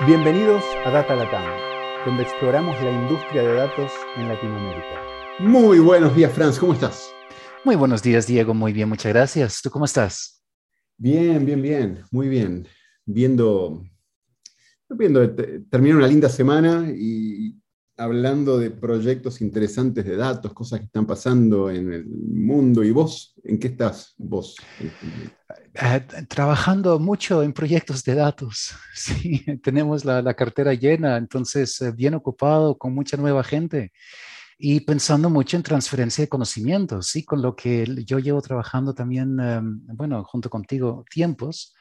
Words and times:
Bienvenidos 0.00 0.64
a 0.84 0.90
Data 0.90 1.14
Latam, 1.14 1.44
donde 2.04 2.24
exploramos 2.24 2.74
la 2.82 2.90
industria 2.90 3.42
de 3.42 3.54
datos 3.54 3.92
en 4.16 4.26
Latinoamérica. 4.26 5.00
Muy 5.38 5.78
buenos 5.78 6.16
días, 6.16 6.32
Franz, 6.32 6.58
¿cómo 6.58 6.74
estás? 6.74 7.12
Muy 7.64 7.76
buenos 7.76 8.02
días, 8.02 8.26
Diego, 8.26 8.54
muy 8.54 8.72
bien, 8.72 8.88
muchas 8.88 9.12
gracias. 9.12 9.62
¿Tú 9.62 9.70
cómo 9.70 9.84
estás? 9.84 10.44
Bien, 10.98 11.46
bien, 11.46 11.62
bien, 11.62 12.02
muy 12.10 12.28
bien. 12.28 12.66
Viendo, 13.06 13.84
viendo 14.88 15.32
terminar 15.70 15.98
una 15.98 16.08
linda 16.08 16.28
semana 16.28 16.90
y 16.92 17.54
hablando 17.96 18.58
de 18.58 18.70
proyectos 18.70 19.40
interesantes 19.40 20.04
de 20.04 20.16
datos, 20.16 20.52
cosas 20.52 20.80
que 20.80 20.86
están 20.86 21.06
pasando 21.06 21.70
en 21.70 21.92
el 21.92 22.06
mundo. 22.06 22.82
¿Y 22.82 22.90
vos? 22.90 23.34
¿En 23.44 23.58
qué 23.58 23.68
estás 23.68 24.14
vos? 24.16 24.56
Eh, 25.74 26.06
trabajando 26.28 26.98
mucho 26.98 27.42
en 27.42 27.52
proyectos 27.52 28.04
de 28.04 28.14
datos. 28.14 28.74
Sí, 28.94 29.44
tenemos 29.62 30.04
la, 30.04 30.34
cartera 30.34 30.72
llena, 30.72 31.16
entonces 31.16 31.80
eh, 31.82 31.92
bien 31.92 32.14
ocupado 32.14 32.78
con 32.78 32.94
mucha 32.94 33.16
nueva 33.16 33.42
gente 33.42 33.92
y 34.56 34.80
pensando 34.80 35.28
mucho 35.28 35.56
en 35.56 35.64
transferencia 35.64 36.22
de 36.22 36.28
conocimientos, 36.28 37.08
sí, 37.08 37.24
con 37.24 37.42
lo 37.42 37.56
que 37.56 37.86
yo 38.06 38.20
llevo 38.20 38.40
trabajando 38.40 38.94
también, 38.94 39.38
em, 39.40 39.84
bueno, 39.88 40.22
junto 40.24 40.48
contigo 40.48 41.04
tiempos, 41.10 41.74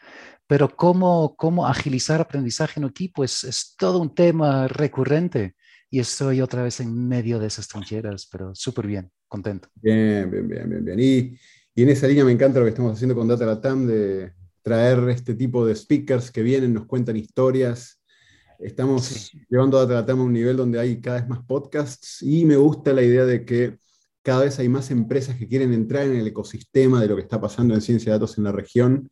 pero 0.47 0.75
cómo, 0.75 1.35
cómo 1.37 1.67
agilizar 1.67 2.19
aprendizaje 2.19 2.79
en 2.79 2.87
equipo 2.87 3.23
es, 3.23 3.43
es 3.43 3.75
todo 3.77 3.99
un 3.99 4.13
tema 4.13 4.67
recurrente 4.67 5.55
y 5.93 5.99
estoy 5.99 6.41
otra 6.41 6.63
vez 6.63 6.79
en 6.79 7.07
medio 7.07 7.37
de 7.37 7.45
esas 7.45 7.67
trincheras, 7.67 8.27
pero 8.31 8.55
súper 8.55 8.87
bien, 8.87 9.11
contento. 9.27 9.69
Bien, 9.75 10.27
bien, 10.27 10.49
bien, 10.49 10.67
bien, 10.67 10.83
bien. 10.83 10.99
Y, 10.99 11.37
y, 11.75 11.83
en 11.83 11.89
esa 11.89 12.07
línea 12.07 12.25
me 12.25 12.31
encanta 12.31 12.57
lo 12.57 12.65
que 12.65 12.71
estamos 12.71 12.93
haciendo 12.93 13.13
con 13.13 13.27
Data 13.27 13.45
Latam, 13.45 13.85
de 13.85 14.33
traer 14.63 15.07
este 15.09 15.35
tipo 15.35 15.63
de 15.63 15.75
speakers 15.75 16.31
que 16.31 16.41
vienen, 16.41 16.73
nos 16.73 16.87
cuentan 16.87 17.15
historias. 17.15 18.01
Estamos 18.57 19.33
llevando 19.47 19.77
Data 19.77 20.01
Latam 20.01 20.21
a 20.21 20.23
un 20.23 20.33
nivel 20.33 20.57
donde 20.57 20.79
hay 20.79 20.99
cada 20.99 21.19
vez 21.19 21.29
más 21.29 21.45
podcasts 21.45 22.23
y 22.23 22.43
me 22.43 22.55
gusta 22.55 22.91
la 22.91 23.03
idea 23.03 23.25
de 23.25 23.45
que 23.45 23.77
cada 24.23 24.45
vez 24.45 24.57
hay 24.57 24.69
más 24.69 24.89
empresas 24.89 25.35
que 25.35 25.47
quieren 25.47 25.73
entrar 25.73 26.07
en 26.07 26.15
el 26.15 26.25
ecosistema 26.25 27.01
de 27.01 27.07
lo 27.07 27.15
que 27.17 27.21
está 27.21 27.39
pasando 27.39 27.75
en 27.75 27.81
ciencia 27.81 28.11
de 28.11 28.17
datos 28.17 28.35
en 28.39 28.45
la 28.45 28.51
región 28.51 29.11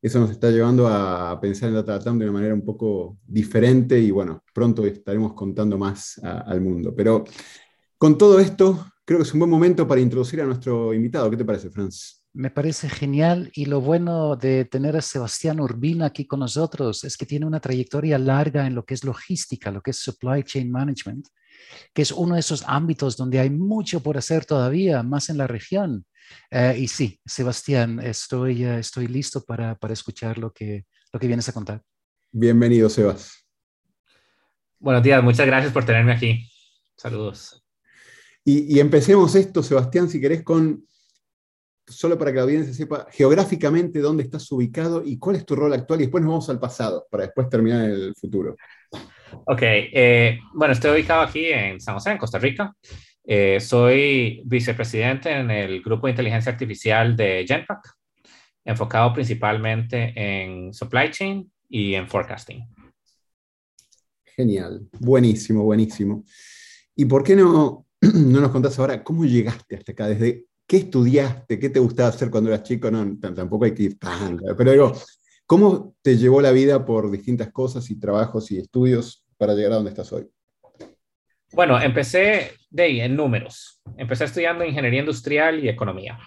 eso 0.00 0.20
nos 0.20 0.30
está 0.30 0.50
llevando 0.50 0.86
a 0.88 1.40
pensar 1.40 1.68
en 1.68 1.76
DataTam 1.76 2.18
de 2.18 2.24
una 2.26 2.34
manera 2.34 2.54
un 2.54 2.64
poco 2.64 3.18
diferente 3.26 3.98
y 3.98 4.10
bueno, 4.10 4.44
pronto 4.54 4.84
estaremos 4.86 5.32
contando 5.32 5.78
más 5.78 6.20
al 6.22 6.60
mundo. 6.60 6.94
Pero 6.94 7.24
con 7.98 8.16
todo 8.16 8.38
esto, 8.38 8.86
creo 9.04 9.18
que 9.18 9.24
es 9.24 9.32
un 9.32 9.40
buen 9.40 9.50
momento 9.50 9.88
para 9.88 10.00
introducir 10.00 10.40
a 10.40 10.44
nuestro 10.44 10.92
invitado. 10.92 11.30
¿Qué 11.30 11.36
te 11.36 11.44
parece, 11.44 11.70
Franz? 11.70 12.22
Me 12.34 12.50
parece 12.50 12.90
genial 12.90 13.50
y 13.54 13.64
lo 13.64 13.80
bueno 13.80 14.36
de 14.36 14.66
tener 14.66 14.94
a 14.94 15.00
Sebastián 15.00 15.58
Urbina 15.58 16.04
aquí 16.06 16.26
con 16.26 16.40
nosotros 16.40 17.02
es 17.04 17.16
que 17.16 17.24
tiene 17.24 17.46
una 17.46 17.60
trayectoria 17.60 18.18
larga 18.18 18.66
en 18.66 18.74
lo 18.74 18.84
que 18.84 18.92
es 18.92 19.04
logística, 19.04 19.70
lo 19.70 19.80
que 19.80 19.92
es 19.92 19.96
supply 19.96 20.42
chain 20.42 20.70
management, 20.70 21.26
que 21.92 22.02
es 22.02 22.12
uno 22.12 22.34
de 22.34 22.40
esos 22.40 22.64
ámbitos 22.66 23.16
donde 23.16 23.38
hay 23.38 23.50
mucho 23.50 24.00
por 24.00 24.18
hacer 24.18 24.44
todavía, 24.44 25.02
más 25.02 25.30
en 25.30 25.38
la 25.38 25.46
región. 25.46 26.04
Eh, 26.50 26.76
y 26.78 26.88
sí, 26.88 27.20
Sebastián, 27.24 28.00
estoy, 28.00 28.64
eh, 28.64 28.78
estoy 28.78 29.06
listo 29.06 29.44
para, 29.44 29.74
para, 29.76 29.92
escuchar 29.94 30.38
lo 30.38 30.52
que, 30.52 30.86
lo 31.12 31.20
que 31.20 31.26
vienes 31.26 31.48
a 31.48 31.52
contar. 31.52 31.82
Bienvenido, 32.32 32.88
Sebas. 32.88 33.46
Buenos 34.78 35.02
días, 35.02 35.22
muchas 35.22 35.46
gracias 35.46 35.72
por 35.72 35.84
tenerme 35.84 36.12
aquí. 36.12 36.50
Saludos. 36.96 37.62
Y, 38.44 38.76
y, 38.76 38.80
empecemos 38.80 39.34
esto, 39.34 39.62
Sebastián, 39.62 40.08
si 40.08 40.20
querés, 40.20 40.42
con, 40.42 40.86
solo 41.86 42.18
para 42.18 42.30
que 42.30 42.36
la 42.36 42.42
audiencia 42.42 42.74
sepa 42.74 43.06
geográficamente 43.10 44.00
dónde 44.00 44.22
estás 44.22 44.50
ubicado 44.52 45.02
y 45.04 45.18
cuál 45.18 45.36
es 45.36 45.46
tu 45.46 45.56
rol 45.56 45.72
actual, 45.72 46.00
y 46.00 46.04
después 46.04 46.22
nos 46.22 46.30
vamos 46.30 46.50
al 46.50 46.60
pasado, 46.60 47.06
para 47.10 47.24
después 47.24 47.48
terminar 47.48 47.84
en 47.84 47.90
el 47.90 48.14
futuro. 48.14 48.56
Ok, 49.44 49.60
eh, 49.62 50.38
bueno, 50.54 50.72
estoy 50.72 50.92
ubicado 50.92 51.22
aquí 51.22 51.46
en 51.46 51.80
San 51.80 51.94
José, 51.94 52.12
en 52.12 52.18
Costa 52.18 52.38
Rica. 52.38 52.74
Eh, 53.24 53.58
soy 53.60 54.42
vicepresidente 54.44 55.30
en 55.30 55.50
el 55.50 55.82
grupo 55.82 56.06
de 56.06 56.12
inteligencia 56.12 56.52
artificial 56.52 57.16
de 57.16 57.44
Genpack, 57.46 57.80
enfocado 58.64 59.12
principalmente 59.12 60.12
en 60.14 60.72
supply 60.72 61.10
chain 61.10 61.50
y 61.68 61.94
en 61.94 62.08
forecasting. 62.08 62.64
Genial, 64.24 64.88
buenísimo, 65.00 65.64
buenísimo. 65.64 66.24
¿Y 66.94 67.04
por 67.06 67.24
qué 67.24 67.34
no, 67.34 67.86
no 68.00 68.40
nos 68.40 68.50
contás 68.50 68.78
ahora 68.78 69.02
cómo 69.02 69.24
llegaste 69.24 69.76
hasta 69.76 69.92
acá? 69.92 70.08
¿Desde 70.08 70.44
qué 70.66 70.76
estudiaste? 70.78 71.58
¿Qué 71.58 71.70
te 71.70 71.80
gustaba 71.80 72.10
hacer 72.10 72.30
cuando 72.30 72.50
eras 72.50 72.62
chico? 72.62 72.90
No, 72.90 73.18
tampoco 73.18 73.64
hay 73.64 73.74
que 73.74 73.84
ir 73.84 73.98
tan, 73.98 74.38
pero 74.56 74.70
digo, 74.70 74.92
¿cómo 75.46 75.94
te 76.02 76.16
llevó 76.16 76.40
la 76.40 76.52
vida 76.52 76.84
por 76.84 77.10
distintas 77.10 77.50
cosas 77.52 77.90
y 77.90 77.98
trabajos 77.98 78.50
y 78.50 78.58
estudios 78.58 79.24
para 79.38 79.54
llegar 79.54 79.72
a 79.72 79.76
donde 79.76 79.90
estás 79.90 80.12
hoy? 80.12 80.28
Bueno, 81.52 81.80
empecé 81.80 82.52
de 82.70 82.82
ahí, 82.82 83.00
en 83.00 83.16
números. 83.16 83.80
Empecé 83.96 84.24
estudiando 84.24 84.64
ingeniería 84.64 85.00
industrial 85.00 85.64
y 85.64 85.68
economía. 85.68 86.18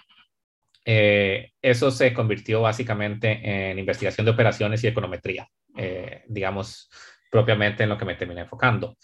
Eh, 0.84 1.52
eso 1.60 1.90
se 1.90 2.12
convirtió 2.12 2.62
básicamente 2.62 3.38
en 3.70 3.78
investigación 3.78 4.24
de 4.24 4.32
operaciones 4.32 4.82
y 4.82 4.88
econometría, 4.88 5.46
eh, 5.76 6.24
digamos, 6.26 6.90
propiamente 7.30 7.82
en 7.82 7.90
lo 7.90 7.98
que 7.98 8.06
me 8.06 8.16
terminé 8.16 8.40
enfocando. 8.40 8.96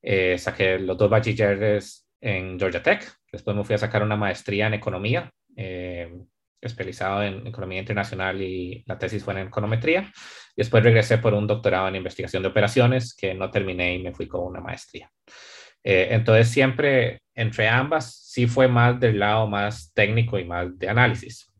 Eh, 0.00 0.38
saqué 0.38 0.78
los 0.78 0.96
dos 0.96 1.10
bachilleres 1.10 2.08
en 2.20 2.58
Georgia 2.58 2.82
Tech, 2.82 3.12
después 3.30 3.56
me 3.56 3.64
fui 3.64 3.74
a 3.74 3.78
sacar 3.78 4.02
una 4.02 4.16
maestría 4.16 4.68
en 4.68 4.74
economía, 4.74 5.30
especializado 6.60 7.22
en 7.22 7.46
economía 7.46 7.80
internacional 7.80 8.40
y 8.40 8.82
la 8.86 8.98
tesis 8.98 9.22
fue 9.22 9.34
en 9.34 9.48
econometría. 9.48 10.12
Después 10.56 10.82
regresé 10.82 11.18
por 11.18 11.34
un 11.34 11.46
doctorado 11.46 11.88
en 11.88 11.96
investigación 11.96 12.42
de 12.42 12.48
operaciones 12.48 13.14
que 13.14 13.34
no 13.34 13.50
terminé 13.50 13.94
y 13.94 14.02
me 14.02 14.12
fui 14.12 14.26
con 14.26 14.42
una 14.42 14.60
maestría. 14.60 15.10
Eh, 15.84 16.08
entonces 16.10 16.48
siempre 16.48 17.20
entre 17.34 17.68
ambas 17.68 18.16
sí 18.16 18.48
fue 18.48 18.66
más 18.66 18.98
del 18.98 19.20
lado 19.20 19.46
más 19.46 19.92
técnico 19.94 20.38
y 20.38 20.44
más 20.44 20.76
de 20.78 20.88
análisis. 20.88 21.52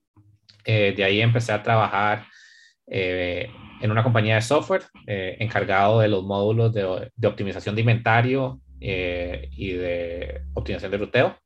Eh, 0.64 0.94
de 0.96 1.04
ahí 1.04 1.20
empecé 1.20 1.52
a 1.52 1.62
trabajar 1.62 2.26
eh, 2.88 3.48
en 3.80 3.90
una 3.90 4.02
compañía 4.02 4.34
de 4.34 4.42
software 4.42 4.82
encargado 5.06 6.00
de 6.00 6.08
los 6.08 6.24
módulos 6.24 6.72
de, 6.72 7.12
de 7.14 7.28
optimización 7.28 7.74
de 7.74 7.82
inventario 7.82 8.60
y 8.80 9.72
de 9.72 10.42
optimización 10.54 10.90
de 10.90 10.98
ruteo. 10.98 11.38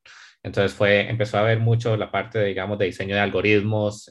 Entonces 0.43 0.73
fue, 0.73 1.09
empezó 1.09 1.39
a 1.39 1.43
ver 1.43 1.61
mucho 1.61 1.97
la 1.97 2.11
parte, 2.11 2.39
de, 2.39 2.47
digamos, 2.47 2.79
de 2.79 2.87
diseño 2.87 3.15
de 3.15 3.21
algoritmos, 3.21 4.11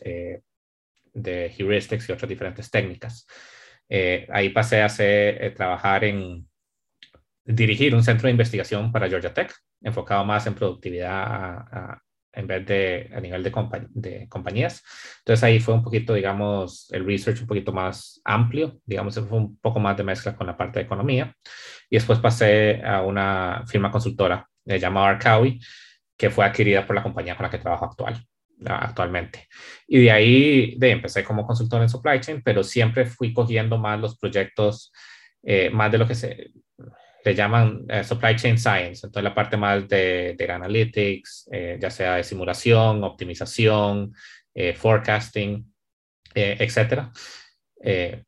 de 1.13 1.55
heuristics 1.57 2.07
y 2.07 2.11
otras 2.11 2.29
diferentes 2.29 2.69
técnicas. 2.69 3.25
ahí 4.31 4.49
pasé 4.49 4.81
a 4.81 4.85
hacer, 4.85 5.53
trabajar 5.55 6.03
en, 6.03 6.49
dirigir 7.49 7.95
un 7.95 8.03
centro 8.03 8.27
de 8.27 8.31
investigación 8.31 8.91
para 8.91 9.09
Georgia 9.09 9.33
Tech, 9.33 9.51
enfocado 9.81 10.23
más 10.23 10.45
en 10.45 10.53
productividad 10.53 11.65
en 12.31 12.45
vez 12.45 12.65
de 12.65 13.09
a 13.13 13.19
nivel 13.19 13.41
de, 13.41 13.51
de, 13.89 14.27
compañías. 14.29 14.83
Entonces 15.19 15.43
ahí 15.43 15.59
fue 15.59 15.73
un 15.73 15.83
poquito, 15.83 16.13
digamos, 16.13 16.87
el 16.91 17.05
research 17.05 17.41
un 17.41 17.47
poquito 17.47 17.73
más 17.73 18.21
amplio, 18.23 18.79
digamos, 18.85 19.15
fue 19.27 19.37
un 19.37 19.57
poco 19.57 19.79
más 19.79 19.97
de 19.97 20.03
mezcla 20.03 20.35
con 20.35 20.45
la 20.45 20.55
parte 20.55 20.79
de 20.79 20.85
economía. 20.85 21.33
Y 21.89 21.95
después 21.95 22.19
pasé 22.19 22.83
a 22.83 23.01
una 23.01 23.63
firma 23.67 23.91
consultora 23.91 24.47
llamada 24.63 25.09
Arcawi, 25.09 25.59
que 26.19 26.29
fue 26.29 26.43
adquirida 26.43 26.85
por 26.85 26.97
la 26.97 27.01
compañía 27.01 27.37
con 27.37 27.45
la 27.45 27.49
que 27.49 27.59
trabajo 27.59 27.85
actual, 27.85 28.21
actualmente. 28.65 29.47
Y 29.87 30.03
de 30.03 30.11
ahí 30.11 30.75
de, 30.77 30.91
empecé 30.91 31.23
como 31.23 31.47
consultor 31.47 31.81
en 31.81 31.87
supply 31.87 32.19
chain, 32.19 32.41
pero 32.43 32.61
siempre 32.61 33.05
fui 33.05 33.33
cogiendo 33.33 33.77
más 33.77 33.97
los 34.01 34.17
proyectos, 34.19 34.91
eh, 35.41 35.69
más 35.69 35.89
de 35.89 35.97
lo 35.97 36.05
que 36.05 36.15
se 36.15 36.51
le 37.23 37.35
llaman 37.35 37.85
eh, 37.87 38.03
supply 38.03 38.35
chain 38.35 38.57
science, 38.57 39.07
entonces 39.07 39.23
la 39.23 39.33
parte 39.33 39.55
más 39.55 39.87
de, 39.87 40.35
de 40.37 40.51
analytics, 40.51 41.47
eh, 41.53 41.77
ya 41.79 41.89
sea 41.89 42.15
de 42.15 42.23
simulación, 42.25 43.01
optimización, 43.05 44.13
forecasting, 44.75 45.73
etcétera. 46.35 47.13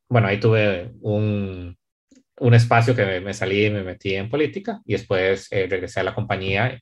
bueno, 0.08 0.28
ahí 0.28 0.40
tuve 0.40 0.92
un, 1.02 1.76
un 2.38 2.54
espacio 2.54 2.96
que 2.96 3.20
me, 3.20 3.34
salí 3.34 3.66
y 3.66 3.70
me 3.70 3.82
metí 3.82 4.14
en 4.14 4.30
política 4.30 4.80
y 4.86 4.94
después 4.94 5.50
regresé 5.50 6.00
a 6.00 6.04
la 6.04 6.14
compañía 6.14 6.80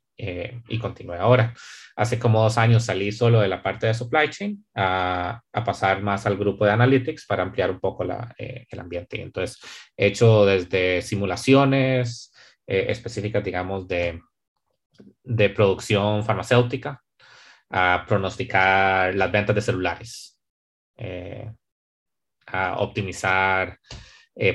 y 0.68 0.78
continué 0.78 1.18
ahora. 1.18 1.54
Hace 1.96 2.18
como 2.18 2.42
dos 2.42 2.56
años 2.58 2.84
salí 2.84 3.12
solo 3.12 3.40
de 3.40 3.48
la 3.48 3.62
parte 3.62 3.86
de 3.86 3.94
supply 3.94 4.30
chain 4.30 4.64
a, 4.74 5.42
a 5.52 5.64
pasar 5.64 6.02
más 6.02 6.26
al 6.26 6.36
grupo 6.36 6.64
de 6.64 6.72
analytics 6.72 7.26
para 7.26 7.42
ampliar 7.42 7.70
un 7.70 7.80
poco 7.80 8.04
la, 8.04 8.34
eh, 8.38 8.66
el 8.70 8.80
ambiente. 8.80 9.20
Entonces, 9.20 9.58
he 9.96 10.06
hecho 10.06 10.46
desde 10.46 11.02
simulaciones 11.02 12.32
eh, 12.66 12.86
específicas, 12.88 13.44
digamos, 13.44 13.86
de, 13.86 14.20
de 15.24 15.50
producción 15.50 16.24
farmacéutica 16.24 17.02
a 17.70 18.04
pronosticar 18.06 19.14
las 19.14 19.30
ventas 19.30 19.54
de 19.54 19.62
celulares, 19.62 20.38
eh, 20.96 21.50
a 22.46 22.78
optimizar 22.80 23.78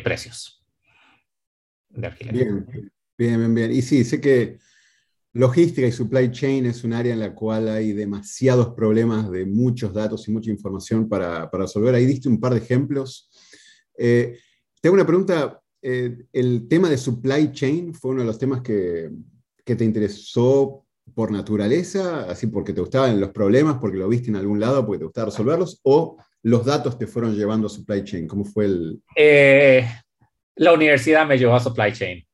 precios 0.03 0.65
de 1.89 2.07
alquiler. 2.07 2.33
Bien, 2.33 2.91
bien, 3.17 3.55
bien. 3.55 3.71
Y 3.71 3.81
sí, 3.81 4.03
sé 4.03 4.19
que 4.19 4.57
Logística 5.35 5.85
y 5.85 5.91
supply 5.91 6.31
chain 6.31 6.65
es 6.65 6.83
un 6.83 6.93
área 6.93 7.13
en 7.13 7.19
la 7.19 7.35
cual 7.35 7.69
hay 7.69 7.93
demasiados 7.93 8.73
problemas 8.73 9.29
de 9.29 9.45
muchos 9.45 9.93
datos 9.93 10.27
y 10.27 10.31
mucha 10.31 10.49
información 10.49 11.07
para, 11.07 11.49
resolver. 11.51 11.93
Ahí 11.93 12.05
diste 12.05 12.27
un 12.27 12.39
par 12.39 12.53
de 12.53 12.59
ejemplos. 12.59 13.29
Eh, 13.97 14.39
tengo 14.81 14.95
una 14.95 15.05
pregunta 15.05 15.61
el 15.81 16.67
tema 16.67 16.89
de 16.89 16.97
supply 16.97 17.51
chain 17.51 17.93
fue 17.93 18.11
uno 18.11 18.21
de 18.21 18.27
los 18.27 18.39
temas 18.39 18.61
que, 18.61 19.11
que 19.63 19.75
te 19.75 19.83
interesó 19.83 20.85
por 21.13 21.31
naturaleza, 21.31 22.25
así 22.29 22.47
porque 22.47 22.73
te 22.73 22.81
gustaban 22.81 23.19
los 23.19 23.29
problemas, 23.29 23.77
porque 23.79 23.97
lo 23.97 24.07
viste 24.07 24.29
en 24.29 24.35
algún 24.35 24.59
lado, 24.59 24.85
porque 24.85 24.99
te 24.99 25.05
gustaba 25.05 25.25
resolverlos, 25.25 25.79
o 25.83 26.17
los 26.41 26.65
datos 26.65 26.97
te 26.97 27.07
fueron 27.07 27.35
llevando 27.35 27.67
a 27.67 27.69
supply 27.69 28.03
chain? 28.03 28.27
¿Cómo 28.27 28.45
fue 28.45 28.65
el...? 28.65 29.01
Eh, 29.15 29.85
la 30.55 30.73
universidad 30.73 31.27
me 31.27 31.37
llevó 31.37 31.55
a 31.55 31.59
supply 31.59 31.91
chain. 31.93 32.25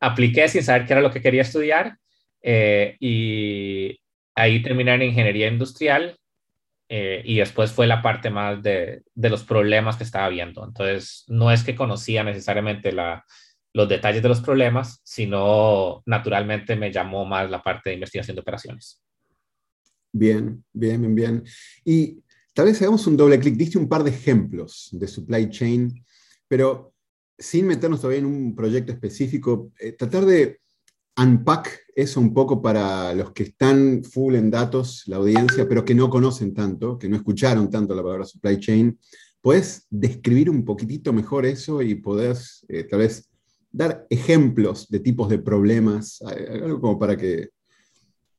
Apliqué 0.00 0.48
sin 0.48 0.62
saber 0.62 0.86
qué 0.86 0.92
era 0.92 1.02
lo 1.02 1.10
que 1.10 1.20
quería 1.20 1.42
estudiar 1.42 1.98
eh, 2.42 2.96
y 3.00 4.00
ahí 4.34 4.62
terminé 4.62 4.94
en 4.94 5.02
ingeniería 5.02 5.48
industrial 5.48 6.16
eh, 6.88 7.22
y 7.24 7.38
después 7.38 7.72
fue 7.72 7.86
la 7.86 8.02
parte 8.02 8.30
más 8.30 8.62
de, 8.62 9.02
de, 9.14 9.30
los 9.30 9.44
problemas 9.44 9.96
que 9.96 10.04
estaba 10.04 10.28
viendo. 10.28 10.64
Entonces, 10.64 11.24
no 11.28 11.52
es 11.52 11.62
que 11.62 11.76
conocía 11.76 12.24
necesariamente 12.24 12.92
la, 12.92 13.24
los 13.72 13.88
detalles 13.88 14.22
de 14.22 14.28
los 14.28 14.40
problemas, 14.40 15.00
sino 15.04 16.02
naturalmente 16.06 16.74
me 16.76 16.90
llamó 16.90 17.24
más 17.24 17.50
la 17.50 17.62
parte 17.62 17.90
de 17.90 17.94
investigación 17.94 18.34
de 18.34 18.40
operaciones. 18.40 19.02
Bien, 20.12 20.64
bien, 20.72 21.00
bien, 21.00 21.14
bien. 21.14 21.44
Y 21.84 22.22
tal 22.52 22.66
vez 22.66 22.80
hagamos 22.82 23.06
un 23.06 23.16
doble 23.16 23.38
clic. 23.38 23.54
Diste 23.54 23.78
un 23.78 23.88
par 23.88 24.02
de 24.02 24.10
ejemplos 24.10 24.88
de 24.92 25.06
supply 25.06 25.48
chain, 25.50 26.04
pero 26.48 26.92
sin 27.38 27.66
meternos 27.66 28.00
todavía 28.00 28.20
en 28.20 28.26
un 28.26 28.54
proyecto 28.54 28.92
específico, 28.92 29.72
eh, 29.78 29.92
tratar 29.92 30.24
de 30.26 30.60
unpack 31.22 31.80
eso 31.94 32.20
un 32.20 32.32
poco 32.32 32.62
para 32.62 33.12
los 33.14 33.32
que 33.32 33.44
están 33.44 34.02
full 34.04 34.34
en 34.34 34.50
datos, 34.50 35.04
la 35.06 35.16
audiencia, 35.16 35.68
pero 35.68 35.84
que 35.84 35.94
no 35.94 36.08
conocen 36.08 36.54
tanto, 36.54 36.98
que 36.98 37.08
no 37.08 37.16
escucharon 37.16 37.70
tanto 37.70 37.94
la 37.94 38.02
palabra 38.02 38.24
supply 38.24 38.58
chain. 38.58 38.98
¿Puedes 39.40 39.86
describir 39.90 40.48
un 40.50 40.64
poquitito 40.64 41.12
mejor 41.12 41.46
eso 41.46 41.82
y 41.82 41.94
podés 41.96 42.64
eh, 42.68 42.84
tal 42.84 43.00
vez 43.00 43.30
dar 43.70 44.06
ejemplos 44.10 44.88
de 44.88 45.00
tipos 45.00 45.28
de 45.28 45.38
problemas, 45.38 46.22
algo 46.22 46.80
como 46.80 46.98
para 46.98 47.16
que 47.16 47.50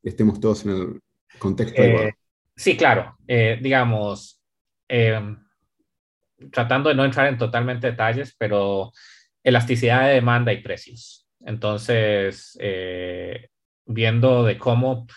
estemos 0.04 0.40
todos 0.40 0.66
en 0.66 0.72
el 0.72 1.02
contexto 1.40 1.82
eh, 1.82 2.14
Sí, 2.56 2.76
claro. 2.76 3.18
Eh, 3.28 3.60
digamos, 3.62 4.42
em, 4.88 5.38
tratando 6.52 6.90
de 6.90 6.96
no 6.96 7.06
entrar 7.06 7.28
en 7.28 7.38
totalmente 7.38 7.88
detalles, 7.88 8.36
pero 8.38 8.92
elasticidad 9.44 10.08
de 10.08 10.16
demanda 10.16 10.54
y 10.54 10.62
precios. 10.62 11.28
Entonces, 11.46 12.58
eh, 12.62 13.50
viendo 13.86 14.44
de 14.44 14.58
cómo 14.58 15.08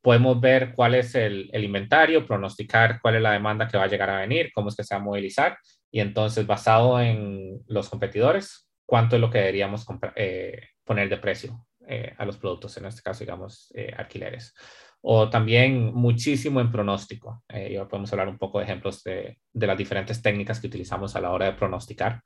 podemos 0.00 0.40
ver 0.40 0.74
cuál 0.74 0.94
es 0.94 1.14
el, 1.14 1.48
el, 1.52 1.64
inventario, 1.64 2.26
pronosticar 2.26 3.00
cuál 3.00 3.16
es 3.16 3.22
la 3.22 3.32
demanda 3.32 3.68
que 3.68 3.78
va 3.78 3.84
a 3.84 3.88
llegar 3.88 4.10
a 4.10 4.20
venir, 4.20 4.50
cómo 4.52 4.68
es 4.68 4.76
que 4.76 4.84
se 4.84 4.94
va 4.94 5.00
a 5.00 5.04
movilizar, 5.04 5.56
y 5.90 6.00
entonces 6.00 6.46
basado 6.46 7.00
en 7.00 7.60
los 7.68 7.88
competidores, 7.88 8.68
cuánto 8.84 9.16
es 9.16 9.20
lo 9.20 9.30
que 9.30 9.38
deberíamos 9.38 9.86
eh, 10.16 10.60
poner 10.84 11.08
de 11.08 11.18
precio 11.18 11.66
eh, 11.86 12.14
a 12.18 12.24
los 12.24 12.36
productos, 12.36 12.76
en 12.76 12.86
este 12.86 13.02
caso, 13.02 13.20
digamos, 13.20 13.72
alquileres. 13.96 14.54
O 15.00 15.28
también 15.28 15.92
muchísimo 15.94 16.60
en 16.60 16.70
pronóstico. 16.70 17.42
y 17.48 17.74
ahora 17.76 17.88
podemos 17.88 18.12
hablar 18.12 18.28
un 18.28 18.38
poco 18.38 18.58
de 18.58 18.64
ejemplos 18.64 19.02
de, 19.02 19.38
las 19.52 19.78
diferentes 19.78 20.22
técnicas 20.22 20.60
que 20.60 20.68
utilizamos 20.68 21.16
a 21.16 21.20
la 21.20 21.30
hora 21.30 21.46
de 21.46 21.52
pronosticar. 21.52 22.22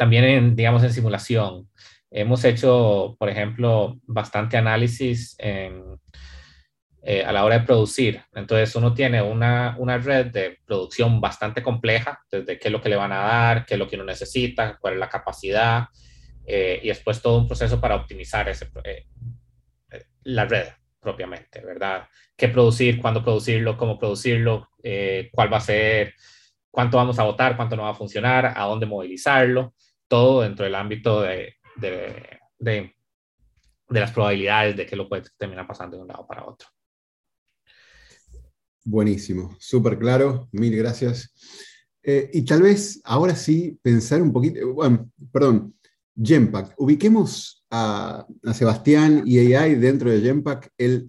También, 0.00 0.24
en, 0.24 0.56
digamos, 0.56 0.82
en 0.82 0.94
simulación. 0.94 1.68
Hemos 2.10 2.42
hecho, 2.44 3.16
por 3.18 3.28
ejemplo, 3.28 4.00
bastante 4.06 4.56
análisis 4.56 5.36
en 5.38 6.00
eh, 7.02 7.22
a 7.22 7.32
la 7.32 7.44
hora 7.44 7.58
de 7.58 7.66
producir. 7.66 8.22
Entonces 8.32 8.74
uno 8.76 8.94
tiene 8.94 9.20
una, 9.20 9.76
una, 9.78 9.98
red 9.98 10.28
de 10.28 10.56
producción 10.64 11.20
bastante 11.20 11.62
compleja, 11.62 12.18
desde 12.30 12.58
qué 12.58 12.68
es 12.68 12.72
lo 12.72 12.80
que 12.80 12.88
le 12.88 12.96
van 12.96 13.12
a 13.12 13.18
dar, 13.18 13.66
qué 13.66 13.74
es 13.74 13.78
lo 13.78 13.86
que 13.86 13.96
uno 13.96 14.06
necesita, 14.06 14.78
cuál 14.80 14.94
es 14.94 15.00
la 15.00 15.10
capacidad, 15.10 15.84
eh, 16.46 16.80
y 16.82 16.88
después 16.88 17.20
todo 17.20 17.36
un 17.36 17.46
proceso 17.46 17.78
para 17.78 17.96
optimizar 17.96 18.48
ese, 18.48 18.70
eh, 18.84 19.04
la 20.22 20.46
red 20.46 20.68
propiamente, 20.98 21.60
¿verdad? 21.60 22.08
¿Qué 22.34 22.48
producir, 22.48 23.02
cuándo 23.02 23.22
producirlo, 23.22 23.76
cómo 23.76 23.98
producirlo, 23.98 24.70
cuál 25.30 25.52
va 25.52 25.58
a 25.58 25.60
ser, 25.60 26.14
cuánto 26.70 26.96
vamos 26.96 27.18
a 27.18 27.24
votar, 27.24 27.54
cuánto 27.54 27.76
no 27.76 27.82
va 27.82 27.90
a 27.90 27.94
funcionar, 27.94 28.54
a 28.56 28.64
dónde 28.64 28.86
movilizarlo, 28.86 29.74
todo 30.10 30.42
dentro 30.42 30.64
del 30.64 30.74
ámbito 30.74 31.22
de, 31.22 31.54
de, 31.76 32.94
las 33.88 34.10
probabilidades 34.10 34.76
de 34.76 34.84
que 34.84 34.96
lo 34.96 35.08
puede 35.08 35.22
terminar 35.38 35.68
pasando 35.68 35.96
de 35.96 36.02
un 36.02 36.08
lado 36.08 36.26
para 36.26 36.44
otro. 36.44 36.68
Buenísimo, 38.84 39.56
súper 39.60 39.96
claro, 39.98 40.48
mil 40.50 40.76
gracias. 40.76 41.32
Eh, 42.02 42.28
y 42.32 42.44
tal 42.44 42.62
vez 42.62 43.00
ahora 43.04 43.36
sí 43.36 43.78
pensar 43.82 44.20
un 44.20 44.32
poquito, 44.32 44.74
bueno, 44.74 45.08
perdón, 45.32 45.74
Genpact. 46.20 46.74
Ubiquemos 46.76 47.64
a, 47.70 48.26
Sebastián 48.52 49.22
y 49.26 49.54
AI 49.54 49.76
dentro 49.76 50.10
de 50.10 50.20
Genpact, 50.20 50.72
el 50.76 51.08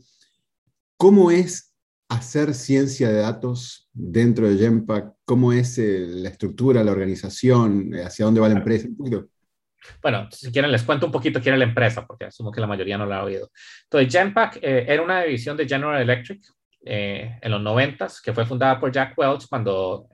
cómo 0.96 1.32
es 1.32 1.74
hacer 2.08 2.54
ciencia 2.54 3.10
de 3.10 3.22
datos 3.22 3.81
dentro 3.94 4.50
de 4.50 4.58
Genpact, 4.58 5.18
cómo 5.26 5.54
es 5.54 5.78
eh, 5.78 6.06
la 6.08 6.30
estructura, 6.30 6.84
la 6.84 6.92
organización, 6.92 7.94
eh, 7.94 8.04
hacia 8.04 8.26
dónde 8.26 8.42
va 8.42 8.50
la 8.50 8.58
empresa, 8.58 8.88
un 8.88 8.98
poquito. 8.98 9.28
Bueno, 10.02 10.28
si 10.32 10.52
quieren 10.52 10.72
les 10.72 10.84
cuento 10.84 11.08
un 11.08 11.12
poquito 11.12 11.42
quién 11.42 11.56
es 11.56 11.60
la 11.60 11.66
empresa, 11.66 12.06
porque 12.06 12.26
asumo 12.26 12.52
que 12.52 12.62
la 12.62 12.68
mayoría 12.68 12.98
no 12.98 13.06
la 13.06 13.20
ha 13.20 13.24
oído. 13.24 13.50
Entonces, 13.84 14.14
Genpact 14.14 14.60
era 14.62 15.02
una 15.02 15.24
división 15.24 15.58
de 15.58 15.68
General 15.68 16.00
Electric, 16.02 16.44
eh, 16.84 17.38
en 17.42 17.52
los 17.52 17.62
90 17.62 18.08
que 18.24 18.34
fue 18.34 18.44
fundada 18.44 18.80
por 18.80 18.92
Jack 18.92 19.16
Welch 19.16 19.48
cuando 19.48 20.10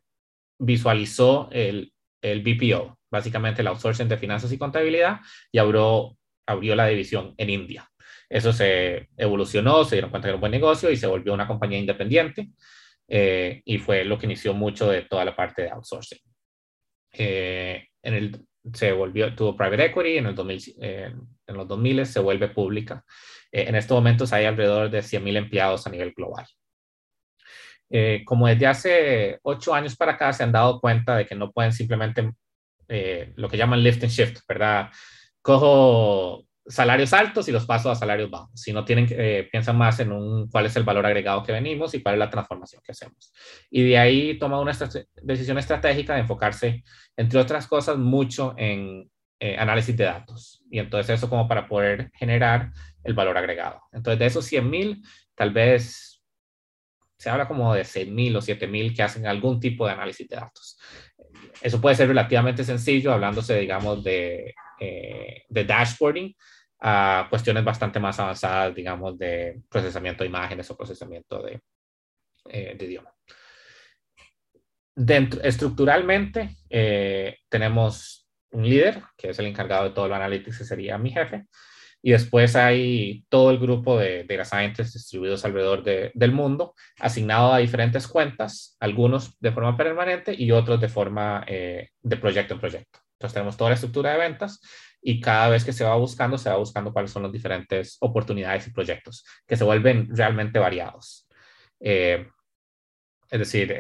visualizó 0.59 1.47
el, 1.51 1.93
el 2.21 2.41
BPO, 2.41 2.99
básicamente 3.09 3.61
el 3.61 3.67
outsourcing 3.67 4.09
de 4.09 4.17
finanzas 4.17 4.51
y 4.51 4.57
contabilidad, 4.57 5.19
y 5.51 5.59
abrió, 5.59 6.17
abrió 6.45 6.75
la 6.75 6.87
división 6.87 7.33
en 7.37 7.49
India. 7.49 7.89
Eso 8.29 8.51
se 8.51 9.07
evolucionó, 9.15 9.85
se 9.85 9.95
dieron 9.95 10.09
cuenta 10.09 10.25
que 10.25 10.31
era 10.31 10.35
un 10.35 10.41
buen 10.41 10.51
negocio 10.51 10.91
y 10.91 10.97
se 10.97 11.07
volvió 11.07 11.33
una 11.33 11.47
compañía 11.47 11.79
independiente 11.79 12.49
eh, 13.07 13.61
y 13.65 13.77
fue 13.77 14.03
lo 14.03 14.17
que 14.17 14.25
inició 14.25 14.53
mucho 14.53 14.89
de 14.89 15.03
toda 15.03 15.25
la 15.25 15.35
parte 15.35 15.63
de 15.63 15.69
outsourcing. 15.69 16.19
Eh, 17.13 17.87
en 18.03 18.13
el, 18.13 18.45
se 18.73 18.91
volvió, 18.91 19.33
tuvo 19.35 19.55
private 19.55 19.85
equity 19.85 20.17
en, 20.17 20.25
el 20.27 20.35
2000, 20.35 20.75
en 20.79 21.27
los 21.47 21.67
2000 21.67 22.05
se 22.05 22.19
vuelve 22.19 22.49
pública 22.49 23.03
eh, 23.51 23.65
en 23.67 23.75
estos 23.75 23.95
momentos 23.95 24.33
hay 24.33 24.45
alrededor 24.45 24.89
de 24.89 24.99
100.000 24.99 25.37
empleados 25.37 25.87
a 25.87 25.89
nivel 25.89 26.13
global. 26.15 26.45
Eh, 27.89 28.23
como 28.25 28.47
desde 28.47 28.67
hace 28.67 29.39
ocho 29.43 29.73
años 29.73 29.95
para 29.95 30.13
acá 30.13 30.33
se 30.33 30.43
han 30.43 30.51
dado 30.51 30.81
cuenta 30.81 31.15
de 31.15 31.25
que 31.25 31.35
no 31.35 31.51
pueden 31.53 31.71
simplemente 31.71 32.33
eh, 32.89 33.31
lo 33.37 33.47
que 33.47 33.57
llaman 33.57 33.81
lift 33.81 34.03
and 34.03 34.11
shift, 34.11 34.39
¿verdad? 34.47 34.89
Cojo 35.41 36.45
salarios 36.67 37.13
altos 37.13 37.47
y 37.47 37.51
los 37.51 37.65
paso 37.65 37.89
a 37.89 37.95
salarios 37.95 38.29
bajos, 38.29 38.51
sino 38.55 38.83
tienen, 38.83 39.07
piensan 39.51 39.77
más 39.77 39.99
en 39.99 40.11
un, 40.11 40.49
cuál 40.49 40.65
es 40.65 40.75
el 40.75 40.83
valor 40.83 41.05
agregado 41.05 41.43
que 41.43 41.51
venimos 41.51 41.93
y 41.93 42.01
cuál 42.01 42.15
es 42.15 42.19
la 42.19 42.29
transformación 42.29 42.81
que 42.85 42.91
hacemos. 42.91 43.33
Y 43.69 43.87
de 43.87 43.97
ahí 43.97 44.37
toma 44.37 44.59
una 44.59 44.73
decisión 45.21 45.57
estratégica 45.57 46.13
de 46.13 46.21
enfocarse, 46.21 46.83
entre 47.15 47.39
otras 47.39 47.67
cosas, 47.67 47.97
mucho 47.97 48.53
en 48.57 49.09
análisis 49.57 49.95
de 49.95 50.03
datos. 50.03 50.63
Y 50.69 50.79
entonces 50.79 51.17
eso 51.17 51.29
como 51.29 51.47
para 51.47 51.67
poder 51.67 52.11
generar 52.15 52.71
el 53.07 53.13
valor 53.13 53.37
agregado. 53.37 53.81
Entonces, 53.91 54.19
de 54.19 54.25
esos 54.25 54.45
100 54.45 54.69
mil, 54.69 55.01
tal 55.33 55.51
vez 55.51 56.21
se 57.17 57.29
habla 57.29 57.47
como 57.47 57.73
de 57.73 57.83
6 57.83 58.09
mil 58.09 58.35
o 58.35 58.41
7 58.41 58.67
mil 58.67 58.93
que 58.93 59.01
hacen 59.01 59.25
algún 59.25 59.59
tipo 59.59 59.87
de 59.87 59.93
análisis 59.93 60.27
de 60.27 60.35
datos. 60.35 60.77
Eso 61.61 61.81
puede 61.81 61.95
ser 61.95 62.09
relativamente 62.09 62.63
sencillo, 62.63 63.11
hablándose, 63.11 63.57
digamos, 63.57 64.03
de, 64.03 64.53
eh, 64.79 65.43
de 65.49 65.63
dashboarding, 65.63 66.35
a 66.79 67.27
cuestiones 67.29 67.63
bastante 67.63 67.99
más 67.99 68.19
avanzadas, 68.19 68.75
digamos, 68.75 69.17
de 69.17 69.61
procesamiento 69.69 70.23
de 70.23 70.29
imágenes 70.29 70.69
o 70.69 70.77
procesamiento 70.77 71.41
de, 71.41 71.61
eh, 72.49 72.77
idioma. 72.79 73.13
Dentro, 74.95 75.41
estructuralmente, 75.43 76.49
eh, 76.69 77.37
tenemos 77.49 78.27
un 78.51 78.67
líder, 78.67 79.03
que 79.15 79.29
es 79.29 79.39
el 79.39 79.47
encargado 79.47 79.85
de 79.85 79.89
todo 79.91 80.05
el 80.07 80.13
analytics, 80.13 80.59
que 80.59 80.63
sería 80.63 80.97
mi 80.97 81.11
jefe, 81.11 81.45
y 82.01 82.11
después 82.11 82.55
hay 82.55 83.25
todo 83.29 83.51
el 83.51 83.59
grupo 83.59 83.97
de 83.97 84.23
data 84.23 84.45
scientists 84.45 84.93
distribuidos 84.93 85.43
alrededor 85.45 85.83
del 85.83 86.31
mundo, 86.31 86.75
asignado 86.99 87.53
a 87.53 87.57
diferentes 87.57 88.07
cuentas, 88.07 88.77
algunos 88.79 89.37
de 89.39 89.51
forma 89.51 89.75
permanente 89.75 90.33
y 90.37 90.51
otros 90.51 90.79
de 90.79 90.89
forma 90.89 91.43
eh, 91.47 91.89
de 92.01 92.17
proyecto 92.17 92.53
en 92.53 92.59
proyecto. 92.59 92.99
Entonces 93.13 93.33
tenemos 93.33 93.57
toda 93.57 93.71
la 93.71 93.75
estructura 93.75 94.11
de 94.11 94.19
ventas 94.19 94.61
y 95.01 95.21
cada 95.21 95.49
vez 95.49 95.63
que 95.63 95.73
se 95.73 95.83
va 95.83 95.95
buscando, 95.95 96.37
se 96.37 96.49
va 96.49 96.57
buscando 96.57 96.91
cuáles 96.91 97.11
son 97.11 97.23
las 97.23 97.31
diferentes 97.31 97.97
oportunidades 98.01 98.67
y 98.67 98.71
proyectos 98.71 99.25
que 99.45 99.55
se 99.55 99.63
vuelven 99.63 100.07
realmente 100.15 100.59
variados. 100.59 101.27
Eh, 101.79 102.27
es 103.29 103.39
decir, 103.39 103.75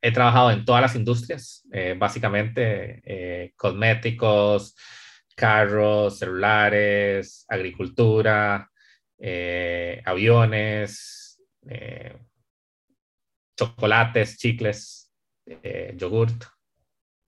he 0.00 0.12
trabajado 0.12 0.50
en 0.50 0.64
todas 0.64 0.82
las 0.82 0.94
industrias, 0.96 1.66
eh, 1.72 1.94
básicamente 1.98 3.52
cosméticos, 3.56 4.74
carros, 5.34 6.18
celulares, 6.18 7.44
agricultura, 7.48 8.70
eh, 9.18 10.02
aviones, 10.04 11.40
eh, 11.68 12.18
chocolates, 13.56 14.36
chicles, 14.36 15.12
eh, 15.46 15.94
yogurt, 15.96 16.44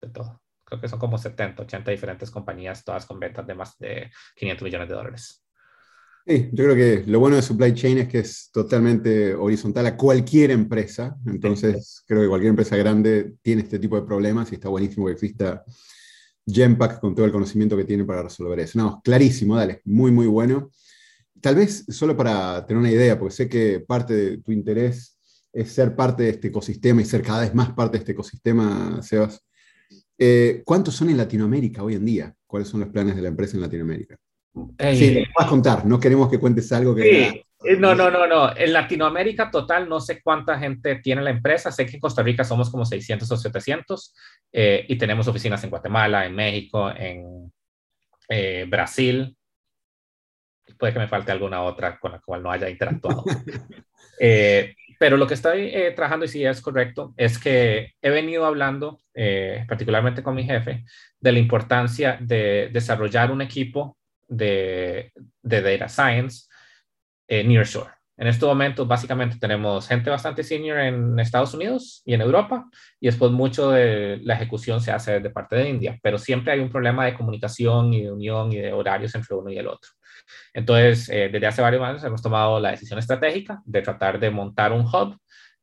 de 0.01 0.09
todo. 0.09 0.41
Creo 0.75 0.81
que 0.81 0.89
son 0.89 0.99
como 0.99 1.17
70, 1.17 1.63
80 1.63 1.91
diferentes 1.91 2.29
compañías, 2.29 2.83
todas 2.83 3.05
con 3.05 3.19
ventas 3.19 3.47
de 3.47 3.55
más 3.55 3.77
de 3.79 4.11
500 4.35 4.63
millones 4.63 4.89
de 4.89 4.95
dólares. 4.95 5.41
Sí, 6.27 6.49
yo 6.51 6.63
creo 6.63 6.75
que 6.75 7.03
lo 7.09 7.19
bueno 7.19 7.35
de 7.35 7.43
supply 7.43 7.73
chain 7.75 7.99
es 7.99 8.07
que 8.07 8.19
es 8.19 8.49
totalmente 8.51 9.35
horizontal 9.35 9.85
a 9.85 9.95
cualquier 9.95 10.51
empresa. 10.51 11.15
Entonces, 11.27 12.03
creo 12.07 12.21
que 12.21 12.27
cualquier 12.27 12.49
empresa 12.49 12.75
grande 12.75 13.35
tiene 13.43 13.61
este 13.61 13.77
tipo 13.77 13.95
de 13.95 14.07
problemas 14.07 14.51
y 14.51 14.55
está 14.55 14.67
buenísimo 14.69 15.05
que 15.05 15.11
exista 15.11 15.63
Genpack 16.47 16.99
con 16.99 17.13
todo 17.13 17.27
el 17.27 17.31
conocimiento 17.31 17.77
que 17.77 17.85
tiene 17.85 18.05
para 18.05 18.23
resolver 18.23 18.59
eso. 18.59 18.79
No, 18.79 19.01
clarísimo, 19.03 19.55
dale, 19.55 19.81
muy, 19.85 20.11
muy 20.11 20.25
bueno. 20.25 20.71
Tal 21.41 21.55
vez 21.55 21.85
solo 21.89 22.17
para 22.17 22.65
tener 22.65 22.79
una 22.79 22.91
idea, 22.91 23.19
porque 23.19 23.35
sé 23.35 23.47
que 23.47 23.79
parte 23.81 24.13
de 24.13 24.37
tu 24.37 24.51
interés 24.51 25.19
es 25.53 25.71
ser 25.71 25.95
parte 25.95 26.23
de 26.23 26.29
este 26.29 26.47
ecosistema 26.47 27.01
y 27.01 27.05
ser 27.05 27.21
cada 27.21 27.41
vez 27.41 27.53
más 27.53 27.71
parte 27.73 27.97
de 27.97 27.99
este 27.99 28.11
ecosistema, 28.13 28.99
Sebas. 29.03 29.45
Eh, 30.17 30.61
¿Cuántos 30.65 30.95
son 30.95 31.09
en 31.09 31.17
Latinoamérica 31.17 31.83
hoy 31.83 31.95
en 31.95 32.05
día? 32.05 32.35
¿Cuáles 32.47 32.69
son 32.69 32.79
los 32.79 32.89
planes 32.89 33.15
de 33.15 33.21
la 33.21 33.29
empresa 33.29 33.57
en 33.57 33.61
Latinoamérica? 33.61 34.17
sí, 34.93 35.13
lo 35.13 35.21
vas 35.37 35.47
a 35.47 35.49
contar, 35.49 35.85
no 35.85 35.99
queremos 35.99 36.29
que 36.29 36.39
cuentes 36.39 36.71
algo 36.71 36.95
que... 36.95 37.03
Sí. 37.03 37.41
Eh, 37.65 37.77
no, 37.77 37.95
no, 37.95 38.11
no, 38.11 38.27
no. 38.27 38.55
En 38.55 38.73
Latinoamérica 38.73 39.49
total 39.49 39.89
no 39.89 39.99
sé 39.99 40.21
cuánta 40.21 40.59
gente 40.59 40.97
tiene 40.97 41.23
la 41.23 41.31
empresa. 41.31 41.71
Sé 41.71 41.85
que 41.85 41.95
en 41.95 41.99
Costa 41.99 42.21
Rica 42.21 42.43
somos 42.43 42.69
como 42.69 42.85
600 42.85 43.29
o 43.31 43.37
700 43.37 44.13
eh, 44.51 44.85
y 44.87 44.97
tenemos 44.97 45.27
oficinas 45.27 45.63
en 45.63 45.71
Guatemala, 45.71 46.25
en 46.25 46.35
México, 46.35 46.91
en 46.91 47.51
eh, 48.29 48.65
Brasil. 48.69 49.35
Puede 50.77 50.93
que 50.93 50.99
me 50.99 51.07
falte 51.07 51.31
alguna 51.31 51.63
otra 51.63 51.99
con 51.99 52.11
la 52.11 52.19
cual 52.19 52.43
no 52.43 52.51
haya 52.51 52.69
interactuado. 52.69 53.23
pero 54.99 55.17
lo 55.17 55.27
que 55.27 55.33
estoy 55.33 55.73
trabajando, 55.95 56.25
y 56.25 56.29
si 56.29 56.45
es 56.45 56.61
correcto, 56.61 57.13
es 57.17 57.37
que 57.37 57.93
he 58.01 58.09
venido 58.09 58.45
hablando, 58.45 58.99
particularmente 59.67 60.23
con 60.23 60.35
mi 60.35 60.43
jefe, 60.43 60.85
de 61.19 61.31
la 61.31 61.39
importancia 61.39 62.17
de 62.21 62.69
desarrollar 62.71 63.31
un 63.31 63.41
equipo 63.41 63.97
de, 64.27 65.11
de 65.41 65.61
data 65.61 65.87
science 65.87 66.47
eh, 67.27 67.43
nearshore. 67.43 67.91
En 68.17 68.27
estos 68.27 68.47
momentos, 68.47 68.87
básicamente, 68.87 69.37
tenemos 69.37 69.87
gente 69.87 70.09
bastante 70.09 70.41
senior 70.43 70.79
en 70.79 71.19
Estados 71.19 71.53
Unidos 71.53 72.01
y 72.05 72.13
en 72.13 72.21
Europa, 72.21 72.65
y 72.99 73.07
después 73.07 73.31
mucho 73.31 73.71
de 73.71 74.19
la 74.23 74.35
ejecución 74.35 74.79
se 74.79 74.91
hace 74.91 75.19
de 75.19 75.29
parte 75.29 75.57
de 75.57 75.69
India, 75.69 75.99
pero 76.01 76.17
siempre 76.17 76.53
hay 76.53 76.61
un 76.61 76.69
problema 76.69 77.05
de 77.05 77.13
comunicación 77.13 77.93
y 77.93 78.03
de 78.03 78.11
unión 78.11 78.53
y 78.53 78.57
de 78.57 78.71
horarios 78.71 79.13
entre 79.15 79.35
uno 79.35 79.51
y 79.51 79.57
el 79.57 79.67
otro. 79.67 79.91
Entonces, 80.53 81.09
eh, 81.09 81.29
desde 81.31 81.47
hace 81.47 81.61
varios 81.61 81.83
años 81.83 82.03
hemos 82.03 82.21
tomado 82.21 82.59
la 82.59 82.71
decisión 82.71 82.99
estratégica 82.99 83.61
de 83.65 83.81
tratar 83.81 84.19
de 84.19 84.29
montar 84.29 84.71
un 84.71 84.81
hub 84.81 85.17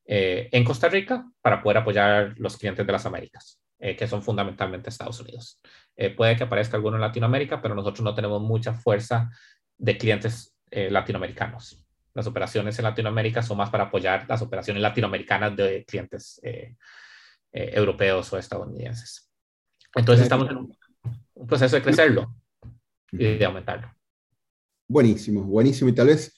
eh, 0.07 0.49
en 0.52 0.64
Costa 0.64 0.88
Rica 0.88 1.25
para 1.40 1.62
poder 1.62 1.78
apoyar 1.78 2.35
los 2.37 2.57
clientes 2.57 2.87
de 2.87 2.92
las 2.92 3.07
Américas, 3.07 3.61
eh, 3.78 3.97
que 3.97 4.07
son 4.07 4.23
fundamentalmente 4.23 4.90
Estados 4.90 5.21
Unidos. 5.21 5.61
puede 6.16 6.37
que 6.37 6.45
aparezca 6.45 6.76
alguno 6.76 6.97
en 6.97 7.02
Latinoamérica, 7.02 7.61
pero 7.61 7.75
nosotros 7.75 8.02
no 8.02 8.14
tenemos 8.14 8.40
mucha 8.40 8.73
fuerza 8.73 9.31
de 9.78 9.99
clientes 9.99 10.52
eh, 10.75 10.90
latinoamericanos. 10.90 11.85
Las 12.14 12.26
operaciones 12.26 12.78
en 12.78 12.85
Latinoamérica 12.85 13.42
son 13.42 13.59
más 13.59 13.69
para 13.69 13.85
apoyar 13.85 14.25
las 14.26 14.40
operaciones 14.40 14.81
latinoamericanas 14.81 15.54
de 15.54 15.85
clientes 15.85 16.40
eh, 16.42 16.76
eh, 17.52 17.71
europeos 17.75 18.33
o 18.33 18.38
estadounidenses. 18.38 19.31
Entonces 19.95 20.23
estamos 20.23 20.49
en 20.49 20.57
un, 20.57 20.78
proceso 21.47 21.76
de 21.76 21.83
crecerlo 21.83 22.35
y 23.11 23.37
de 23.37 23.45
aumentarlo. 23.45 23.95
Buenísimo, 24.89 25.43
buenísimo. 25.43 25.91
Y 25.91 25.95
tal 25.95 26.09
vez 26.09 26.35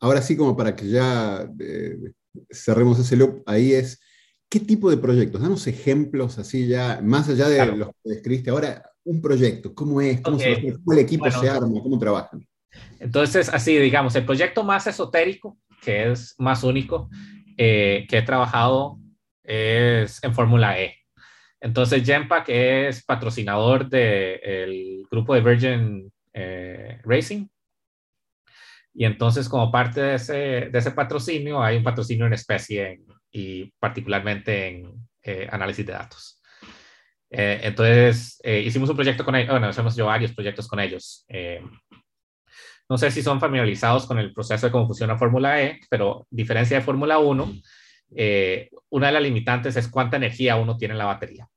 ahora 0.00 0.22
sí 0.22 0.36
como 0.36 0.56
para 0.56 0.74
que 0.74 0.88
ya 0.88 1.48
cerremos 2.50 2.98
ese 2.98 3.16
loop, 3.16 3.42
ahí 3.46 3.72
es, 3.72 4.00
¿qué 4.48 4.60
tipo 4.60 4.90
de 4.90 4.96
proyectos? 4.96 5.40
Danos 5.40 5.66
ejemplos 5.66 6.38
así 6.38 6.66
ya, 6.66 7.00
más 7.02 7.28
allá 7.28 7.48
de 7.48 7.66
los 7.66 7.88
que 7.88 8.10
describiste 8.10 8.50
ahora, 8.50 8.82
un 9.04 9.20
proyecto, 9.20 9.74
¿cómo 9.74 10.00
es? 10.00 10.20
¿Cómo, 10.20 10.38
se, 10.38 10.52
el 10.52 10.98
equipo 10.98 11.30
se 11.30 11.48
arma? 11.48 11.80
¿Cómo 11.82 11.98
trabajan? 11.98 12.46
Entonces, 12.98 13.48
así, 13.48 13.76
digamos, 13.78 14.14
el 14.14 14.24
proyecto 14.24 14.62
más 14.62 14.86
esotérico, 14.86 15.58
que 15.82 16.12
es 16.12 16.34
más 16.38 16.62
único, 16.62 17.08
eh, 17.56 18.06
que 18.08 18.18
he 18.18 18.22
trabajado 18.22 18.98
es 19.42 20.22
en 20.22 20.34
Fórmula 20.34 20.78
E. 20.80 20.96
Entonces, 21.60 22.04
Genpack 22.04 22.48
es 22.48 23.04
patrocinador 23.04 23.88
del 23.88 25.04
grupo 25.10 25.34
de 25.34 25.40
Virgin 25.40 26.12
eh, 26.32 27.00
Racing. 27.04 27.46
Y 29.00 29.06
entonces, 29.06 29.48
como 29.48 29.72
parte 29.72 30.02
de 30.02 30.14
ese, 30.16 30.34
de 30.70 30.78
ese 30.78 30.90
patrocinio, 30.90 31.62
hay 31.62 31.78
un 31.78 31.82
patrocinio 31.82 32.26
en 32.26 32.34
especie 32.34 33.00
y 33.30 33.70
particularmente 33.78 34.68
en 34.68 34.92
eh, 35.22 35.48
análisis 35.50 35.86
de 35.86 35.92
datos. 35.92 36.42
entonces, 37.30 38.38
hicimos 38.44 38.90
un 38.90 38.96
proyecto 38.96 39.24
con 39.24 39.36
ellos, 39.36 39.50
bueno, 39.52 39.70
hemos 39.70 39.94
hecho 39.94 40.04
varios 40.04 40.34
proyectos 40.34 40.68
con 40.68 40.80
ellos. 40.80 41.24
No 42.90 42.98
sé 42.98 43.10
si 43.12 43.22
son 43.22 43.38
familiarizados 43.38 44.04
con 44.04 44.18
el 44.18 44.34
proceso 44.34 44.66
de 44.66 44.72
cómo 44.72 44.86
funciona 44.88 45.16
Fórmula 45.16 45.62
E, 45.62 45.78
pero 45.88 46.26
diferencia 46.28 46.76
de 46.76 46.84
Fórmula 46.84 47.20
1, 47.20 47.54
eh, 48.16 48.68
una 48.90 49.06
de 49.06 49.12
las 49.12 49.22
limitantes 49.22 49.76
es 49.76 49.88
cuánta 49.88 50.16
energía 50.16 50.56
uno 50.56 50.76
tiene 50.76 50.92
en 50.92 50.98
la 50.98 51.04
batería. 51.04 51.48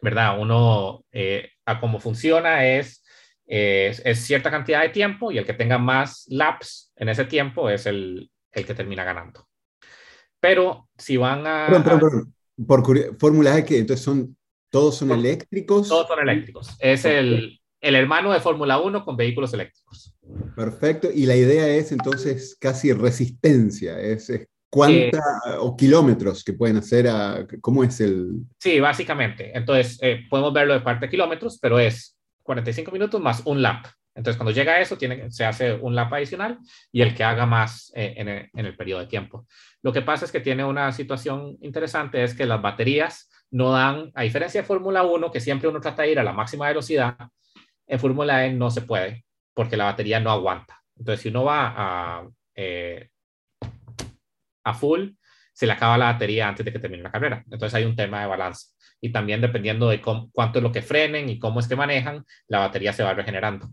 ¿Verdad? 0.00 0.38
Uno, 0.38 1.04
eh, 1.10 1.50
a 1.66 1.80
cómo 1.80 1.98
funciona 1.98 2.64
es, 2.64 3.01
es, 3.52 4.18
cierta 4.20 4.50
cantidad 4.50 4.80
de 4.80 4.88
tiempo 4.88 5.30
y 5.30 5.36
el 5.36 5.44
que 5.44 5.52
tenga 5.52 5.76
más 5.76 6.24
laps 6.28 6.90
en 6.96 7.10
ese 7.10 7.26
tiempo 7.26 7.68
es 7.68 7.84
el, 7.84 8.30
el 8.50 8.64
que 8.64 8.74
termina 8.74 9.04
ganando. 9.04 9.46
Pero 10.40 10.88
si 10.96 11.18
van 11.18 11.46
a... 11.46 11.66
Perdón, 11.66 11.82
perdón, 12.00 12.34
Por 12.66 13.18
Fórmula 13.18 13.58
E, 13.58 13.64
que 13.64 13.78
entonces 13.78 14.02
son, 14.02 14.36
todos 14.70 14.96
son 14.96 15.10
eléctricos. 15.10 15.88
Todos 15.88 16.08
son 16.08 16.20
eléctricos. 16.20 16.74
Es 16.80 17.04
el, 17.04 17.60
el 17.82 17.94
hermano 17.94 18.32
de 18.32 18.40
Fórmula 18.40 18.80
1 18.80 19.04
con 19.04 19.16
vehículos 19.18 19.52
eléctricos. 19.52 20.16
Perfecto. 20.56 21.10
Y 21.14 21.26
la 21.26 21.36
idea 21.36 21.68
es 21.68 21.92
entonces 21.92 22.56
casi 22.58 22.92
resistencia, 22.94 24.00
es, 24.00 24.32
cuánta 24.70 25.22
o 25.60 25.76
kilómetros 25.76 26.42
que 26.42 26.54
pueden 26.54 26.78
hacer, 26.78 27.06
a, 27.06 27.46
¿cómo 27.60 27.84
es 27.84 28.00
el...? 28.00 28.32
Sí, 28.58 28.80
básicamente. 28.80 29.54
Entonces, 29.54 29.98
eh, 30.00 30.22
podemos 30.30 30.54
verlo 30.54 30.72
de 30.72 30.80
parte 30.80 31.04
de 31.04 31.10
kilómetros, 31.10 31.58
pero 31.60 31.78
es 31.78 32.16
45 32.42 32.90
minutos 32.90 33.20
más 33.20 33.42
un 33.44 33.62
lap. 33.62 33.86
Entonces, 34.14 34.36
cuando 34.36 34.52
llega 34.52 34.72
a 34.72 34.80
eso, 34.80 34.98
tiene, 34.98 35.30
se 35.30 35.44
hace 35.44 35.72
un 35.72 35.94
lap 35.94 36.12
adicional 36.12 36.58
y 36.90 37.00
el 37.00 37.14
que 37.14 37.24
haga 37.24 37.46
más 37.46 37.90
eh, 37.94 38.14
en, 38.16 38.28
el, 38.28 38.50
en, 38.52 38.66
el, 38.66 38.76
periodo 38.76 39.00
de 39.00 39.06
tiempo. 39.06 39.46
Lo 39.80 39.92
que 39.92 40.02
pasa 40.02 40.26
es 40.26 40.32
que 40.32 40.40
tiene 40.40 40.64
una 40.64 40.92
situación 40.92 41.56
interesante, 41.62 42.22
es 42.22 42.34
que 42.34 42.44
las 42.44 42.60
baterías 42.60 43.30
no 43.50 43.72
dan, 43.72 44.10
a 44.14 44.22
diferencia 44.22 44.60
de 44.60 44.66
Fórmula 44.66 45.02
1, 45.02 45.30
que 45.30 45.40
siempre 45.40 45.68
uno 45.68 45.80
trata 45.80 46.02
de 46.02 46.12
ir 46.12 46.18
a 46.18 46.24
la 46.24 46.32
máxima 46.32 46.68
velocidad, 46.68 47.16
en 47.86 47.98
Fórmula 47.98 48.46
E 48.46 48.52
no 48.52 48.70
se 48.70 48.82
puede 48.82 49.24
porque 49.54 49.76
la 49.76 49.84
batería 49.84 50.20
no 50.20 50.30
aguanta. 50.30 50.82
Entonces, 50.96 51.22
si 51.22 51.28
uno 51.28 51.44
va 51.44 51.74
a, 51.76 52.28
eh, 52.54 53.10
a 54.64 54.74
full, 54.74 55.10
se 55.52 55.66
le 55.66 55.72
acaba 55.72 55.98
la 55.98 56.12
batería 56.12 56.48
antes 56.48 56.64
de 56.64 56.72
que 56.72 56.78
termine 56.78 57.02
la 57.02 57.12
carrera. 57.12 57.42
Entonces, 57.44 57.74
hay 57.74 57.84
un 57.84 57.96
tema 57.96 58.22
de 58.22 58.26
balance. 58.26 58.71
Y 59.02 59.12
también 59.12 59.42
dependiendo 59.42 59.88
de 59.90 60.00
cuánto 60.00 60.58
es 60.58 60.62
lo 60.62 60.72
que 60.72 60.80
frenen 60.80 61.28
y 61.28 61.38
cómo 61.38 61.60
es 61.60 61.68
que 61.68 61.76
manejan, 61.76 62.24
la 62.46 62.60
batería 62.60 62.94
se 62.94 63.02
va 63.02 63.12
regenerando. 63.12 63.68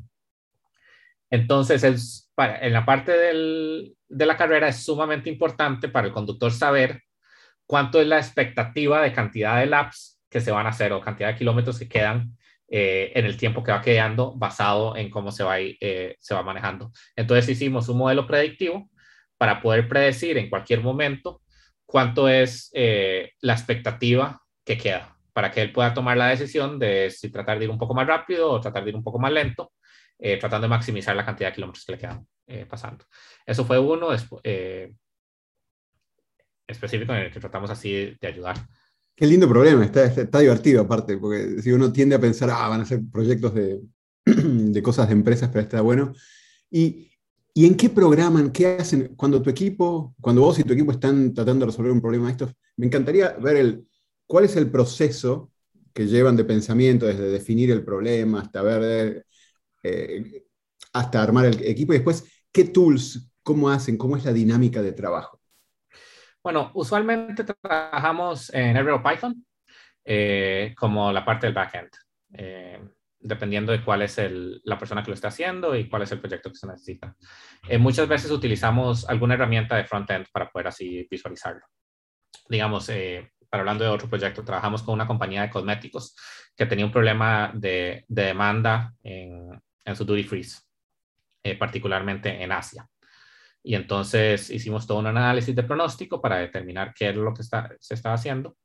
Entonces, 1.29 1.83
es, 1.83 2.31
en 2.37 2.73
la 2.73 2.85
parte 2.85 3.11
del, 3.11 3.95
de 4.07 4.25
la 4.25 4.35
carrera 4.35 4.67
es 4.67 4.83
sumamente 4.83 5.29
importante 5.29 5.87
para 5.87 6.07
el 6.07 6.13
conductor 6.13 6.51
saber 6.51 7.03
cuánto 7.65 8.01
es 8.01 8.07
la 8.07 8.17
expectativa 8.17 9.01
de 9.01 9.13
cantidad 9.13 9.59
de 9.59 9.67
laps 9.67 10.19
que 10.29 10.41
se 10.41 10.51
van 10.51 10.65
a 10.65 10.69
hacer 10.69 10.91
o 10.91 11.01
cantidad 11.01 11.29
de 11.29 11.35
kilómetros 11.37 11.77
que 11.77 11.87
quedan 11.87 12.35
eh, 12.67 13.11
en 13.15 13.25
el 13.25 13.37
tiempo 13.37 13.63
que 13.63 13.71
va 13.71 13.81
quedando 13.81 14.35
basado 14.35 14.95
en 14.95 15.09
cómo 15.09 15.31
se 15.31 15.43
va, 15.43 15.59
eh, 15.59 16.15
se 16.19 16.33
va 16.35 16.43
manejando. 16.43 16.91
Entonces 17.15 17.49
hicimos 17.49 17.89
un 17.89 17.97
modelo 17.97 18.27
predictivo 18.27 18.89
para 19.37 19.61
poder 19.61 19.87
predecir 19.87 20.37
en 20.37 20.49
cualquier 20.49 20.81
momento 20.81 21.41
cuánto 21.85 22.29
es 22.29 22.69
eh, 22.73 23.31
la 23.41 23.53
expectativa 23.53 24.41
que 24.63 24.77
queda, 24.77 25.17
para 25.39 25.51
que 25.51 25.61
él 25.61 25.71
pueda 25.71 25.93
tomar 25.93 26.17
la 26.17 26.27
decisión 26.27 26.77
de 26.77 27.09
si 27.09 27.29
tratar 27.31 27.57
de 27.57 27.63
ir 27.63 27.71
un 27.71 27.77
poco 27.77 27.93
más 27.93 28.05
rápido 28.05 28.51
o 28.51 28.59
tratar 28.59 28.83
de 28.83 28.89
ir 28.89 28.95
un 28.97 29.03
poco 29.05 29.19
más 29.19 29.31
lento, 29.31 29.71
tratando 30.17 30.63
de 30.63 30.67
maximizar 30.67 31.15
la 31.15 31.23
cantidad 31.23 31.47
de 31.47 31.55
kilómetros 31.55 31.85
que 31.85 31.93
le 31.93 31.97
quedan 31.97 32.27
pasando. 32.67 33.05
Eso 33.45 33.63
fue 33.63 33.79
uno 33.79 34.09
específico 36.67 37.13
en 37.13 37.19
el 37.19 37.31
que 37.31 37.39
tratamos 37.39 37.69
así 37.69 38.17
de 38.19 38.27
ayudar. 38.27 38.57
Qué 39.15 39.25
lindo 39.25 39.47
problema, 39.47 39.85
está, 39.85 40.07
está, 40.07 40.39
divertido 40.39 40.81
aparte, 40.81 41.17
porque 41.17 41.61
si 41.61 41.71
uno 41.71 41.89
tiende 41.89 42.15
a 42.15 42.19
pensar, 42.19 42.49
ah, 42.49 42.67
van 42.67 42.81
a 42.81 42.85
ser 42.85 42.99
proyectos 43.09 43.53
de, 43.53 43.79
de 44.25 44.83
cosas 44.83 45.07
de 45.07 45.13
empresas, 45.13 45.47
pero 45.47 45.61
está 45.61 45.79
bueno. 45.79 46.11
¿Y, 46.69 47.11
¿Y, 47.53 47.65
en 47.65 47.77
qué 47.77 47.89
programan, 47.89 48.51
qué 48.51 48.75
hacen 48.77 49.15
cuando 49.15 49.41
tu 49.41 49.49
equipo, 49.49 50.13
cuando 50.19 50.41
vos 50.41 50.59
y 50.59 50.65
tu 50.65 50.73
equipo 50.73 50.91
están 50.91 51.33
tratando 51.33 51.65
de 51.65 51.71
resolver 51.71 51.93
un 51.93 52.01
problema 52.01 52.25
de 52.25 52.31
estos? 52.33 52.51
Me 52.75 52.87
encantaría 52.87 53.37
ver 53.39 53.55
el, 53.55 53.88
cuál 54.29 54.45
es 54.45 54.55
el 54.55 54.69
proceso 54.69 55.51
que 55.91 56.05
llevan 56.05 56.35
de 56.35 56.45
pensamiento 56.45 57.07
desde 57.07 57.31
definir 57.31 57.71
el 57.71 57.83
problema 57.83 58.41
hasta 58.41 58.61
ver, 58.61 59.25
eh, 59.81 60.43
hasta 60.93 61.23
armar 61.23 61.45
el 61.45 61.65
equipo 61.65 61.93
y 61.93 61.97
después 61.97 62.45
qué 62.51 62.65
tools, 62.65 63.31
cómo 63.41 63.71
hacen, 63.71 63.97
cómo 63.97 64.15
es 64.15 64.25
la 64.25 64.31
dinámica 64.31 64.83
de 64.83 64.91
trabajo. 64.91 65.41
Bueno, 66.43 66.69
usualmente 66.75 67.43
trabajamos 67.43 68.53
en 68.53 68.77
Herbero 68.77 69.01
Python. 69.01 69.45
como 70.77 71.11
la 71.11 71.25
parte 71.25 71.47
del 71.47 71.55
backend 71.55 71.89
dependiendo 73.19 73.71
de 73.71 73.83
cuál 73.83 74.01
es 74.01 74.19
la 74.63 74.77
persona 74.77 75.03
que 75.03 75.11
lo 75.11 75.15
está 75.15 75.27
haciendo 75.27 75.75
y 75.75 75.89
cuál 75.89 76.03
es 76.03 76.11
el 76.11 76.19
proyecto 76.19 76.49
que 76.49 76.55
se 76.55 76.67
necesita. 76.67 77.15
Eh, 77.67 77.77
muchas 77.77 78.07
veces 78.07 78.31
utilizamos 78.31 79.07
alguna 79.09 79.33
herramienta 79.33 79.75
de 79.75 79.83
front-end 79.85 80.27
para 80.31 80.49
poder 80.49 80.67
así 80.67 81.05
visualizarlo. 81.09 81.65
Digamos, 82.47 82.89
para 83.49 83.61
hablando 83.61 83.83
de 83.83 83.89
otro 83.89 84.09
proyecto, 84.09 84.43
trabajamos 84.43 84.83
con 84.83 84.93
una 84.93 85.07
compañía 85.07 85.41
de 85.41 85.49
cosméticos 85.49 86.15
que 86.55 86.65
tenía 86.65 86.85
un 86.85 86.91
problema 86.91 87.51
de, 87.53 88.05
demanda 88.07 88.93
en, 89.03 89.61
su 89.95 90.05
duty 90.05 90.23
freeze, 90.23 90.61
eh, 91.43 91.57
particularmente 91.57 92.43
en 92.43 92.51
Asia. 92.51 92.87
Y 93.63 93.75
entonces 93.75 94.49
hicimos 94.49 94.85
todo 94.85 94.99
un 94.99 95.07
análisis 95.07 95.55
de 95.55 95.63
pronóstico 95.63 96.21
para 96.21 96.37
determinar 96.37 96.93
qué 96.93 97.09
es 97.09 97.15
lo 97.15 97.33
que 97.33 97.43
se 97.43 97.93
estaba 97.93 98.15
haciendo 98.15 98.55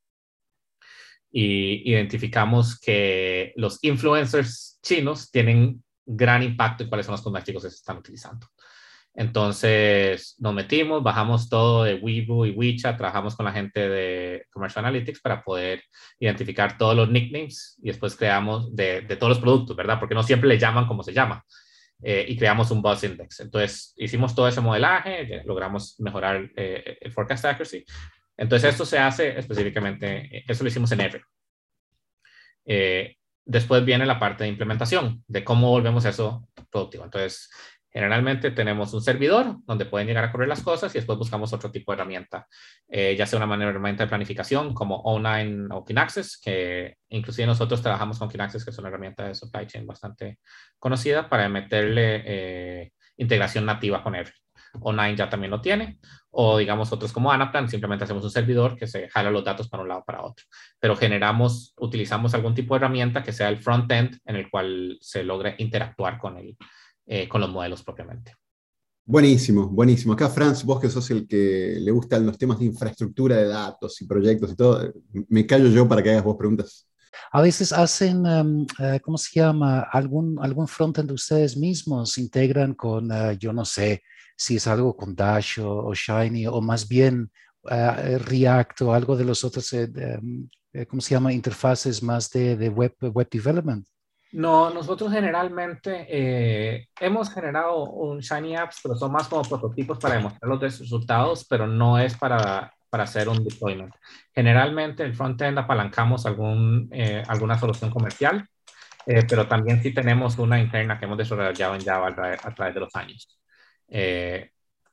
y 1.36 1.90
identificamos 1.90 2.78
que 2.78 3.52
los 3.56 3.82
influencers 3.82 4.78
chinos 4.80 5.32
tienen 5.32 5.82
gran 6.06 6.44
impacto 6.44 6.84
en 6.84 6.88
cuáles 6.88 7.06
son 7.06 7.14
los 7.14 7.22
cosméticos 7.22 7.64
que 7.64 7.70
se 7.70 7.76
están 7.76 7.96
utilizando. 7.98 8.46
Entonces 9.14 10.34
nos 10.38 10.52
metimos, 10.52 11.02
bajamos 11.02 11.48
todo 11.48 11.84
de 11.84 11.94
Weibo 11.94 12.46
y 12.46 12.50
WeChat, 12.50 12.96
trabajamos 12.96 13.36
con 13.36 13.46
la 13.46 13.52
gente 13.52 13.88
de 13.88 14.46
Commercial 14.50 14.84
Analytics 14.84 15.20
para 15.20 15.42
poder 15.42 15.82
identificar 16.18 16.76
todos 16.76 16.96
los 16.96 17.08
nicknames 17.08 17.78
y 17.82 17.88
después 17.88 18.16
creamos 18.16 18.74
de, 18.74 19.02
de 19.02 19.16
todos 19.16 19.30
los 19.30 19.40
productos, 19.40 19.76
¿verdad? 19.76 19.98
Porque 20.00 20.14
no 20.14 20.22
siempre 20.22 20.48
le 20.48 20.58
llaman 20.58 20.86
como 20.86 21.02
se 21.02 21.12
llama. 21.12 21.44
Eh, 22.02 22.26
y 22.28 22.36
creamos 22.36 22.70
un 22.70 22.82
buzz 22.82 23.04
index. 23.04 23.40
Entonces 23.40 23.94
hicimos 23.96 24.34
todo 24.34 24.48
ese 24.48 24.60
modelaje, 24.60 25.42
logramos 25.46 25.98
mejorar 26.00 26.50
eh, 26.56 26.98
el 27.00 27.12
forecast 27.12 27.44
accuracy, 27.44 27.84
entonces, 28.36 28.70
esto 28.70 28.84
se 28.84 28.98
hace 28.98 29.38
específicamente, 29.38 30.42
eso 30.50 30.64
lo 30.64 30.68
hicimos 30.68 30.90
en 30.92 31.00
R. 31.00 31.22
Eh, 32.66 33.16
después 33.44 33.84
viene 33.84 34.06
la 34.06 34.18
parte 34.18 34.44
de 34.44 34.50
implementación, 34.50 35.22
de 35.28 35.44
cómo 35.44 35.70
volvemos 35.70 36.04
eso 36.04 36.48
productivo. 36.70 37.04
Entonces, 37.04 37.50
generalmente 37.94 38.50
tenemos 38.50 38.92
un 38.92 39.00
servidor 39.00 39.58
donde 39.64 39.86
pueden 39.86 40.08
llegar 40.08 40.24
a 40.24 40.32
correr 40.32 40.48
las 40.48 40.62
cosas 40.62 40.92
y 40.92 40.98
después 40.98 41.16
buscamos 41.16 41.52
otro 41.52 41.70
tipo 41.70 41.92
de 41.92 41.96
herramienta, 41.96 42.48
eh, 42.88 43.14
ya 43.16 43.24
sea 43.24 43.42
una 43.42 43.54
herramienta 43.64 44.02
de 44.02 44.08
planificación 44.08 44.74
como 44.74 44.96
Online 45.02 45.68
o 45.70 45.84
Kinaxis, 45.84 46.40
que 46.40 46.96
inclusive 47.10 47.46
nosotros 47.46 47.80
trabajamos 47.80 48.18
con 48.18 48.28
Kinaxis, 48.28 48.64
que 48.64 48.72
es 48.72 48.78
una 48.78 48.88
herramienta 48.88 49.28
de 49.28 49.34
supply 49.36 49.68
chain 49.68 49.86
bastante 49.86 50.40
conocida 50.76 51.28
para 51.28 51.48
meterle 51.48 52.22
eh, 52.26 52.92
integración 53.16 53.64
nativa 53.64 54.02
con 54.02 54.16
R. 54.16 54.32
Online 54.80 55.14
ya 55.14 55.30
también 55.30 55.52
lo 55.52 55.60
tiene, 55.60 56.00
o 56.30 56.58
digamos 56.58 56.92
otros 56.92 57.12
como 57.12 57.30
Anaplan, 57.30 57.68
simplemente 57.68 58.02
hacemos 58.02 58.24
un 58.24 58.30
servidor 58.32 58.76
que 58.76 58.88
se 58.88 59.08
jala 59.08 59.30
los 59.30 59.44
datos 59.44 59.68
para 59.68 59.84
un 59.84 59.88
lado 59.88 60.02
para 60.04 60.24
otro. 60.24 60.44
Pero 60.80 60.96
generamos, 60.96 61.72
utilizamos 61.76 62.34
algún 62.34 62.56
tipo 62.56 62.74
de 62.74 62.78
herramienta 62.78 63.22
que 63.22 63.32
sea 63.32 63.48
el 63.48 63.58
front-end 63.58 64.18
en 64.24 64.34
el 64.34 64.50
cual 64.50 64.98
se 65.00 65.22
logre 65.22 65.54
interactuar 65.58 66.18
con, 66.18 66.38
el, 66.38 66.56
eh, 67.06 67.28
con 67.28 67.40
los 67.40 67.50
modelos 67.50 67.82
propiamente. 67.82 68.34
Buenísimo, 69.06 69.68
buenísimo. 69.68 70.14
Acá, 70.14 70.30
Franz, 70.30 70.64
vos 70.64 70.80
que 70.80 70.88
sos 70.88 71.10
el 71.10 71.28
que 71.28 71.76
le 71.78 71.90
gustan 71.90 72.24
los 72.24 72.38
temas 72.38 72.58
de 72.58 72.64
infraestructura 72.64 73.36
de 73.36 73.48
datos 73.48 74.00
y 74.00 74.06
proyectos 74.06 74.52
y 74.52 74.56
todo, 74.56 74.92
me 75.28 75.46
callo 75.46 75.68
yo 75.68 75.86
para 75.86 76.02
que 76.02 76.10
hagas 76.10 76.24
vos 76.24 76.36
preguntas. 76.36 76.88
A 77.30 77.42
veces 77.42 77.72
hacen, 77.72 78.24
eh, 78.78 79.00
¿cómo 79.02 79.18
se 79.18 79.38
llama? 79.38 79.80
Algún, 79.92 80.38
algún 80.40 80.66
frontend 80.66 81.08
de 81.08 81.14
ustedes 81.14 81.56
mismos, 81.56 82.16
integran 82.16 82.74
con, 82.74 83.10
eh, 83.12 83.36
yo 83.38 83.52
no 83.52 83.64
sé, 83.64 84.02
si 84.36 84.56
es 84.56 84.66
algo 84.66 84.96
con 84.96 85.14
Dash 85.14 85.60
o, 85.60 85.92
Shiny 85.94 86.46
o 86.46 86.60
más 86.60 86.88
bien 86.88 87.30
eh, 87.70 88.18
React 88.18 88.82
o 88.82 88.94
algo 88.94 89.16
de 89.16 89.24
los 89.24 89.44
otros, 89.44 89.72
em, 89.72 90.48
¿cómo 90.88 91.02
se 91.02 91.10
llama? 91.10 91.32
Interfaces 91.32 92.02
más 92.02 92.30
de, 92.30 92.56
de 92.56 92.68
web, 92.68 92.94
web 93.00 93.28
development. 93.30 93.86
No, 94.34 94.70
nosotros 94.70 95.12
generalmente 95.12 96.88
hemos 97.00 97.32
generado 97.32 97.84
un 97.84 98.18
Shiny 98.18 98.56
Apps, 98.56 98.80
pero 98.82 98.96
son 98.96 99.12
más 99.12 99.28
como 99.28 99.42
prototipos 99.42 99.98
para 99.98 100.16
demostrar 100.16 100.48
los 100.50 100.60
resultados, 100.60 101.46
pero 101.48 101.66
no 101.66 101.98
es 101.98 102.16
para 102.16 102.72
para 102.94 103.02
hacer 103.04 103.28
un 103.28 103.42
deployment. 103.42 103.92
Generalmente 104.32 105.02
el 105.02 105.16
frontend 105.16 105.58
apalancamos 105.58 106.26
algún, 106.26 106.88
eh, 106.92 107.24
alguna 107.26 107.58
solución 107.58 107.90
comercial, 107.90 108.48
eh, 109.04 109.24
pero 109.28 109.48
también 109.48 109.82
sí 109.82 109.92
tenemos 109.92 110.38
una 110.38 110.60
interna 110.60 110.96
que 110.96 111.06
hemos 111.06 111.18
desarrollado 111.18 111.74
en 111.74 111.84
Java 111.84 112.06
a, 112.40 112.54
través 112.54 112.72
de 112.72 112.78
los 112.78 112.94
años. 112.94 113.36
Eh, 113.88 114.48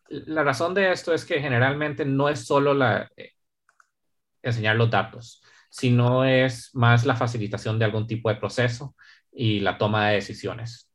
la 0.10 0.43
razón 0.43 0.73
de 0.73 0.91
esto 0.91 1.13
es 1.13 1.25
que 1.25 1.39
generalmente 1.39 2.04
no 2.04 2.27
es 2.27 2.43
solo 2.43 2.73
la, 2.73 3.08
enseñar 4.41 4.77
los 4.77 4.89
datos, 4.89 5.43
sino 5.69 6.25
es 6.25 6.71
más 6.73 7.06
la 7.06 7.15
facilitación 7.15 7.77
de 7.77 7.86
algún 7.86 8.08
tipo 8.08 8.30
de 8.30 8.38
proceso 8.38 8.95
y 9.32 9.60
la 9.60 9.78
toma 9.78 10.10
de 10.10 10.15
decisiones. 10.15 10.89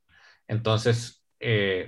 Entonces, 0.49 1.25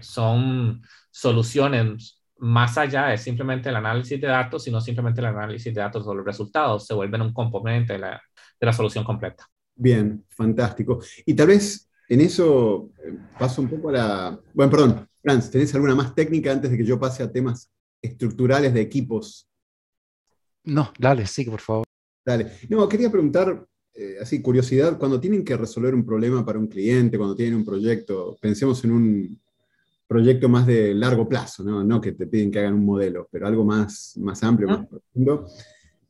son 0.01 0.83
soluciones 1.11 2.23
más 2.39 2.79
allá 2.79 3.07
de 3.07 3.19
simplemente 3.19 3.69
el 3.69 3.77
análisis 3.77 4.21
de 4.21 4.27
datos, 4.27 4.65
sino 4.65 4.81
simplemente 4.81 5.21
el 5.21 5.27
análisis 5.27 5.75
de 5.75 5.81
datos 5.81 6.07
o 6.07 6.15
los 6.15 6.25
resultados, 6.25 6.87
se 6.87 6.95
vuelven 6.95 7.23
un 7.23 7.33
componente 7.33 7.95
de 7.95 7.99
la, 7.99 8.23
de 8.61 8.67
la 8.67 8.73
solución 8.73 9.05
completa. 9.05 9.47
Bien, 9.75 10.25
fantástico. 10.31 11.01
Y 11.27 11.35
tal 11.35 11.49
vez 11.49 11.91
en 12.09 12.21
eso 12.21 12.91
eh, 13.05 13.17
paso 13.39 13.63
un 13.63 13.69
poco 13.69 13.91
a 13.91 13.93
la... 13.93 14.41
Bueno, 14.55 14.71
perdón, 14.71 15.09
Franz, 15.23 15.51
¿tenés 15.51 15.75
alguna 15.75 15.95
más 15.95 16.15
técnica 16.15 16.53
antes 16.53 16.71
de 16.71 16.77
que 16.77 16.85
yo 16.85 16.99
pase 16.99 17.23
a 17.23 17.31
temas 17.31 17.71
estructurales 18.01 18.73
de 18.73 18.81
equipos? 18.81 19.49
No, 20.65 20.93
dale, 20.99 21.27
sí, 21.27 21.45
por 21.45 21.61
favor. 21.61 21.85
Dale. 22.25 22.53
No, 22.69 22.89
quería 22.89 23.11
preguntar, 23.11 23.65
eh, 23.95 24.17
así, 24.21 24.41
curiosidad, 24.41 24.99
cuando 24.99 25.21
tienen 25.21 25.45
que 25.45 25.57
resolver 25.57 25.95
un 25.95 26.05
problema 26.05 26.45
para 26.45 26.59
un 26.59 26.69
cliente, 26.69 27.19
cuando 27.19 27.35
tienen 27.35 27.57
un 27.57 27.65
proyecto, 27.65 28.37
pensemos 28.41 28.85
en 28.85 28.93
un, 28.93 29.41
proyecto 30.09 30.49
más 30.49 30.67
de 30.67 30.95
largo 30.95 31.29
plazo, 31.29 31.63
¿no? 31.63 31.85
no 31.85 32.01
que 32.01 32.13
te 32.13 32.27
piden 32.27 32.51
que 32.51 32.59
hagan 32.59 32.75
un 32.75 32.87
modelo, 32.87 33.29
pero 33.31 33.47
algo 33.47 33.65
más, 33.65 34.15
más 34.17 34.43
amplio, 34.43 34.69
más 34.69 34.87
profundo. 34.87 35.47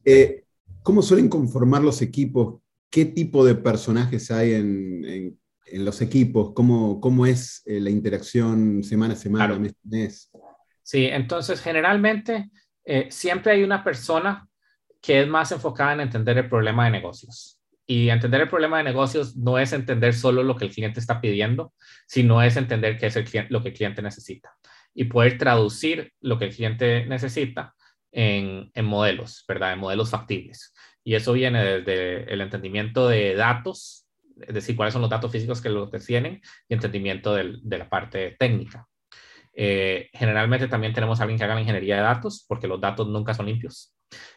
Eh, 0.04 0.44
¿Cómo 0.84 1.02
suelen 1.02 1.28
conformar 1.28 1.82
los 1.82 2.00
equipos? 2.00 2.62
¿Qué 2.88 3.04
tipo 3.04 3.44
de 3.44 3.56
personajes 3.56 4.30
hay 4.30 4.54
en, 4.54 5.04
en, 5.66 5.84
los 5.84 6.00
equipos? 6.00 6.52
¿Cómo, 6.54 7.00
cómo 7.00 7.26
es 7.26 7.62
eh, 7.66 7.80
la 7.80 7.90
interacción 7.90 8.82
semana 8.84 9.14
a 9.14 9.16
semana, 9.16 9.58
mes 9.58 9.72
a 9.72 9.88
mes? 9.88 10.30
Sí, 10.82 11.06
entonces 11.06 11.60
generalmente 11.60 12.50
eh, 12.84 13.08
siempre 13.10 13.52
hay 13.52 13.64
una 13.64 13.82
persona 13.82 14.48
que 15.02 15.22
es 15.22 15.28
más 15.28 15.50
enfocada 15.52 15.92
en 15.94 16.00
entender 16.00 16.38
el 16.38 16.48
problema 16.48 16.84
de 16.84 16.92
negocios. 16.92 17.57
Y 17.90 18.10
entender 18.10 18.42
el 18.42 18.48
problema 18.48 18.76
de 18.76 18.84
negocios 18.84 19.34
no 19.34 19.58
es 19.58 19.72
entender 19.72 20.12
solo 20.12 20.42
lo 20.42 20.56
que 20.56 20.66
el 20.66 20.70
cliente 20.70 21.00
está 21.00 21.22
pidiendo, 21.22 21.72
sino 22.06 22.42
es 22.42 22.58
entender 22.58 22.98
qué 22.98 23.06
es 23.06 23.16
lo 23.48 23.62
que 23.62 23.70
el 23.70 23.74
cliente 23.74 24.02
necesita 24.02 24.50
y 24.94 25.04
poder 25.04 25.38
traducir 25.38 26.12
lo 26.20 26.38
que 26.38 26.46
el 26.46 26.54
cliente 26.54 27.06
necesita 27.06 27.74
en, 28.12 28.70
modelos, 28.82 29.42
¿verdad? 29.48 29.72
En 29.72 29.78
modelos 29.78 30.10
factibles. 30.10 30.74
Y 31.02 31.14
eso 31.14 31.32
viene 31.32 31.64
desde 31.64 32.30
el 32.30 32.42
entendimiento 32.42 33.08
de 33.08 33.34
datos, 33.34 34.06
es 34.40 34.54
decir, 34.54 34.76
cuáles 34.76 34.92
son 34.92 35.00
los 35.00 35.10
datos 35.10 35.32
físicos 35.32 35.62
que 35.62 35.70
lo 35.70 35.88
tienen 35.88 36.42
y 36.68 36.74
entendimiento 36.74 37.34
de 37.34 37.78
la 37.78 37.88
parte 37.88 38.36
técnica. 38.38 38.86
Eh, 39.54 40.10
generalmente 40.12 40.68
también 40.68 40.92
tenemos 40.92 41.20
a 41.20 41.22
alguien 41.22 41.38
que 41.38 41.44
haga 41.44 41.54
la 41.54 41.62
ingeniería 41.62 41.96
de 41.96 42.02
datos 42.02 42.44
porque 42.46 42.68
los 42.68 42.80
datos 42.80 43.08
nunca 43.08 43.34
son 43.34 43.46
limpios 43.46 43.92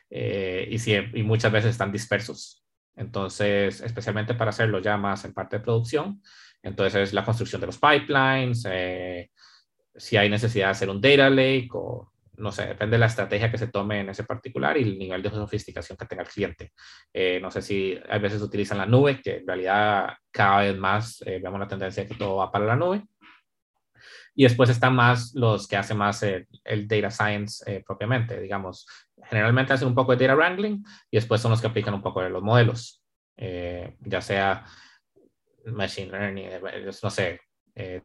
eh, 0.09 0.67
y 1.13 1.23
muchas 1.23 1.51
veces 1.51 1.71
están 1.71 1.91
dispersos. 1.91 2.60
Entonces, 2.95 3.81
especialmente 3.81 4.33
para 4.33 4.49
hacerlo 4.49 4.79
ya 4.79 4.97
más 4.97 5.25
en 5.25 5.33
parte 5.33 5.57
de 5.57 5.63
producción, 5.63 6.21
entonces 6.61 7.13
la 7.13 7.25
construcción 7.25 7.61
de 7.61 7.67
los 7.67 7.79
pipelines, 7.79 8.65
eh, 8.69 9.31
si 9.95 10.17
hay 10.17 10.29
necesidad 10.29 10.67
de 10.67 10.71
hacer 10.71 10.89
un 10.89 11.01
data 11.01 11.29
lake 11.29 11.69
o 11.73 12.11
no 12.41 12.51
sé, 12.51 12.65
depende 12.65 12.95
de 12.95 12.99
la 12.99 13.05
estrategia 13.05 13.51
que 13.51 13.57
se 13.57 13.67
tome 13.67 14.01
en 14.01 14.09
ese 14.09 14.23
particular 14.23 14.77
y 14.77 14.83
el 14.83 14.97
nivel 14.97 15.21
de 15.21 15.29
sofisticación 15.29 15.97
que 15.97 16.05
tenga 16.05 16.23
el 16.23 16.29
cliente. 16.29 16.73
Eh, 17.13 17.39
no 17.41 17.51
sé 17.51 17.61
si 17.61 17.97
a 18.09 18.17
veces 18.17 18.41
utilizan 18.41 18.79
la 18.79 18.85
nube, 18.85 19.21
que 19.21 19.37
en 19.37 19.47
realidad 19.47 20.13
cada 20.31 20.61
vez 20.61 20.77
más 20.77 21.21
eh, 21.25 21.39
vemos 21.41 21.59
la 21.59 21.67
tendencia 21.67 22.03
de 22.03 22.09
que 22.09 22.15
todo 22.15 22.37
va 22.37 22.51
para 22.51 22.65
la 22.65 22.75
nube. 22.75 23.03
Y 24.33 24.43
después 24.43 24.69
están 24.69 24.95
más 24.95 25.33
los 25.35 25.67
que 25.67 25.77
hacen 25.77 25.97
más 25.97 26.23
el, 26.23 26.87
data 26.87 27.11
science 27.11 27.63
eh, 27.69 27.83
propiamente, 27.85 28.39
digamos. 28.39 28.87
Generalmente 29.31 29.73
hacen 29.73 29.87
un 29.87 29.95
poco 29.95 30.15
de 30.15 30.27
data 30.27 30.35
wrangling 30.35 30.83
y 31.09 31.17
después 31.17 31.41
son 31.41 31.51
los 31.51 31.61
que 31.61 31.67
aplican 31.67 31.93
un 31.93 32.01
poco 32.01 32.21
de 32.21 32.29
los 32.29 32.43
modelos, 32.43 33.01
eh, 33.37 33.95
ya 34.01 34.21
sea 34.21 34.65
machine 35.65 36.11
learning, 36.11 36.45
eh, 36.47 36.91
no 37.01 37.09
sé, 37.09 37.39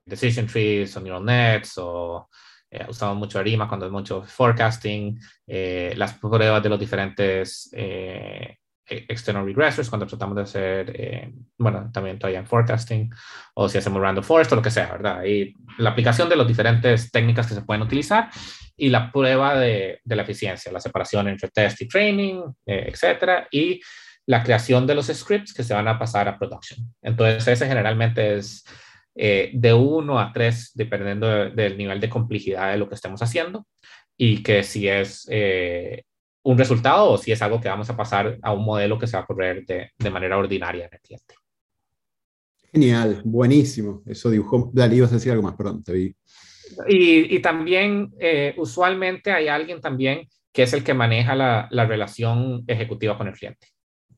decision 0.05 0.47
trees 0.47 0.97
o 0.97 1.01
neural 1.01 1.25
nets 1.25 1.77
o 1.79 2.29
usamos 2.89 3.17
mucho 3.17 3.41
ARIMA 3.41 3.67
cuando 3.67 3.87
es 3.87 3.93
mucho 3.93 4.23
forecasting, 4.23 5.19
las 5.47 6.15
pruebas 6.15 6.63
de 6.63 6.69
los 6.69 6.79
diferentes 6.79 7.71
external 9.17 9.45
regressors 9.45 9.89
cuando 9.89 10.07
tratamos 10.07 10.37
de 10.37 10.43
hacer, 10.43 10.93
eh, 10.95 11.33
bueno, 11.59 11.91
también 11.93 12.19
todavía 12.19 12.41
en 12.41 12.47
forecasting, 12.47 13.11
o 13.55 13.69
si 13.69 13.79
hacemos 13.79 14.01
random 14.01 14.25
forest 14.25 14.53
o 14.53 14.57
lo 14.57 14.63
que 14.63 14.71
sea, 14.71 14.93
¿verdad? 14.93 15.25
Y 15.25 15.55
la 15.79 15.91
aplicación 15.91 16.29
de 16.29 16.37
las 16.37 16.47
diferentes 16.47 17.11
técnicas 17.11 17.47
que 17.47 17.55
se 17.55 17.63
pueden 17.63 17.83
utilizar 17.83 18.31
y 18.77 18.91
la 18.91 19.11
prueba 19.11 19.59
de, 19.59 20.01
de 20.05 20.17
la 20.17 20.23
eficiencia, 20.23 20.71
la 20.73 20.81
separación 20.81 21.29
entre 21.29 21.49
test 21.49 21.81
y 21.83 21.89
training, 21.89 22.43
eh, 22.67 22.91
etcétera, 22.93 23.49
y 23.51 23.81
la 24.27 24.43
creación 24.43 24.87
de 24.87 24.95
los 24.95 25.07
scripts 25.07 25.55
que 25.55 25.63
se 25.63 25.75
van 25.75 25.89
a 25.89 25.99
pasar 25.99 26.29
a 26.29 26.39
production. 26.39 26.81
Entonces, 27.03 27.47
ese 27.47 27.67
generalmente 27.67 28.37
es 28.37 28.65
eh, 29.15 29.51
de 29.55 29.73
uno 29.73 30.19
a 30.19 30.33
tres, 30.33 30.73
dependiendo 30.75 31.51
del 31.51 31.79
nivel 31.79 32.01
de 32.01 32.09
complejidad 32.11 32.73
de 32.73 32.79
lo 32.79 32.89
que 32.89 32.97
estemos 32.97 33.23
haciendo, 33.23 33.67
y 34.19 34.43
que 34.43 34.63
si 34.63 34.89
es 34.89 35.27
eh, 35.31 36.05
un 36.47 36.57
resultado 36.57 37.11
o 37.11 37.19
si 37.19 37.33
es 37.33 37.43
algo 37.43 37.61
que 37.61 37.69
vamos 37.69 37.91
a 37.91 37.97
pasar 37.97 38.39
a 38.41 38.53
un 38.53 38.65
modelo 38.65 38.99
que 38.99 39.09
se 39.09 39.17
va 39.17 39.25
a 39.25 39.27
correr 39.27 39.67
de, 39.67 39.91
de 39.99 40.11
manera 40.11 40.39
ordinaria 40.39 40.85
en 40.85 40.91
el 40.93 41.01
cliente. 41.01 41.35
Genial, 42.73 43.21
buenísimo. 43.25 44.03
Eso 44.07 44.31
dibujó. 44.31 44.71
Dale, 44.73 44.95
ibas 44.95 45.11
a 45.11 45.17
decir 45.17 45.33
algo 45.33 45.43
más, 45.43 45.57
perdón, 45.57 45.83
te 45.83 45.93
vi. 45.93 46.17
Y, 46.89 47.35
y 47.37 47.41
también, 47.41 48.13
eh, 48.21 48.55
usualmente 48.59 49.33
hay 49.33 49.49
alguien 49.49 49.81
también 49.81 50.29
que 50.53 50.63
es 50.63 50.73
el 50.73 50.85
que 50.85 50.95
maneja 50.95 51.35
la, 51.35 51.67
la, 51.71 51.85
relación 51.85 52.65
ejecutiva 52.67 53.19
con 53.19 53.27
el 53.27 53.35
cliente, 53.35 53.69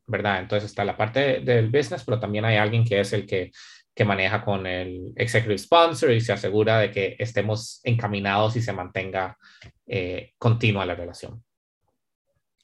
¿verdad? 0.06 0.40
Entonces 0.40 0.68
está 0.68 0.84
la 0.84 0.96
parte 0.96 1.40
del 1.40 1.70
business, 1.70 2.04
pero 2.04 2.20
también 2.20 2.44
hay 2.44 2.56
alguien 2.56 2.84
que 2.84 3.00
es 3.00 3.12
el 3.12 3.26
que, 3.26 3.50
que 3.94 4.04
maneja 4.04 4.44
con 4.44 4.66
el 4.66 5.12
executive 5.16 5.58
sponsor 5.58 6.12
y 6.12 6.20
se 6.20 6.32
asegura 6.32 6.78
de 6.78 6.90
que 6.90 7.16
estemos 7.18 7.80
encaminados 7.84 8.54
y 8.56 8.62
se 8.62 8.72
mantenga 8.72 9.36
eh, 9.86 10.32
continua 10.38 10.86
la 10.86 10.94
relación. 10.94 11.42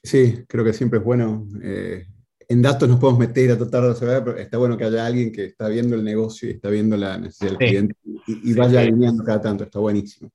Sí, 0.05 0.43
creo 0.47 0.63
que 0.63 0.73
siempre 0.73 0.99
es 0.99 1.05
bueno 1.05 1.47
eh, 1.61 2.05
en 2.47 2.61
datos 2.61 2.87
nos 2.87 2.99
podemos 2.99 3.19
meter 3.19 3.51
a 3.51 3.57
tratar 3.57 3.83
de 3.83 3.89
resolver, 3.89 4.23
pero 4.23 4.37
está 4.37 4.57
bueno 4.57 4.77
que 4.77 4.83
haya 4.83 5.05
alguien 5.05 5.31
que 5.31 5.45
está 5.45 5.67
viendo 5.67 5.95
el 5.95 6.03
negocio 6.03 6.49
y 6.49 6.53
está 6.53 6.69
viendo 6.69 6.95
la 6.95 7.17
necesidad 7.17 7.51
del 7.51 7.57
cliente 7.57 7.95
y, 8.27 8.53
vaya 8.53 8.81
alineando 8.81 9.23
cada 9.23 9.41
tanto, 9.41 9.63
está 9.63 9.79
buenísimo. 9.79 10.31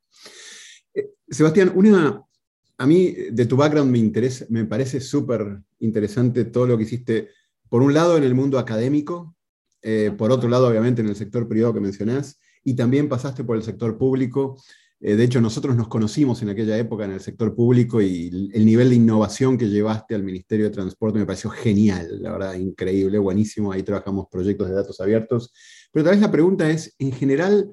Eh, 0.95 1.11
Sebastián, 1.29 1.73
una, 1.75 2.23
a 2.79 2.87
mí 2.87 3.15
de 3.31 3.47
tu 3.47 3.57
background 3.57 3.91
me, 3.91 3.99
interesa, 3.99 4.45
me 4.49 4.65
parece 4.65 5.01
súper 5.01 5.61
interesante 5.79 6.45
todo 6.45 6.67
lo 6.67 6.77
que 6.77 6.85
hiciste, 6.85 7.29
por 7.69 7.83
un 7.83 7.95
lado 7.95 8.17
en 8.17 8.25
el 8.25 8.35
mundo 8.35 8.59
académico, 8.59 9.37
eh, 9.83 10.13
por 10.17 10.31
otro 10.33 10.49
lado 10.49 10.69
obviamente 10.69 11.01
en 11.03 11.09
el 11.09 11.17
sector 11.17 11.49
privado 11.49 11.75
que 11.75 11.81
mencionás, 11.81 12.39
y 12.65 12.75
también 12.75 13.09
pasaste 13.09 13.45
por 13.45 13.57
el 13.57 13.63
sector 13.63 13.97
público 13.97 14.57
eh, 15.03 15.17
de 15.17 15.25
hecho, 15.25 15.41
nosotros 15.41 15.75
nos 15.77 15.89
conocimos 15.89 16.43
en 16.43 16.51
aquella 16.51 16.77
época 16.77 17.07
en 17.07 17.13
el 17.13 17.21
sector 17.21 17.55
público 17.55 18.03
y 18.03 18.51
el 18.53 18.67
nivel 18.67 18.91
de 18.91 18.97
innovación 18.97 19.57
que 19.57 19.71
llevaste 19.71 20.15
al 20.15 20.23
Ministerio 20.23 20.67
de 20.67 20.73
Transporte 20.73 21.19
me 21.19 21.25
pareció 21.25 21.49
genial, 21.49 22.21
la 22.21 22.33
verdad, 22.33 22.55
increíble, 22.55 23.19
buenísimo. 23.19 23.73
Ahí 23.73 23.83
trabajamos 23.83 24.27
proyectos 24.31 24.69
de 24.69 24.75
datos 24.75 25.01
abiertos. 25.01 25.55
Pero 25.91 26.05
tal 26.05 26.15
vez 26.15 26.21
la 26.21 26.31
pregunta 26.31 26.69
es, 26.69 26.95
en 26.99 27.13
general, 27.13 27.73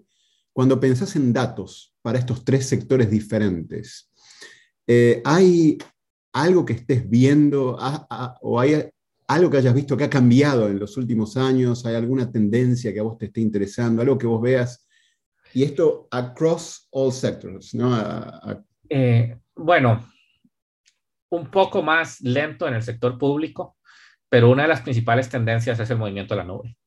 cuando 0.53 0.79
pensás 0.79 1.17
en 1.17 1.33
datos 1.33 1.93
para 2.01 2.17
estos 2.17 2.45
tres 2.45 2.65
sectores 2.65 3.09
diferentes, 3.09 4.09
eh, 4.87 5.21
¿hay 5.25 5.77
algo 6.31 6.63
que 6.63 6.73
estés 6.73 7.09
viendo 7.09 7.77
o 8.41 8.59
hay 8.59 8.89
algo 9.27 9.49
que 9.49 9.57
hayas 9.57 9.75
visto 9.75 9.97
que 9.97 10.05
ha 10.05 10.09
cambiado 10.09 10.69
en 10.69 10.79
los 10.79 10.95
últimos 10.95 11.35
años? 11.35 11.85
¿Hay 11.85 11.95
alguna 11.95 12.31
tendencia 12.31 12.93
que 12.93 13.01
a 13.01 13.03
vos 13.03 13.17
te 13.17 13.25
esté 13.25 13.41
interesando? 13.41 14.01
¿Algo 14.01 14.17
que 14.17 14.27
vos 14.27 14.41
veas 14.41 14.86
y 15.57 15.63
esto 15.63 16.07
across 16.11 16.87
all 16.91 17.11
sectors, 17.11 17.73
¿no? 17.73 17.89
Eh, 18.87 19.35
bueno, 19.55 20.07
un 21.31 21.49
poco 21.49 21.81
más 21.81 22.21
lento 22.21 22.67
en 22.67 22.75
el 22.75 22.83
sector 22.83 23.17
público, 23.17 23.75
pero 24.29 24.51
una 24.51 24.61
de 24.61 24.67
las 24.67 24.81
principales 24.81 25.29
tendencias 25.29 25.79
es 25.79 25.89
el 25.89 25.97
movimiento 25.97 26.35
de 26.35 26.37
la 26.37 26.43
nube. 26.43 26.77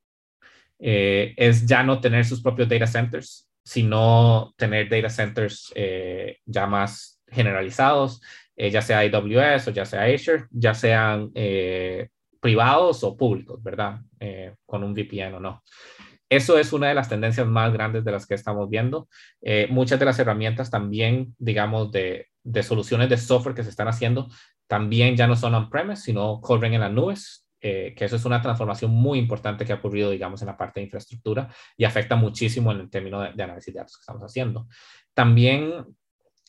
Eh, 0.79 1.33
es 1.35 1.65
ya 1.65 1.83
no 1.83 1.99
tener 1.99 2.23
sus 2.23 2.41
propios 2.41 2.69
data 2.69 2.87
centers, 2.87 3.49
sino 3.61 4.53
tener 4.55 4.87
data 4.87 5.09
centers 5.09 5.73
eh, 5.75 6.37
ya 6.45 6.65
más 6.65 7.21
generalizados, 7.27 8.21
ya 8.55 8.81
sea 8.81 8.99
AWS 8.99 9.67
o 9.67 9.71
ya 9.71 9.83
sea 9.83 10.03
Azure, 10.05 10.45
ya 10.49 10.73
sean 10.73 11.29
privados 12.39 13.03
o 13.03 13.17
públicos, 13.17 13.61
¿verdad? 13.61 13.99
con 14.65 14.85
un 14.85 14.93
VPN 14.93 15.33
o 15.33 15.39
no. 15.41 15.61
Eso 16.31 16.57
es 16.57 16.71
una 16.71 16.87
de 16.87 16.93
las 16.93 17.09
tendencias 17.09 17.45
más 17.45 17.73
grandes 17.73 18.05
de 18.05 18.11
las 18.13 18.25
que 18.25 18.35
estamos 18.35 18.69
viendo. 18.69 19.09
Eh, 19.41 19.67
muchas 19.69 19.99
de 19.99 20.05
las 20.05 20.17
herramientas 20.17 20.71
también, 20.71 21.35
digamos, 21.37 21.91
de, 21.91 22.29
soluciones 22.63 23.09
de 23.09 23.17
software 23.17 23.53
que 23.53 23.65
se 23.65 23.69
están 23.69 23.89
haciendo, 23.89 24.29
también 24.65 25.17
ya 25.17 25.27
no 25.27 25.35
son 25.35 25.55
on-premise, 25.55 26.03
sino 26.03 26.39
corren 26.39 26.73
en 26.73 26.79
las 26.79 26.91
nubes, 26.93 27.49
eh, 27.59 27.93
que 27.97 28.05
eso 28.05 28.15
es 28.15 28.23
una 28.23 28.41
transformación 28.41 28.91
muy 28.91 29.19
importante 29.19 29.65
que 29.65 29.73
ha 29.73 29.75
ocurrido, 29.75 30.09
digamos, 30.09 30.41
en 30.41 30.47
la 30.47 30.55
parte 30.55 30.79
de 30.79 30.85
infraestructura 30.85 31.53
y 31.75 31.83
afecta 31.83 32.15
muchísimo 32.15 32.71
en 32.71 32.79
el 32.79 32.89
término 32.89 33.19
de, 33.19 33.43
análisis 33.43 33.73
de 33.73 33.79
datos 33.81 33.97
que 33.97 34.01
estamos 34.03 34.21
haciendo. 34.21 34.69
También 35.13 35.85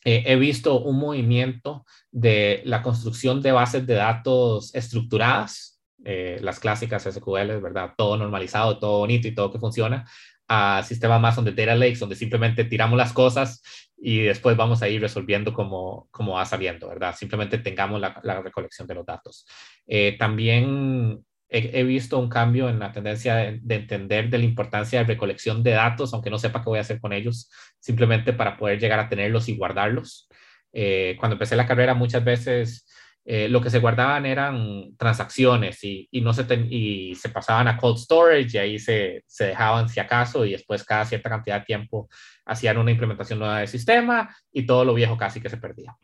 eh, 0.05 0.23
he 0.25 0.37
visto 0.37 0.79
un 0.79 0.97
movimiento 0.97 1.85
de 2.09 2.61
la 2.63 2.81
construcción 2.81 3.41
de 3.41 3.51
bases 3.51 3.85
de 3.85 3.95
datos 3.95 4.73
estructuradas, 4.73 5.72
eh, 6.03 6.37
las 6.41 6.59
clásicas 6.59 7.03
SQL, 7.03 7.59
¿verdad? 7.61 7.93
Todo 7.97 8.17
normalizado, 8.17 8.79
todo 8.79 8.99
bonito 8.99 9.27
y 9.27 9.33
todo 9.33 9.51
que 9.51 9.59
funciona, 9.59 10.05
a 10.47 10.83
sistemas 10.83 11.21
más 11.21 11.35
donde 11.35 11.53
data 11.53 11.75
lakes, 11.75 11.99
donde 11.99 12.15
simplemente 12.15 12.65
tiramos 12.65 12.97
las 12.97 13.13
cosas 13.13 13.61
y 13.97 14.19
después 14.23 14.57
vamos 14.57 14.81
a 14.81 14.89
ir 14.89 15.01
resolviendo 15.01 15.53
como, 15.53 16.09
como 16.11 16.33
va 16.33 16.45
saliendo, 16.45 16.89
¿verdad? 16.89 17.15
Simplemente 17.15 17.57
tengamos 17.57 18.01
la, 18.01 18.41
recolección 18.41 18.87
de 18.87 18.95
los 18.95 19.05
datos. 19.05 19.45
Eh, 19.87 20.17
también 20.19 21.23
he, 21.47 21.83
visto 21.83 22.19
un 22.19 22.29
cambio 22.29 22.67
en 22.67 22.79
la 22.79 22.91
tendencia 22.91 23.35
de, 23.35 23.75
entender 23.75 24.29
de 24.29 24.39
la 24.39 24.43
importancia 24.43 24.99
de 24.99 25.05
recolección 25.05 25.63
de 25.63 25.71
datos, 25.71 26.13
aunque 26.13 26.29
no 26.29 26.39
sepa 26.39 26.61
qué 26.61 26.69
voy 26.69 26.79
a 26.79 26.81
hacer 26.81 26.99
con 26.99 27.13
ellos, 27.13 27.49
simplemente 27.79 28.33
para 28.33 28.57
poder 28.57 28.79
llegar 28.79 28.99
a 28.99 29.07
tenerlos 29.07 29.47
y 29.47 29.55
guardarlos. 29.55 30.27
Eh, 30.73 31.15
cuando 31.19 31.35
empecé 31.35 31.55
la 31.55 31.67
carrera 31.67 31.93
muchas 31.93 32.23
veces 32.25 32.87
eh, 33.25 33.47
lo 33.47 33.61
que 33.61 33.69
se 33.69 33.79
guardaban 33.79 34.25
eran 34.25 34.97
transacciones 34.97 35.81
y, 35.83 36.09
no 36.21 36.33
se 36.33 36.45
y 36.69 37.15
se 37.15 37.29
pasaban 37.29 37.69
a 37.69 37.77
cold 37.77 37.97
storage 37.97 38.49
y 38.53 38.57
ahí 38.57 38.79
se, 38.79 39.23
se, 39.25 39.45
dejaban 39.45 39.87
si 39.87 40.01
acaso 40.01 40.43
y 40.45 40.51
después 40.51 40.83
cada 40.83 41.05
cierta 41.05 41.29
cantidad 41.29 41.59
de 41.59 41.65
tiempo 41.65 42.09
hacían 42.45 42.77
una 42.77 42.91
implementación 42.91 43.39
nueva 43.39 43.59
del 43.59 43.69
sistema 43.69 44.35
y 44.51 44.65
todo 44.65 44.83
lo 44.83 44.93
viejo 44.93 45.17
casi 45.17 45.39
que 45.39 45.49
se 45.49 45.55
perdía. 45.55 45.95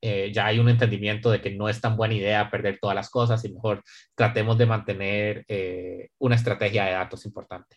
Eh, 0.00 0.30
ya 0.32 0.46
hay 0.46 0.60
un 0.60 0.68
entendimiento 0.68 1.28
de 1.28 1.40
que 1.40 1.50
no 1.50 1.68
es 1.68 1.80
tan 1.80 1.96
buena 1.96 2.14
idea 2.14 2.48
perder 2.48 2.78
todas 2.80 2.94
las 2.94 3.10
cosas 3.10 3.44
y 3.44 3.52
mejor 3.52 3.82
tratemos 4.14 4.56
de 4.56 4.66
mantener 4.66 5.44
eh, 5.48 6.10
una 6.18 6.36
estrategia 6.36 6.84
de 6.84 6.92
datos 6.92 7.26
importante. 7.26 7.76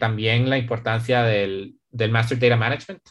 también 0.00 0.48
la 0.48 0.56
importancia 0.56 1.24
del, 1.24 1.74
del 1.90 2.10
Master 2.10 2.38
Data 2.38 2.56
Management 2.56 3.02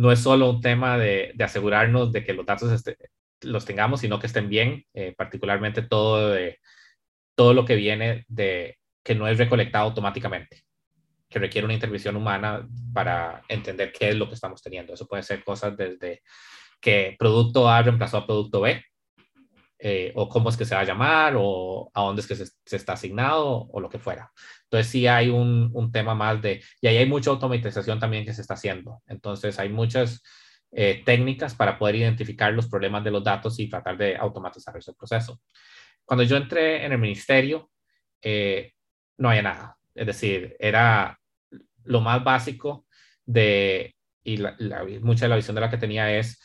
no 0.00 0.10
es 0.10 0.20
solo 0.20 0.48
un 0.48 0.62
tema 0.62 0.96
de, 0.96 1.34
asegurarnos 1.40 2.10
de 2.10 2.24
que 2.24 2.32
los 2.32 2.46
datos 2.46 2.72
este, 2.72 2.96
los 3.42 3.66
tengamos, 3.66 4.00
sino 4.00 4.18
que 4.18 4.28
estén 4.28 4.48
bien, 4.48 4.86
eh, 4.94 5.14
particularmente 5.14 5.82
todo, 5.82 6.34
todo 7.34 7.52
lo 7.52 7.66
que 7.66 7.74
viene 7.76 8.24
de 8.26 8.78
que 9.04 9.14
no 9.14 9.28
es 9.28 9.36
recolectado 9.36 9.84
automáticamente, 9.84 10.62
que 11.28 11.38
requiere 11.38 11.66
una 11.66 11.74
intervención 11.74 12.16
humana 12.16 12.66
para 12.94 13.42
entender 13.46 13.92
qué 13.92 14.08
es 14.08 14.16
lo 14.16 14.26
que 14.26 14.36
estamos 14.36 14.62
teniendo. 14.62 14.94
Eso 14.94 15.06
puede 15.06 15.22
ser 15.22 15.44
cosas 15.44 15.76
desde 15.76 16.22
que 16.80 17.14
producto 17.18 17.68
A 17.68 17.82
reemplazó 17.82 18.16
a 18.16 18.26
producto 18.26 18.62
B, 18.62 18.82
eh, 19.80 20.12
o 20.14 20.30
cómo 20.30 20.48
es 20.48 20.56
que 20.56 20.64
se 20.64 20.74
va 20.74 20.80
a 20.80 20.84
llamar, 20.84 21.34
o 21.36 21.90
a 21.92 22.00
dónde 22.00 22.22
es 22.22 22.26
que 22.26 22.36
se, 22.36 22.46
se 22.46 22.76
está 22.76 22.94
asignado, 22.94 23.68
o 23.70 23.80
lo 23.80 23.90
que 23.90 23.98
fuera. 23.98 24.32
Entonces 24.70 24.92
sí 24.92 25.08
hay 25.08 25.30
un, 25.30 25.70
un, 25.74 25.90
tema 25.90 26.14
más 26.14 26.40
de, 26.40 26.62
y 26.80 26.86
ahí 26.86 26.98
hay 26.98 27.06
mucha 27.06 27.30
automatización 27.30 27.98
también 27.98 28.24
que 28.24 28.32
se 28.32 28.40
está 28.40 28.54
haciendo. 28.54 29.02
Entonces 29.08 29.58
hay 29.58 29.68
muchas 29.68 30.22
eh, 30.70 31.02
técnicas 31.04 31.56
para 31.56 31.76
poder 31.76 31.96
identificar 31.96 32.52
los 32.52 32.68
problemas 32.68 33.02
de 33.02 33.10
los 33.10 33.24
datos 33.24 33.58
y 33.58 33.68
tratar 33.68 33.98
de 33.98 34.16
automatizar 34.16 34.76
ese 34.76 34.92
proceso. 34.94 35.40
Cuando 36.04 36.22
yo 36.22 36.36
entré 36.36 36.84
en 36.84 36.92
el 36.92 36.98
ministerio, 36.98 37.70
eh, 38.22 38.74
no 39.18 39.30
había 39.30 39.42
nada. 39.42 39.76
Es 39.92 40.06
decir, 40.06 40.56
era 40.60 41.18
lo 41.84 42.00
más 42.00 42.22
básico 42.22 42.86
de, 43.26 43.96
y 44.22 44.36
la, 44.36 44.56
mucha 45.02 45.24
de 45.24 45.30
la 45.30 45.36
visión 45.36 45.56
de 45.56 45.60
la 45.60 45.70
que 45.70 45.78
tenía 45.78 46.16
es, 46.16 46.40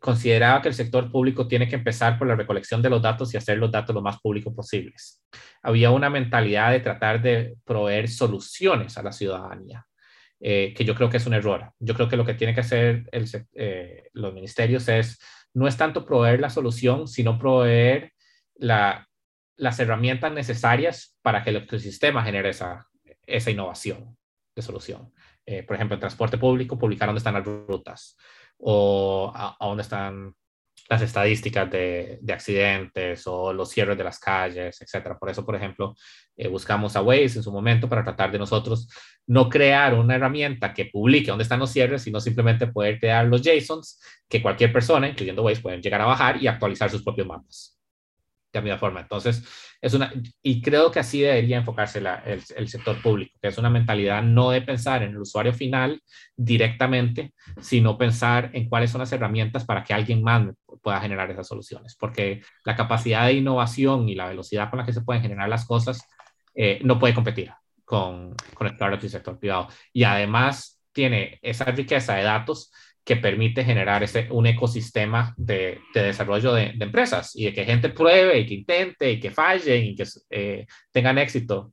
consideraba 0.00 0.62
que 0.62 0.68
el 0.68 0.74
sector 0.74 1.10
público 1.10 1.48
tiene 1.48 1.68
que 1.68 1.76
empezar 1.76 2.18
por 2.18 2.28
la 2.28 2.36
recolección 2.36 2.82
de 2.82 2.90
los 2.90 3.02
datos 3.02 3.32
y 3.32 3.36
hacer 3.36 3.58
los 3.58 3.70
datos 3.70 3.94
lo 3.94 4.02
más 4.02 4.20
públicos 4.20 4.54
posibles. 4.54 5.22
Había 5.62 5.90
una 5.90 6.10
mentalidad 6.10 6.72
de 6.72 6.80
tratar 6.80 7.20
de 7.20 7.56
proveer 7.64 8.08
soluciones 8.08 8.96
a 8.96 9.02
la 9.02 9.12
ciudadanía, 9.12 9.86
eh, 10.40 10.72
que 10.76 10.84
yo 10.84 10.94
creo 10.94 11.10
que 11.10 11.16
es 11.16 11.26
un 11.26 11.34
error. 11.34 11.72
Yo 11.78 11.94
creo 11.94 12.08
que 12.08 12.16
lo 12.16 12.24
que 12.24 12.34
tiene 12.34 12.54
que 12.54 12.60
hacer 12.60 13.08
eh, 13.54 14.08
los 14.12 14.32
ministerios 14.32 14.88
es, 14.88 15.18
no 15.54 15.66
es 15.66 15.76
tanto 15.76 16.04
proveer 16.04 16.40
la 16.40 16.50
solución, 16.50 17.08
sino 17.08 17.38
proveer 17.38 18.12
las 18.56 19.80
herramientas 19.80 20.32
necesarias 20.32 21.16
para 21.22 21.42
que 21.42 21.50
el 21.50 21.56
ecosistema 21.56 22.22
genere 22.22 22.50
esa, 22.50 22.86
esa 23.26 23.50
innovación 23.50 24.16
de 24.54 24.62
solución. 24.62 25.12
Eh, 25.44 25.62
por 25.62 25.76
ejemplo, 25.76 25.94
en 25.94 26.00
transporte 26.00 26.38
público, 26.38 26.78
publicar 26.78 27.08
dónde 27.08 27.18
están 27.18 27.34
las 27.34 27.44
rutas 27.44 28.16
o 28.58 29.32
a, 29.34 29.56
dónde 29.60 29.82
están 29.82 30.34
las 30.88 31.02
estadísticas 31.02 31.70
de, 31.70 32.18
de, 32.22 32.32
accidentes 32.32 33.26
o 33.26 33.52
los 33.52 33.68
cierres 33.68 33.98
de 33.98 34.04
las 34.04 34.18
calles, 34.18 34.80
etcétera. 34.80 35.18
Por 35.18 35.28
eso, 35.28 35.44
por 35.44 35.54
ejemplo, 35.54 35.94
eh, 36.36 36.48
buscamos 36.48 36.96
a 36.96 37.02
Waze 37.02 37.38
en 37.38 37.42
su 37.42 37.52
momento 37.52 37.88
para 37.88 38.04
tratar 38.04 38.32
de 38.32 38.38
nosotros 38.38 38.88
no 39.26 39.50
crear 39.50 39.94
una 39.94 40.14
herramienta 40.14 40.72
que 40.72 40.86
publique 40.86 41.28
dónde 41.28 41.42
están 41.42 41.60
los 41.60 41.70
cierres, 41.70 42.02
sino 42.02 42.20
simplemente 42.20 42.66
poder 42.68 42.98
crear 42.98 43.26
los 43.26 43.42
JSONs 43.42 44.00
que 44.28 44.40
cualquier 44.40 44.72
persona, 44.72 45.08
incluyendo 45.08 45.42
Waze, 45.42 45.60
pueden 45.60 45.82
llegar 45.82 46.00
a 46.00 46.06
bajar 46.06 46.42
y 46.42 46.46
actualizar 46.46 46.90
sus 46.90 47.02
propios 47.02 47.26
mapas. 47.26 47.77
De 48.52 48.58
la 48.58 48.62
misma 48.62 48.78
forma. 48.78 49.00
Entonces, 49.00 49.44
es 49.80 49.94
una, 49.94 50.12
y 50.42 50.60
creo 50.62 50.90
que 50.90 51.00
así 51.00 51.20
debería 51.20 51.58
enfocarse 51.58 52.02
el, 52.24 52.68
sector 52.68 53.00
público, 53.00 53.38
que 53.40 53.48
es 53.48 53.58
una 53.58 53.70
mentalidad 53.70 54.22
no 54.22 54.50
de 54.50 54.62
pensar 54.62 55.02
en 55.02 55.10
el 55.10 55.18
usuario 55.18 55.52
final 55.52 56.02
directamente, 56.36 57.32
sino 57.60 57.96
pensar 57.96 58.50
en 58.54 58.68
cuáles 58.68 58.90
son 58.90 59.00
las 59.00 59.12
herramientas 59.12 59.64
para 59.64 59.84
que 59.84 59.94
alguien 59.94 60.22
más 60.22 60.48
pueda 60.82 61.00
generar 61.00 61.30
esas 61.30 61.46
soluciones, 61.46 61.96
porque 61.96 62.42
la 62.64 62.76
capacidad 62.76 63.26
de 63.26 63.34
innovación 63.34 64.08
y 64.08 64.14
la 64.14 64.28
velocidad 64.28 64.70
con 64.70 64.78
la 64.78 64.86
que 64.86 64.92
se 64.92 65.02
pueden 65.02 65.22
generar 65.22 65.48
las 65.48 65.66
cosas 65.66 66.02
eh, 66.54 66.80
no 66.82 66.98
puede 66.98 67.14
competir 67.14 67.52
con, 67.84 68.34
con 68.54 68.66
el 68.66 69.10
sector 69.10 69.38
privado. 69.38 69.68
Y 69.92 70.04
además 70.04 70.80
tiene 70.92 71.38
esa 71.42 71.64
riqueza 71.66 72.14
de 72.14 72.24
datos 72.24 72.72
que 73.08 73.16
permite 73.16 73.64
generar 73.64 74.02
ese, 74.02 74.28
un 74.30 74.46
ecosistema 74.46 75.32
de, 75.38 75.80
desarrollo 75.94 76.52
de, 76.52 76.74
empresas 76.78 77.34
y 77.34 77.46
de 77.46 77.54
que 77.54 77.64
gente 77.64 77.88
pruebe 77.88 78.38
y 78.38 78.46
que 78.46 78.52
intente 78.52 79.12
y 79.12 79.18
que 79.18 79.30
falle 79.30 79.78
y 79.78 79.96
que 79.96 80.04
eh, 80.28 80.66
tengan 80.92 81.16
éxito. 81.16 81.72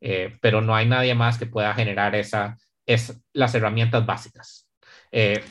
Eh, 0.00 0.32
pero 0.40 0.62
no 0.62 0.74
hay 0.74 0.88
nadie 0.88 1.14
más 1.14 1.36
que 1.36 1.44
pueda 1.44 1.74
generar 1.74 2.14
esa, 2.14 2.56
es, 2.86 3.14
las 3.34 3.54
herramientas 3.54 4.06
básicas. 4.06 4.66
Eh, 5.10 5.44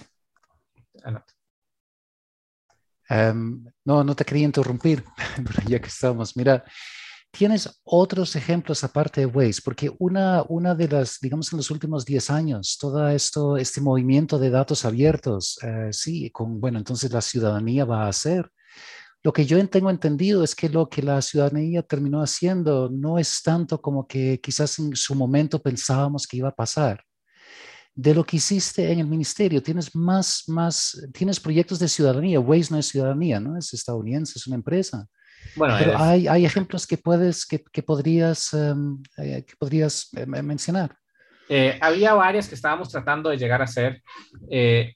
em, 3.08 3.64
no, 3.86 4.04
no 4.04 4.16
te 4.16 4.26
quería 4.26 4.46
interrumpir, 4.46 5.04
ya 5.68 5.80
que 5.80 5.88
estamos. 5.88 6.36
Mira, 6.36 6.64
¿Tienes 7.32 7.82
otros 7.86 8.36
ejemplos 8.36 8.84
aparte 8.84 9.22
de 9.22 9.26
Waze? 9.26 9.62
Porque 9.64 9.90
una, 10.00 10.44
una 10.50 10.76
de 10.76 10.90
las, 10.90 11.18
digamos, 11.22 11.52
en 11.54 11.58
los 11.58 11.72
últimos 11.72 12.06
10 12.06 12.30
años, 12.30 12.78
todo 12.78 13.08
esto, 13.08 13.56
este 13.56 13.80
movimiento 13.80 14.38
de 14.38 14.50
datos 14.50 14.84
abiertos, 14.84 15.58
eh, 15.64 15.90
sí, 15.92 16.30
con, 16.30 16.60
bueno, 16.60 16.78
entonces 16.78 17.12
la 17.12 17.22
ciudadanía 17.22 17.86
va 17.86 18.04
a 18.04 18.10
hacer. 18.10 18.52
Lo 19.24 19.32
que 19.32 19.46
yo 19.46 19.66
tengo 19.70 19.90
entendido 19.90 20.44
es 20.44 20.56
que 20.56 20.68
lo 20.68 20.90
que 20.90 21.02
la 21.04 21.22
ciudadanía 21.22 21.84
terminó 21.84 22.22
haciendo 22.22 22.90
no 22.90 23.18
es 23.18 23.42
tanto 23.42 23.80
como 23.80 24.08
que 24.08 24.42
quizás 24.42 24.78
en 24.80 24.96
su 24.96 25.16
momento 25.16 25.62
pensábamos 25.62 26.28
que 26.28 26.38
iba 26.38 26.50
a 26.50 26.56
pasar. 26.56 27.02
De 27.96 28.14
lo 28.14 28.26
que 28.26 28.38
hiciste 28.38 28.92
en 28.92 29.00
el 29.00 29.08
ministerio, 29.08 29.62
tienes 29.62 29.96
más, 29.96 30.44
más, 30.48 31.00
tienes 31.14 31.40
proyectos 31.40 31.80
de 31.80 31.88
ciudadanía. 31.88 32.40
Waze 32.40 32.72
no 32.72 32.80
es 32.80 32.88
ciudadanía, 32.88 33.40
¿no? 33.40 33.58
Es 33.58 33.74
estadounidense, 33.74 34.40
es 34.40 34.48
una 34.48 34.56
empresa. 34.56 35.08
Bueno, 35.56 35.76
Pero 35.78 35.98
hay, 35.98 36.28
hay, 36.28 36.46
ejemplos 36.46 36.88
que 36.88 36.98
puedes, 36.98 37.46
que, 37.46 37.64
que 37.72 37.84
podrías, 37.84 38.54
em, 38.54 39.02
eh, 39.18 39.44
que 39.46 39.56
podrías 39.58 40.10
eh, 40.16 40.26
mencionar. 40.26 40.96
Eh, 41.50 41.78
había 41.82 42.14
varias 42.14 42.48
que 42.48 42.56
estábamos 42.56 42.90
tratando 42.90 43.30
de 43.30 43.38
llegar 43.38 43.60
a 43.60 43.66
hacer. 43.66 44.02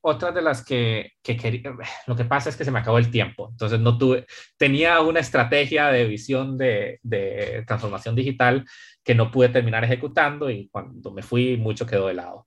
otras 0.01 0.33
de 0.33 0.41
las 0.41 0.63
que, 0.63 1.11
que 1.21 1.35
quería, 1.35 1.75
lo 2.07 2.15
que 2.15 2.23
pasa 2.23 2.49
es 2.49 2.55
que 2.55 2.63
se 2.63 2.71
me 2.71 2.79
acabó 2.79 2.97
el 2.97 3.11
tiempo. 3.11 3.49
Entonces 3.51 3.79
no 3.79 3.97
tuve, 3.97 4.25
tenía 4.57 5.01
una 5.01 5.19
estrategia 5.19 5.87
de 5.87 6.05
visión 6.05 6.57
de, 6.57 6.99
de 7.03 7.65
transformación 7.67 8.15
digital 8.15 8.65
que 9.03 9.15
no 9.15 9.31
pude 9.31 9.49
terminar 9.49 9.83
ejecutando 9.83 10.49
y 10.49 10.69
cuando 10.69 11.11
me 11.11 11.21
fui 11.21 11.57
mucho 11.57 11.85
quedó 11.85 12.07
de 12.07 12.13
lado. 12.13 12.45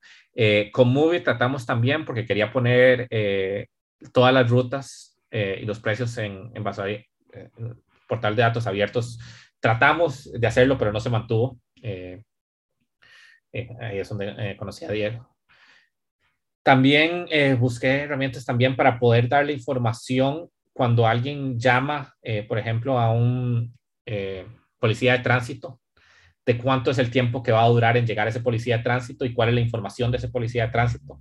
con 0.72 0.88
Movie 0.88 1.20
tratamos 1.20 1.66
también 1.66 2.06
porque 2.06 2.24
quería 2.24 2.50
poner 2.50 3.08
todas 4.12 4.32
las 4.32 4.48
rutas 4.48 5.18
y 5.30 5.66
los 5.66 5.80
precios 5.80 6.16
en, 6.16 6.50
en 6.54 6.64
base 6.64 7.08
portal 8.08 8.34
de 8.34 8.42
datos 8.42 8.66
abiertos. 8.66 9.18
Tratamos 9.60 10.32
de 10.32 10.46
hacerlo, 10.46 10.78
pero 10.78 10.92
no 10.92 10.98
se 10.98 11.10
mantuvo. 11.10 11.60
Eh, 11.82 12.22
eh, 13.52 13.68
ahí 13.80 13.98
es 13.98 14.08
donde 14.08 14.34
eh, 14.38 14.56
conocí 14.56 14.84
a 14.84 14.90
Diego. 14.90 15.28
También 16.64 17.26
busqué 17.58 18.02
herramientas 18.02 18.44
también 18.44 18.76
para 18.76 18.98
poder 18.98 19.26
darle 19.26 19.54
información 19.54 20.50
cuando 20.74 21.06
alguien 21.06 21.58
llama, 21.58 22.14
por 22.46 22.58
ejemplo, 22.58 22.98
a 22.98 23.10
un 23.10 23.74
policía 24.78 25.14
de 25.14 25.20
tránsito, 25.20 25.80
de 26.44 26.58
cuánto 26.58 26.90
es 26.90 26.98
el 26.98 27.10
tiempo 27.10 27.42
que 27.42 27.52
va 27.52 27.62
a 27.62 27.68
durar 27.68 27.96
en 27.96 28.06
llegar 28.06 28.28
ese 28.28 28.40
policía 28.40 28.76
de 28.76 28.82
tránsito 28.82 29.24
y 29.24 29.32
cuál 29.32 29.48
es 29.48 29.54
la 29.54 29.62
información 29.62 30.10
de 30.10 30.18
ese 30.18 30.28
policía 30.28 30.66
de 30.66 30.72
tránsito, 30.72 31.18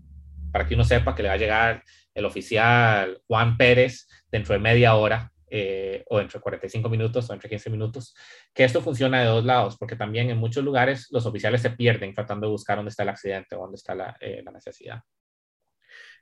para 0.52 0.67
que 0.67 0.76
uno 0.76 0.84
sepa 0.84 1.15
que 1.15 1.23
le 1.23 1.30
va 1.30 1.36
a 1.36 1.38
llegar 1.38 1.82
el 2.13 2.26
oficial 2.26 3.21
Juan 3.26 3.56
Pérez 3.56 4.06
dentro 4.30 4.54
de 4.54 4.60
media 4.60 4.95
hora 4.95 5.32
eh, 5.49 6.03
o 6.10 6.19
entre 6.19 6.39
45 6.39 6.89
minutos 6.89 7.29
o 7.29 7.33
entre 7.33 7.49
15 7.49 7.69
minutos, 7.69 8.15
que 8.53 8.63
esto 8.65 8.81
funciona 8.81 9.21
de 9.21 9.27
dos 9.27 9.45
lados, 9.45 9.77
porque 9.77 9.95
también 9.95 10.29
en 10.29 10.38
muchos 10.38 10.63
lugares 10.63 11.07
los 11.12 11.25
oficiales 11.25 11.62
se 11.62 11.69
pierden 11.69 12.13
tratando 12.13 12.47
de 12.47 12.51
buscar 12.51 12.77
dónde 12.77 12.89
está 12.89 13.03
el 13.03 13.10
accidente 13.10 13.55
o 13.55 13.60
dónde 13.60 13.75
está 13.75 13.95
la, 13.95 14.17
eh, 14.19 14.43
necesidad. 14.53 15.01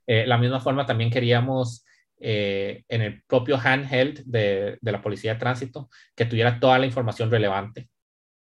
Eh, 0.06 0.28
la 0.28 0.38
misma 0.38 0.60
forma 0.60 0.86
también 0.86 1.10
queríamos 1.10 1.86
en 2.18 3.02
el 3.02 3.24
propio 3.24 3.60
handheld 3.62 4.24
de, 4.26 4.78
de, 4.80 4.92
la 4.92 5.02
policía 5.02 5.34
de 5.34 5.40
tránsito 5.40 5.90
que 6.16 6.26
tuviera 6.26 6.60
toda 6.62 6.80
la 6.80 6.86
información 6.86 7.30
relevante. 7.30 7.90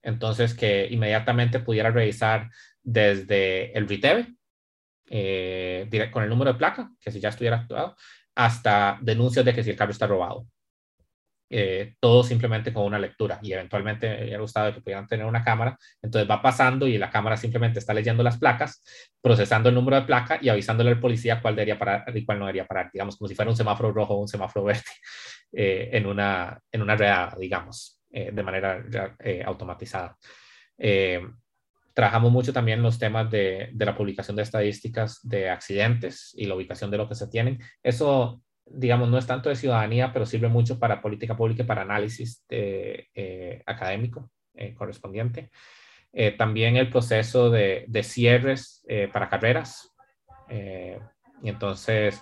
Entonces, 0.04 0.54
que 0.54 0.88
inmediatamente 0.91 1.60
pudiera 1.60 1.89
revisar 1.89 2.50
desde 2.84 3.76
el 3.76 3.88
RITEVE, 3.88 4.36
con 6.12 6.24
el 6.24 6.30
número 6.30 6.54
de 6.54 6.60
placa, 6.60 6.91
que 7.00 7.12
si 7.12 7.19
ya 7.19 7.30
estuviera 7.30 7.58
actuado, 7.58 7.96
hasta 8.36 9.00
denuncias 9.02 9.46
de 9.46 9.54
que 9.54 9.63
si 9.63 9.72
el 9.72 9.76
carro 9.76 9.91
está 9.91 10.08
robado. 10.08 10.48
Eh, 11.49 11.93
todo 11.99 12.23
simplemente 12.23 12.73
con 12.73 12.84
una 12.84 12.97
lectura 12.97 13.39
y 13.43 13.53
eventualmente 13.53 14.10
me 14.10 14.23
hubiera 14.23 14.39
gustado 14.39 14.73
que 14.73 14.82
pudieran 14.82 15.08
tener 15.08 15.25
una 15.25 15.43
cámara, 15.43 15.77
entonces 16.01 16.27
va 16.29 16.41
pasando 16.41 16.88
y 16.88 16.97
la 16.97 17.12
cámara 17.12 17.38
simplemente 17.38 17.77
está 17.77 17.93
leyendo 17.93 18.23
las 18.23 18.39
placas, 18.39 18.84
procesando 19.21 19.69
el 19.69 19.75
número 19.75 19.97
de 19.97 20.08
placa 20.08 20.39
y 20.41 20.49
avisándole 20.49 20.89
al 20.89 20.99
policía 20.99 21.41
cuál 21.41 21.56
debería 21.56 21.77
parar 21.77 22.06
y 22.15 22.25
cuál 22.25 22.39
no 22.39 22.45
debería 22.45 22.65
parar, 22.65 22.89
digamos 22.91 23.17
como 23.17 23.27
si 23.27 23.36
fuera 23.36 23.51
un 23.51 23.58
semáforo 23.58 23.91
rojo 23.91 24.15
o 24.15 24.21
un 24.21 24.27
semáforo 24.27 24.65
verde 24.65 24.82
eh, 25.51 25.89
en, 25.93 26.08
una, 26.08 26.60
en 26.71 26.82
una 26.82 26.95
redada, 26.95 27.36
digamos, 27.39 28.01
eh, 28.10 28.32
de 28.34 28.43
manera 28.43 28.84
automatizada. 29.45 30.17
Trabajamos 31.93 32.32
mucho 32.32 32.51
también 32.51 32.82
los 32.82 32.97
temas 32.97 33.29
de, 33.29 33.69
de 33.71 33.86
la 33.86 33.95
publicación 33.95 34.36
de 34.36 34.41
estadísticas 34.41 35.19
de 35.21 35.51
accidentes 35.51 36.34
y 36.36 36.47
la 36.47 36.56
ubicación 36.56 36.89
de 36.89 36.97
lo 36.97 37.08
que 37.08 37.13
se 37.13 37.27
tienen. 37.27 37.60
Eso 37.84 38.41
digamos, 38.65 39.10
no 39.10 39.17
es 39.17 39.28
tanto 39.28 39.49
de 39.49 39.56
ciudadanía, 39.56 40.12
pero 40.13 40.26
sirve 40.26 40.47
mucho 40.47 40.80
para 40.80 41.02
política 41.02 41.36
pública 41.36 41.63
y 41.63 41.65
para 41.65 41.82
análisis 41.82 42.45
eh, 42.49 43.62
académico 43.65 44.30
eh, 44.54 44.73
correspondiente. 44.73 45.52
Eh, 46.12 46.32
también 46.32 46.78
el 46.78 46.89
proceso 46.89 47.49
de, 47.49 47.86
de 47.88 48.04
cierres 48.04 48.86
para 49.12 49.30
carreras. 49.30 49.89
y 50.49 51.49
entonces, 51.49 52.21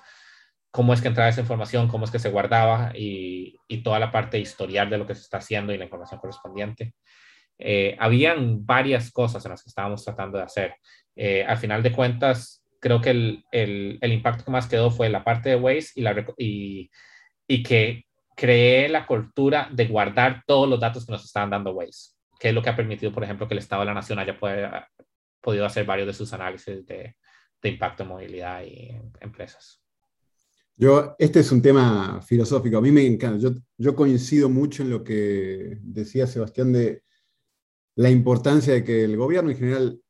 cómo 0.71 0.93
es 0.93 1.01
que 1.01 1.09
entraba 1.09 1.29
esa 1.29 1.41
información, 1.41 1.87
cómo 1.87 2.05
es 2.05 2.11
que 2.11 2.19
se 2.19 2.29
guardaba 2.29 2.91
y, 2.95 3.57
y, 3.67 3.83
toda 3.83 3.99
la 3.99 4.11
parte 4.11 4.39
historial 4.39 4.89
de 4.89 4.97
lo 4.97 5.05
que 5.05 5.15
se 5.15 5.21
está 5.21 5.37
haciendo 5.37 5.73
y 5.73 5.77
la 5.77 5.85
información 5.85 6.19
correspondiente. 6.19 6.93
habían 7.99 8.65
varias 8.65 9.11
cosas 9.11 9.43
en 9.45 9.51
las 9.51 9.63
que 9.63 9.69
estábamos 9.69 10.03
tratando 10.03 10.37
de 10.37 10.45
hacer. 10.45 10.75
al 11.47 11.57
final 11.57 11.83
de 11.83 11.91
cuentas, 11.91 12.60
creo 12.81 12.99
que 12.99 13.11
el, 13.11 13.45
el, 13.51 13.99
el, 14.01 14.11
impacto 14.11 14.43
que 14.43 14.51
más 14.51 14.67
quedó 14.67 14.91
fue 14.91 15.07
la 15.07 15.23
parte 15.23 15.49
de 15.49 15.55
Waze 15.55 15.91
y, 15.95 16.01
la, 16.01 16.25
y, 16.37 16.89
y 17.47 17.63
que 17.63 18.05
creé 18.35 18.89
la 18.89 19.05
cultura 19.05 19.69
de 19.71 19.87
guardar 19.87 20.43
todos 20.45 20.67
los 20.67 20.79
datos 20.79 21.05
que 21.05 21.11
nos 21.11 21.23
estaban 21.23 21.51
dando 21.51 21.71
Waze, 21.71 22.15
que 22.39 22.49
es 22.49 22.55
lo 22.55 22.61
que 22.61 22.71
ha 22.71 22.75
permitido, 22.75 23.11
por 23.11 23.23
ejemplo, 23.23 23.47
que 23.47 23.53
el 23.53 23.59
Estado 23.59 23.83
de 23.83 23.85
la 23.85 23.93
Nación 23.93 24.19
haya 24.19 24.37
podido 25.39 25.65
hacer 25.65 25.85
varios 25.85 26.07
de 26.07 26.13
sus 26.13 26.33
análisis 26.33 26.85
de, 26.85 27.15
de 27.61 27.69
impacto 27.69 28.03
en 28.03 28.09
movilidad 28.09 28.63
y 28.63 28.99
empresas. 29.19 29.79
Yo, 30.75 31.15
este 31.19 31.41
es 31.41 31.51
un 31.51 31.61
tema 31.61 32.19
filosófico, 32.23 32.79
a 32.79 32.81
mí 32.81 32.91
me 32.91 33.05
encanta, 33.05 33.37
yo, 33.37 33.51
yo 33.77 33.95
coincido 33.95 34.49
mucho 34.49 34.81
en 34.81 34.89
lo 34.89 35.03
que 35.03 35.77
decía 35.81 36.25
Sebastián 36.25 36.73
de 36.73 37.03
la 37.95 38.09
importancia 38.09 38.73
de 38.73 38.83
que 38.83 39.03
el 39.03 39.15
gobierno 39.17 39.51
en 39.51 39.57
general 39.57 40.01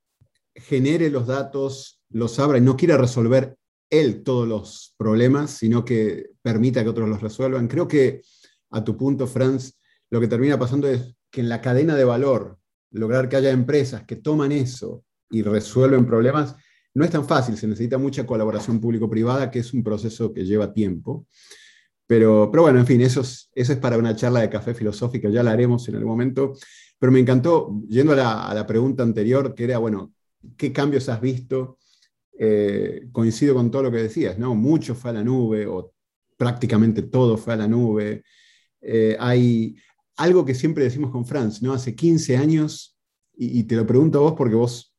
genere 0.55 1.09
los 1.09 1.27
datos 1.27 2.00
los 2.11 2.39
abra 2.39 2.57
y 2.57 2.61
no 2.61 2.77
quiera 2.77 2.97
resolver 2.97 3.57
él 3.89 4.23
todos 4.23 4.47
los 4.47 4.95
problemas, 4.97 5.51
sino 5.51 5.83
que 5.83 6.31
permita 6.41 6.83
que 6.83 6.89
otros 6.89 7.09
los 7.09 7.21
resuelvan. 7.21 7.67
Creo 7.67 7.87
que 7.87 8.21
a 8.71 8.83
tu 8.83 8.97
punto, 8.97 9.27
Franz, 9.27 9.77
lo 10.09 10.19
que 10.19 10.27
termina 10.27 10.57
pasando 10.57 10.87
es 10.87 11.13
que 11.29 11.41
en 11.41 11.49
la 11.49 11.61
cadena 11.61 11.95
de 11.95 12.05
valor, 12.05 12.57
lograr 12.91 13.29
que 13.29 13.35
haya 13.35 13.51
empresas 13.51 14.03
que 14.03 14.15
toman 14.15 14.51
eso 14.51 15.03
y 15.29 15.41
resuelven 15.41 16.05
problemas, 16.05 16.55
no 16.93 17.05
es 17.05 17.11
tan 17.11 17.25
fácil, 17.25 17.57
se 17.57 17.67
necesita 17.67 17.97
mucha 17.97 18.25
colaboración 18.25 18.81
público-privada, 18.81 19.49
que 19.49 19.59
es 19.59 19.73
un 19.73 19.83
proceso 19.83 20.33
que 20.33 20.45
lleva 20.45 20.73
tiempo. 20.73 21.25
Pero, 22.05 22.49
pero 22.51 22.63
bueno, 22.63 22.79
en 22.79 22.85
fin, 22.85 22.99
eso 22.99 23.21
es, 23.21 23.49
eso 23.55 23.71
es 23.71 23.79
para 23.79 23.97
una 23.97 24.15
charla 24.15 24.41
de 24.41 24.49
café 24.49 24.73
filosófica, 24.73 25.29
ya 25.29 25.43
la 25.43 25.51
haremos 25.51 25.87
en 25.87 25.95
algún 25.95 26.11
momento. 26.11 26.53
Pero 26.99 27.11
me 27.11 27.19
encantó, 27.19 27.81
yendo 27.87 28.11
a 28.13 28.15
la, 28.17 28.43
a 28.49 28.53
la 28.53 28.67
pregunta 28.67 29.03
anterior, 29.03 29.55
que 29.55 29.63
era, 29.63 29.77
bueno, 29.77 30.13
¿qué 30.57 30.73
cambios 30.73 31.07
has 31.07 31.21
visto? 31.21 31.77
Eh, 32.43 33.07
coincido 33.11 33.53
con 33.53 33.69
todo 33.69 33.83
lo 33.83 33.91
que 33.91 33.97
decías, 33.97 34.39
¿no? 34.39 34.55
Mucho 34.55 34.95
fue 34.95 35.11
a 35.11 35.13
la 35.13 35.23
nube 35.23 35.67
o 35.67 35.93
prácticamente 36.35 37.03
todo 37.03 37.37
fue 37.37 37.53
a 37.53 37.57
la 37.57 37.67
nube. 37.67 38.23
Eh, 38.81 39.15
hay 39.19 39.75
algo 40.15 40.43
que 40.43 40.55
siempre 40.55 40.83
decimos 40.83 41.11
con 41.11 41.23
Franz, 41.23 41.61
¿no? 41.61 41.71
Hace 41.71 41.93
15 41.93 42.37
años, 42.37 42.97
y, 43.35 43.61
te 43.65 43.75
lo 43.75 43.85
pregunto 43.85 44.17
a 44.17 44.21
vos 44.21 44.33
porque 44.35 44.55
vos 44.55 44.95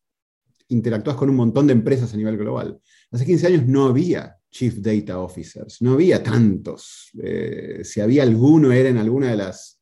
interactúas 0.68 1.16
con 1.16 1.30
un 1.30 1.34
montón 1.34 1.66
de 1.66 1.72
empresas 1.72 2.14
a 2.14 2.16
nivel 2.16 2.36
global. 2.36 2.78
Hace 3.10 3.26
15 3.26 3.46
años 3.48 3.66
no 3.66 3.86
había 3.86 4.36
Chief 4.48 4.76
Data 4.76 5.18
Officers, 5.18 5.82
no 5.82 5.94
había 5.94 6.22
tantos. 6.22 7.10
Eh, 7.20 7.80
si 7.82 8.00
había 8.00 8.22
alguno 8.22 8.70
era 8.70 8.88
en 8.88 8.98
alguna 8.98 9.32
de 9.32 9.36
las 9.38 9.80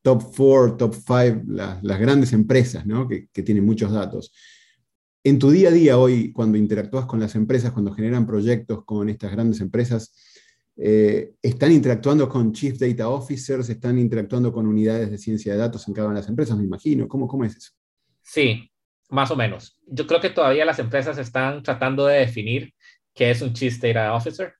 top 0.00 0.22
four, 0.34 0.78
top 0.78 0.94
five, 0.94 1.42
las 1.48 2.00
grandes 2.00 2.32
empresas 2.32 2.86
¿no? 2.86 3.06
que 3.06 3.42
tienen 3.42 3.66
muchos 3.66 3.92
datos. 3.92 4.32
En 5.26 5.38
tu 5.38 5.50
día 5.50 5.70
a 5.70 5.72
día 5.72 5.96
hoy, 5.96 6.32
cuando 6.32 6.58
interactúas 6.58 7.06
con 7.06 7.18
las 7.18 7.34
empresas, 7.34 7.72
cuando 7.72 7.94
generan 7.94 8.26
proyectos 8.26 8.84
con 8.84 9.08
estas 9.08 9.32
grandes 9.32 9.58
empresas, 9.62 10.14
eh, 10.76 11.32
¿están 11.40 11.72
interactuando 11.72 12.28
con 12.28 12.52
Chief 12.52 12.78
Data 12.78 13.08
Officers? 13.08 13.70
¿Están 13.70 13.98
interactuando 13.98 14.52
con 14.52 14.66
unidades 14.66 15.10
de 15.10 15.16
ciencia 15.16 15.54
de 15.54 15.58
datos 15.58 15.88
en 15.88 15.94
cada 15.94 16.08
una 16.08 16.16
de 16.16 16.20
las 16.20 16.28
empresas? 16.28 16.58
Me 16.58 16.64
imagino. 16.64 17.08
¿Cómo, 17.08 17.26
cómo 17.26 17.46
es 17.46 17.56
eso? 17.56 17.72
Sí, 18.20 18.70
más 19.08 19.30
o 19.30 19.36
menos. 19.36 19.80
Yo 19.86 20.06
creo 20.06 20.20
que 20.20 20.28
todavía 20.28 20.66
las 20.66 20.78
empresas 20.78 21.16
están 21.16 21.62
tratando 21.62 22.04
de 22.04 22.18
definir 22.18 22.74
qué 23.14 23.30
es 23.30 23.40
un 23.40 23.54
Chief 23.54 23.80
Data 23.80 24.12
Officer. 24.12 24.52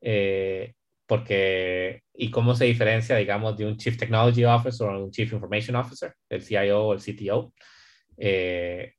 Eh, 0.00 0.72
porque, 1.04 2.00
y 2.14 2.30
cómo 2.30 2.54
se 2.54 2.64
diferencia, 2.64 3.16
digamos, 3.16 3.58
de 3.58 3.66
un 3.66 3.76
Chief 3.76 3.98
Technology 3.98 4.46
Officer 4.46 4.86
o 4.86 5.04
un 5.04 5.10
Chief 5.10 5.30
Information 5.30 5.76
Officer, 5.76 6.14
el 6.30 6.42
CIO 6.42 6.82
o 6.82 6.94
el 6.94 7.00
CTO. 7.00 7.52
Eh, 8.16 8.94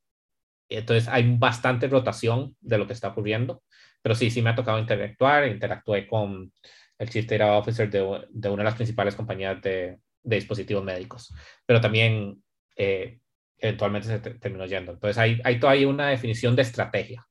entonces 0.68 1.08
hay 1.08 1.36
bastante 1.36 1.88
rotación 1.88 2.56
de 2.60 2.78
lo 2.78 2.86
que 2.86 2.92
está 2.92 3.08
ocurriendo, 3.08 3.62
pero 4.02 4.14
sí, 4.14 4.30
sí 4.30 4.42
me 4.42 4.50
ha 4.50 4.54
tocado 4.54 4.78
interactuar, 4.78 5.46
interactué 5.46 6.06
con 6.06 6.52
el 6.98 7.10
Chief 7.10 7.26
Data 7.26 7.56
Officer 7.56 7.90
de, 7.90 8.26
de 8.30 8.48
una 8.48 8.62
de 8.62 8.64
las 8.64 8.74
principales 8.74 9.14
compañías 9.14 9.60
de, 9.62 9.98
de 10.22 10.36
dispositivos 10.36 10.82
médicos, 10.82 11.32
pero 11.66 11.80
también 11.80 12.42
eh, 12.76 13.18
eventualmente 13.58 14.08
se 14.08 14.18
terminó 14.18 14.66
yendo. 14.66 14.92
Entonces 14.92 15.18
hay, 15.18 15.40
hay 15.44 15.60
todavía 15.60 15.88
una 15.88 16.08
definición 16.08 16.56
de 16.56 16.62
estrategia. 16.62 17.26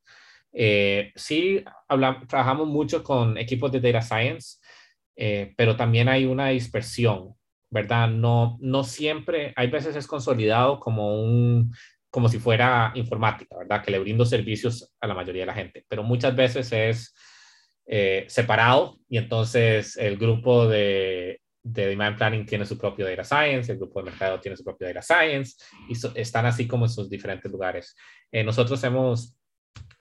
Eh, 0.52 1.12
sí, 1.16 1.64
hablamos, 1.88 2.28
trabajamos 2.28 2.68
mucho 2.68 3.04
con 3.04 3.38
equipos 3.38 3.72
de 3.72 3.80
data 3.80 4.02
science, 4.02 4.60
eh, 5.16 5.54
pero 5.58 5.76
también 5.76 6.08
hay 6.10 6.26
una 6.26 6.50
dispersión, 6.50 7.36
¿verdad? 7.70 8.08
No, 8.08 8.58
no 8.62 8.84
siempre, 8.84 9.54
hay 9.56 9.68
veces 9.68 9.96
es 9.96 10.08
consolidado 10.08 10.80
como 10.80 11.24
un 11.24 11.74
como 12.14 12.30
si 12.30 12.38
fuera 12.38 12.92
informática, 12.94 13.58
¿verdad? 13.58 13.84
Que 13.84 13.90
le 13.90 13.98
brindo 13.98 14.24
servicios 14.24 14.94
a 15.02 15.08
la 15.08 15.16
mayoría 15.16 15.42
de 15.42 15.46
la 15.48 15.56
gente, 15.56 15.84
pero 15.90 16.04
muchas 16.04 16.36
veces 16.36 16.72
es 16.72 17.16
eh, 17.88 18.26
separado 18.28 19.00
y 19.10 19.18
entonces 19.18 19.98
el 19.98 20.18
grupo 20.18 20.68
de, 20.68 21.42
de 21.64 21.88
demand 21.88 22.16
planning 22.16 22.46
tiene 22.46 22.68
su 22.68 22.78
propio 22.78 23.08
data 23.08 23.24
science, 23.24 23.72
el 23.72 23.80
grupo 23.80 24.00
de 24.00 24.12
mercado 24.12 24.40
tiene 24.40 24.56
su 24.56 24.64
propio 24.64 24.86
data 24.86 25.02
science 25.02 25.56
y 25.90 25.96
están 26.20 26.46
así 26.46 26.68
como 26.68 26.86
en 26.86 26.92
sus 26.92 27.10
diferentes 27.10 27.52
lugares. 27.52 27.96
Eh, 28.32 28.44
nosotros 28.44 28.84
hemos 28.84 29.36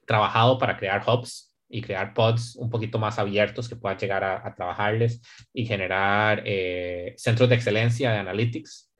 trabajado 0.05 0.59
para 0.59 0.77
crear 0.77 1.03
hubs 1.09 1.57
y 1.66 1.81
crear 1.81 2.12
pods 2.12 2.57
un 2.57 2.68
poquito 2.68 2.98
más 2.98 3.18
abiertos 3.18 3.70
que 3.70 3.77
puedan 3.77 3.96
llegar 3.96 4.22
a, 4.22 4.55
trabajarles 4.55 5.22
y 5.55 5.64
generar 5.64 6.42
eh, 6.44 7.14
centros 7.16 7.48
de 7.48 7.55
excelencia 7.55 8.12
de 8.12 8.18
analytics, 8.18 8.92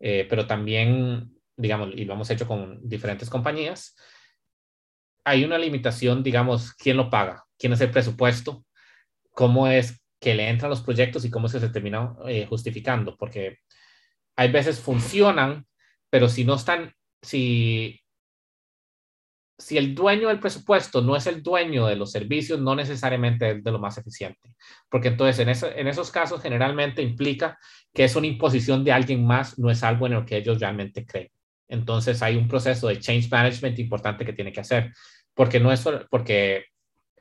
pero 0.00 0.46
también 0.46 1.33
digamos, 1.56 1.90
y 1.94 2.04
lo 2.04 2.14
hemos 2.14 2.30
hecho 2.30 2.46
con 2.46 2.80
diferentes 2.86 3.30
compañías, 3.30 3.96
hay 5.24 5.44
una 5.44 5.58
limitación, 5.58 6.22
digamos, 6.22 6.74
quién 6.74 6.96
lo 6.96 7.10
paga, 7.10 7.44
quién 7.58 7.72
es 7.72 7.80
el 7.80 7.90
presupuesto, 7.90 8.64
cómo 9.30 9.66
es 9.68 10.02
que 10.20 10.34
le 10.34 10.48
entran 10.48 10.70
los 10.70 10.82
proyectos 10.82 11.24
y 11.24 11.30
cómo 11.30 11.48
se 11.48 11.66
termina 11.68 12.14
eh, 12.26 12.46
justificando, 12.46 13.16
porque 13.16 13.58
hay 14.36 14.50
veces 14.50 14.80
funcionan, 14.80 15.66
pero 16.10 16.28
si 16.28 16.44
no 16.44 16.54
están, 16.54 16.92
si, 17.22 18.00
si 19.58 19.78
el 19.78 19.94
dueño 19.94 20.28
del 20.28 20.40
presupuesto 20.40 21.00
no 21.02 21.16
es 21.16 21.26
el 21.26 21.42
dueño 21.42 21.86
de 21.86 21.96
los 21.96 22.10
servicios, 22.10 22.60
no 22.60 22.74
necesariamente 22.74 23.50
es 23.50 23.64
de 23.64 23.70
lo 23.70 23.78
más 23.78 23.98
eficiente, 23.98 24.54
porque 24.90 25.08
entonces 25.08 25.62
en, 25.62 25.78
en 25.78 25.88
esos 25.88 26.10
casos 26.10 26.42
generalmente 26.42 27.02
implica 27.02 27.58
que 27.92 28.04
es 28.04 28.16
una 28.16 28.26
imposición 28.26 28.84
de 28.84 28.92
alguien 28.92 29.26
más, 29.26 29.58
no 29.58 29.70
es 29.70 29.82
algo 29.82 30.06
en 30.06 30.14
lo 30.14 30.26
que 30.26 30.36
ellos 30.38 30.60
realmente 30.60 31.04
creen. 31.06 31.30
Entonces 31.74 32.22
hay 32.22 32.36
un 32.36 32.48
proceso 32.48 32.88
de 32.88 32.98
change 32.98 33.28
management 33.30 33.78
importante 33.78 34.24
que 34.24 34.32
tiene 34.32 34.52
que 34.52 34.60
hacer, 34.60 34.92
porque 35.34 35.60
no 35.60 35.72
es 35.72 35.84
porque 36.10 36.66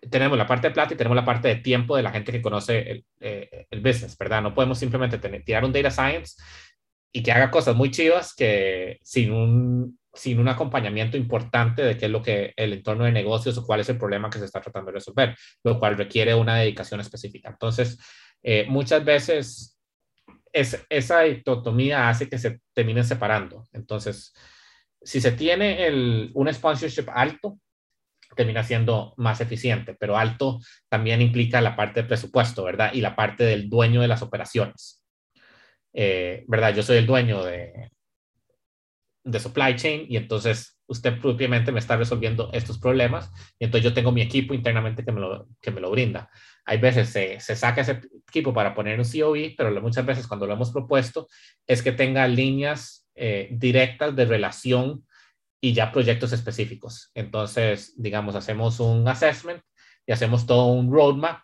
tenemos 0.09 0.37
la 0.37 0.47
parte 0.47 0.67
de 0.67 0.73
plata 0.73 0.93
y 0.93 0.97
tenemos 0.97 1.15
la 1.15 1.25
parte 1.25 1.47
de 1.47 1.55
tiempo 1.57 1.95
de 1.95 2.03
la 2.03 2.11
gente 2.11 2.31
que 2.31 2.41
conoce 2.41 2.91
el, 2.91 3.05
eh, 3.19 3.67
business, 3.81 4.17
¿verdad? 4.17 4.41
No 4.41 4.53
podemos 4.53 4.77
simplemente 4.77 5.17
tener, 5.17 5.43
tirar 5.43 5.65
un 5.65 5.71
data 5.71 5.91
science 5.91 6.35
y 7.11 7.23
que 7.23 7.31
haga 7.31 7.51
cosas 7.51 7.75
muy 7.75 7.91
chivas 7.91 8.33
que 8.35 8.99
sin 9.03 9.31
un, 9.31 9.99
sin 10.13 10.39
un 10.39 10.47
acompañamiento 10.47 11.17
importante 11.17 11.83
de 11.83 11.97
qué 11.97 12.05
es 12.05 12.11
lo 12.11 12.21
que 12.21 12.53
el 12.55 12.73
entorno 12.73 13.05
de 13.05 13.11
negocios 13.11 13.57
o 13.57 13.65
cuál 13.65 13.79
es 13.79 13.89
el 13.89 13.97
problema 13.97 14.29
que 14.29 14.39
se 14.39 14.45
está 14.45 14.61
tratando 14.61 14.91
de 14.91 14.95
resolver, 14.95 15.35
lo 15.63 15.79
cual 15.79 15.97
requiere 15.97 16.35
una 16.35 16.57
dedicación 16.57 16.99
específica. 16.99 17.49
Entonces, 17.49 17.99
eh, 18.41 18.65
muchas 18.67 19.05
veces 19.05 19.72
es, 20.53 20.85
esa 20.89 21.21
dicotomía 21.21 22.07
hace 22.09 22.29
que 22.29 22.37
se 22.37 22.61
terminen 22.73 23.03
separando. 23.03 23.67
Entonces, 23.73 24.33
si 25.01 25.19
se 25.19 25.31
tiene 25.31 25.87
el, 25.87 26.31
un 26.35 26.53
sponsorship 26.53 27.09
alto, 27.13 27.59
termina 28.35 28.63
siendo 28.63 29.13
más 29.17 29.41
eficiente, 29.41 29.95
pero 29.99 30.17
alto 30.17 30.59
también 30.89 31.21
implica 31.21 31.61
la 31.61 31.75
parte 31.75 32.01
de 32.01 32.07
presupuesto, 32.07 32.63
¿verdad? 32.63 32.93
Y 32.93 33.01
la 33.01 33.15
parte 33.15 33.43
del 33.43 33.69
dueño 33.69 34.01
de 34.01 34.07
las 34.07 34.21
operaciones. 34.21 35.03
Eh, 35.93 36.43
¿Verdad? 36.47 36.73
Yo 36.73 36.81
soy 36.81 36.97
el 36.97 37.05
dueño 37.05 37.43
de, 37.43 37.91
de 39.23 39.39
supply 39.39 39.75
chain 39.75 40.05
y 40.09 40.17
entonces 40.17 40.79
usted 40.87 41.19
propiamente 41.19 41.71
me 41.71 41.79
está 41.79 41.95
resolviendo 41.95 42.49
estos 42.53 42.79
problemas 42.79 43.31
y 43.59 43.65
entonces 43.65 43.83
yo 43.83 43.93
tengo 43.93 44.11
mi 44.11 44.21
equipo 44.21 44.53
internamente 44.53 45.03
que 45.03 45.11
me 45.11 45.21
lo, 45.21 45.47
que 45.61 45.71
me 45.71 45.81
lo 45.81 45.91
brinda. 45.91 46.29
Hay 46.65 46.77
veces 46.77 47.09
se, 47.09 47.39
se 47.39 47.55
saca 47.55 47.81
ese 47.81 48.01
equipo 48.27 48.53
para 48.53 48.73
poner 48.73 48.99
un 48.99 49.05
COE, 49.05 49.53
pero 49.57 49.81
muchas 49.81 50.05
veces 50.05 50.27
cuando 50.27 50.47
lo 50.47 50.53
hemos 50.53 50.71
propuesto 50.71 51.27
es 51.67 51.81
que 51.81 51.91
tenga 51.91 52.27
líneas 52.27 53.07
eh, 53.15 53.49
directas 53.51 54.15
de 54.15 54.25
relación 54.25 55.05
y 55.61 55.73
ya 55.73 55.91
proyectos 55.91 56.33
específicos. 56.33 57.11
Entonces, 57.13 57.93
digamos, 57.95 58.35
hacemos 58.35 58.79
un 58.79 59.07
assessment 59.07 59.61
y 60.05 60.11
hacemos 60.11 60.45
todo 60.45 60.67
un 60.67 60.91
roadmap 60.91 61.43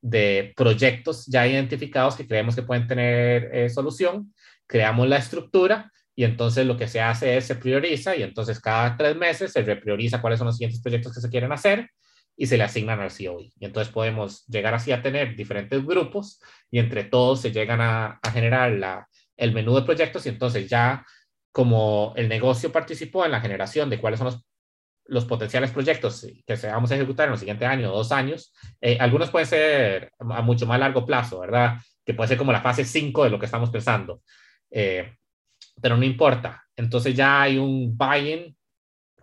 de 0.00 0.52
proyectos 0.56 1.26
ya 1.26 1.46
identificados 1.46 2.16
que 2.16 2.26
creemos 2.26 2.56
que 2.56 2.62
pueden 2.62 2.88
tener 2.88 3.50
eh, 3.52 3.70
solución, 3.70 4.34
creamos 4.66 5.06
la 5.08 5.18
estructura 5.18 5.92
y 6.14 6.24
entonces 6.24 6.66
lo 6.66 6.76
que 6.76 6.88
se 6.88 7.00
hace 7.00 7.36
es 7.36 7.46
se 7.46 7.54
prioriza 7.54 8.16
y 8.16 8.22
entonces 8.22 8.58
cada 8.58 8.96
tres 8.96 9.16
meses 9.16 9.52
se 9.52 9.62
reprioriza 9.62 10.20
cuáles 10.20 10.38
son 10.38 10.46
los 10.46 10.56
siguientes 10.56 10.82
proyectos 10.82 11.14
que 11.14 11.20
se 11.20 11.30
quieren 11.30 11.52
hacer 11.52 11.88
y 12.36 12.46
se 12.46 12.56
le 12.56 12.64
asignan 12.64 13.00
al 13.00 13.10
COE. 13.10 13.52
Y 13.58 13.64
entonces 13.64 13.92
podemos 13.92 14.46
llegar 14.46 14.74
así 14.74 14.92
a 14.92 15.02
tener 15.02 15.36
diferentes 15.36 15.84
grupos 15.84 16.40
y 16.70 16.78
entre 16.78 17.04
todos 17.04 17.40
se 17.40 17.52
llegan 17.52 17.80
a, 17.80 18.20
generar 18.32 18.72
la, 18.72 19.08
el 19.36 19.52
menú 19.52 19.74
de 19.74 19.82
proyectos 19.82 20.26
y 20.26 20.30
entonces 20.30 20.68
ya 20.68 21.04
como 21.52 22.14
el 22.16 22.28
negocio 22.28 22.72
participó 22.72 23.24
en 23.24 23.32
la 23.32 23.40
generación 23.40 23.90
de 23.90 24.00
cuáles 24.00 24.18
son 24.18 24.26
los, 24.26 24.46
los 25.06 25.24
potenciales 25.26 25.70
proyectos 25.70 26.26
que 26.46 26.56
se 26.56 26.68
vamos 26.68 26.90
a 26.90 26.94
ejecutar 26.94 27.26
en 27.26 27.34
el 27.34 27.38
siguiente 27.38 27.66
año 27.66 27.92
o 27.92 27.96
dos 27.96 28.12
años, 28.12 28.54
eh, 28.80 28.96
algunos 28.98 29.30
pueden 29.30 29.46
ser 29.46 30.12
a 30.18 30.42
mucho 30.42 30.66
más 30.66 30.80
largo 30.80 31.04
plazo, 31.04 31.40
¿verdad? 31.40 31.78
Que 32.04 32.14
puede 32.14 32.28
ser 32.28 32.38
como 32.38 32.52
la 32.52 32.62
fase 32.62 32.84
5 32.84 33.24
de 33.24 33.30
lo 33.30 33.38
que 33.38 33.46
estamos 33.46 33.70
pensando. 33.70 34.22
Eh, 34.70 35.12
pero 35.80 35.96
no 35.96 36.04
importa. 36.04 36.64
Entonces 36.76 37.14
ya 37.14 37.42
hay 37.42 37.58
un 37.58 37.96
buy-in 37.96 38.56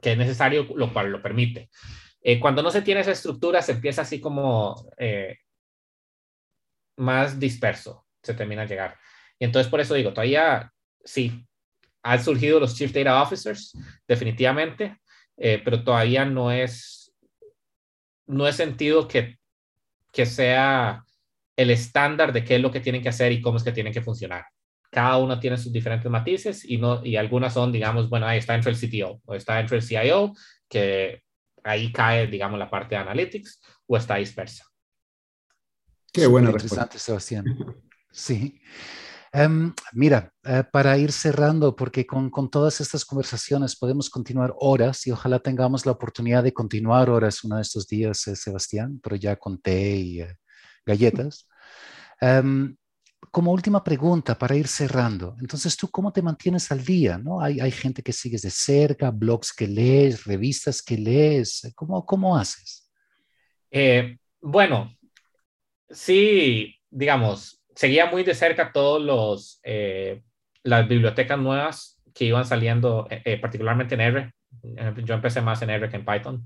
que 0.01 0.13
es 0.13 0.17
necesario, 0.17 0.67
lo 0.75 0.93
cual 0.93 1.11
lo 1.11 1.21
permite. 1.21 1.69
Eh, 2.21 2.39
cuando 2.39 2.61
no 2.61 2.71
se 2.71 2.81
tiene 2.81 3.01
esa 3.01 3.11
estructura, 3.11 3.61
se 3.61 3.73
empieza 3.73 4.01
así 4.01 4.19
como 4.19 4.89
eh, 4.97 5.37
más 6.97 7.39
disperso, 7.39 8.05
se 8.21 8.33
termina 8.33 8.63
a 8.63 8.65
llegar. 8.65 8.97
Y 9.37 9.45
entonces 9.45 9.69
por 9.69 9.79
eso 9.79 9.93
digo, 9.93 10.11
todavía 10.11 10.71
sí, 11.03 11.45
han 12.03 12.23
surgido 12.23 12.59
los 12.59 12.75
Chief 12.75 12.91
Data 12.91 13.21
Officers, 13.21 13.73
definitivamente, 14.07 14.97
eh, 15.37 15.61
pero 15.63 15.83
todavía 15.83 16.25
no 16.25 16.51
es, 16.51 17.13
no 18.27 18.47
es 18.47 18.55
sentido 18.55 19.07
que, 19.07 19.37
que 20.11 20.25
sea 20.25 21.03
el 21.55 21.71
estándar 21.71 22.33
de 22.33 22.43
qué 22.43 22.55
es 22.55 22.61
lo 22.61 22.71
que 22.71 22.79
tienen 22.79 23.01
que 23.01 23.09
hacer 23.09 23.31
y 23.31 23.41
cómo 23.41 23.57
es 23.57 23.63
que 23.63 23.71
tienen 23.71 23.93
que 23.93 24.01
funcionar 24.01 24.45
cada 24.89 25.17
uno 25.17 25.39
tiene 25.39 25.57
sus 25.57 25.71
diferentes 25.71 26.09
matices 26.09 26.65
y, 26.65 26.77
no, 26.77 27.05
y 27.05 27.15
algunas 27.15 27.53
son, 27.53 27.71
digamos, 27.71 28.09
bueno, 28.09 28.25
ahí 28.25 28.39
está 28.39 28.53
dentro 28.53 28.71
del 28.71 28.79
CTO 28.79 29.21
o 29.25 29.35
está 29.35 29.57
dentro 29.57 29.75
del 29.75 29.85
CIO, 29.85 30.33
que 30.67 31.21
ahí 31.69 31.91
cae, 31.91 32.27
digamos, 32.27 32.59
la 32.59 32.69
parte 32.69 32.95
de 32.95 33.01
analytics 33.01 33.61
o 33.87 33.97
está 33.97 34.15
dispersa. 34.15 34.65
Qué 36.11 36.27
buena 36.27 36.49
Interesante, 36.49 36.97
Sebastián. 36.97 37.45
Sí. 38.11 38.59
Em, 39.31 39.71
mira, 39.93 40.33
eh, 40.43 40.63
para 40.71 40.97
ir 40.97 41.11
cerrando, 41.11 41.75
porque 41.75 42.07
con, 42.07 42.31
con, 42.31 42.49
todas 42.49 42.81
estas 42.81 43.05
conversaciones 43.05 43.75
podemos 43.75 44.09
continuar 44.09 44.55
horas 44.57 45.05
y 45.05 45.11
ojalá 45.11 45.37
tengamos 45.37 45.85
la 45.85 45.91
oportunidad 45.91 46.43
de 46.43 46.51
continuar 46.51 47.11
horas 47.11 47.43
uno 47.43 47.57
de 47.57 47.61
estos 47.61 47.85
días, 47.85 48.27
eh, 48.27 48.35
Sebastián, 48.35 48.99
pero 49.03 49.15
ya 49.15 49.35
con 49.35 49.61
té 49.61 49.95
y 49.97 50.21
eh, 50.21 50.35
galletas. 50.83 51.47
Um, 52.21 52.75
como 53.31 53.51
última 53.51 53.83
pregunta 53.83 54.37
para 54.37 54.55
ir 54.55 54.67
cerrando, 54.67 55.35
entonces 55.39 55.75
tú 55.77 55.89
cómo 55.89 56.11
te 56.11 56.21
mantienes 56.21 56.71
al 56.71 56.83
día, 56.83 57.17
¿no? 57.17 57.41
Hay, 57.41 57.59
hay 57.59 57.71
gente 57.71 58.01
que 58.01 58.13
sigues 58.13 58.41
de 58.41 58.49
cerca, 58.49 59.11
blogs 59.11 59.53
que 59.53 59.67
lees, 59.67 60.23
revistas 60.23 60.81
que 60.81 60.97
lees, 60.97 61.71
¿cómo, 61.75 62.05
cómo 62.05 62.37
haces? 62.37 62.89
Eh, 63.69 64.17
bueno, 64.41 64.95
sí, 65.89 66.75
digamos, 66.89 67.61
seguía 67.75 68.07
muy 68.07 68.23
de 68.23 68.33
cerca 68.33 68.71
todos 68.71 69.01
los, 69.01 69.59
eh, 69.63 70.23
las 70.63 70.87
bibliotecas 70.87 71.37
nuevas 71.37 72.01
que 72.13 72.25
iban 72.25 72.45
saliendo, 72.45 73.07
particularmente 73.39 73.95
en 73.95 74.01
R. 74.01 74.33
Yo 75.05 75.13
empecé 75.13 75.41
más 75.41 75.61
en 75.61 75.69
R 75.69 75.87
que 75.87 75.95
en 75.95 76.05
Python. 76.05 76.43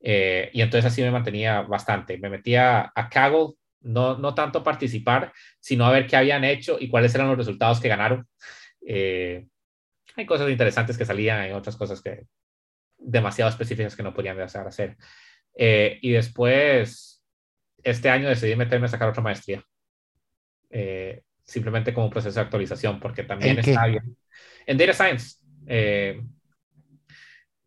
y 0.00 0.60
entonces 0.60 0.84
así 0.84 1.02
me 1.02 1.10
mantenía 1.10 1.62
bastante. 1.62 2.18
Me 2.18 2.28
metía 2.28 2.92
a 2.94 3.08
Kaggle, 3.08 3.54
no, 3.82 4.18
no 4.18 4.34
tanto 4.34 4.62
participar, 4.62 5.32
sino 5.60 5.86
a 5.86 5.92
ver 5.92 6.06
qué 6.06 6.16
habían 6.16 6.44
hecho 6.44 6.76
y 6.80 6.88
cuáles 6.88 7.14
eran 7.14 7.28
los 7.28 7.36
resultados 7.36 7.80
que 7.80 7.88
ganaron. 7.88 8.26
hay 8.86 10.26
cosas 10.26 10.50
interesantes 10.50 10.98
que 10.98 11.04
salían, 11.04 11.48
y 11.48 11.52
otras 11.52 11.76
cosas 11.76 12.00
que 12.02 12.26
demasiado 12.98 13.50
específicas 13.50 13.96
que 13.96 14.02
no 14.02 14.14
podían 14.14 14.40
hacer. 14.40 14.96
y 15.56 16.10
después, 16.12 17.22
este 17.82 18.08
año 18.10 18.28
decidí 18.28 18.56
meterme 18.56 18.86
a 18.86 18.90
sacar 18.90 19.08
otra 19.08 19.22
maestría. 19.22 19.62
Eh, 20.70 21.22
simplemente 21.44 21.92
como 21.92 22.06
un 22.06 22.12
proceso 22.12 22.34
de 22.34 22.44
actualización, 22.44 22.98
porque 22.98 23.24
también 23.24 23.58
está 23.58 23.86
bien. 23.86 24.16
En 24.64 24.78
Data 24.78 24.92
Science, 24.94 25.36
eh, 25.66 26.22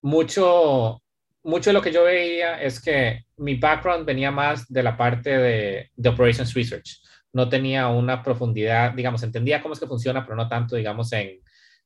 mucho, 0.02 1.04
mucho 1.46 1.70
de 1.70 1.76
lo 1.76 1.82
que 1.82 1.92
yo 1.92 2.04
veía 2.04 2.62
es 2.62 2.82
que 2.82 3.22
mi 3.38 3.56
background 3.56 4.06
venía 4.06 4.32
más 4.32 4.68
de 4.68 4.84
la 4.84 4.98
parte 4.98 5.38
de, 5.38 5.92
de 5.96 6.10
Operations 6.10 6.54
Research. 6.54 7.02
No 7.34 7.48
tenía 7.48 7.88
una 7.88 8.24
profundidad, 8.24 8.94
digamos, 8.94 9.22
entendía 9.24 9.62
cómo 9.62 9.74
es 9.74 9.80
que 9.80 9.88
funciona, 9.88 10.24
pero 10.26 10.36
no 10.36 10.50
tanto, 10.50 10.76
digamos, 10.76 11.12
en 11.14 11.40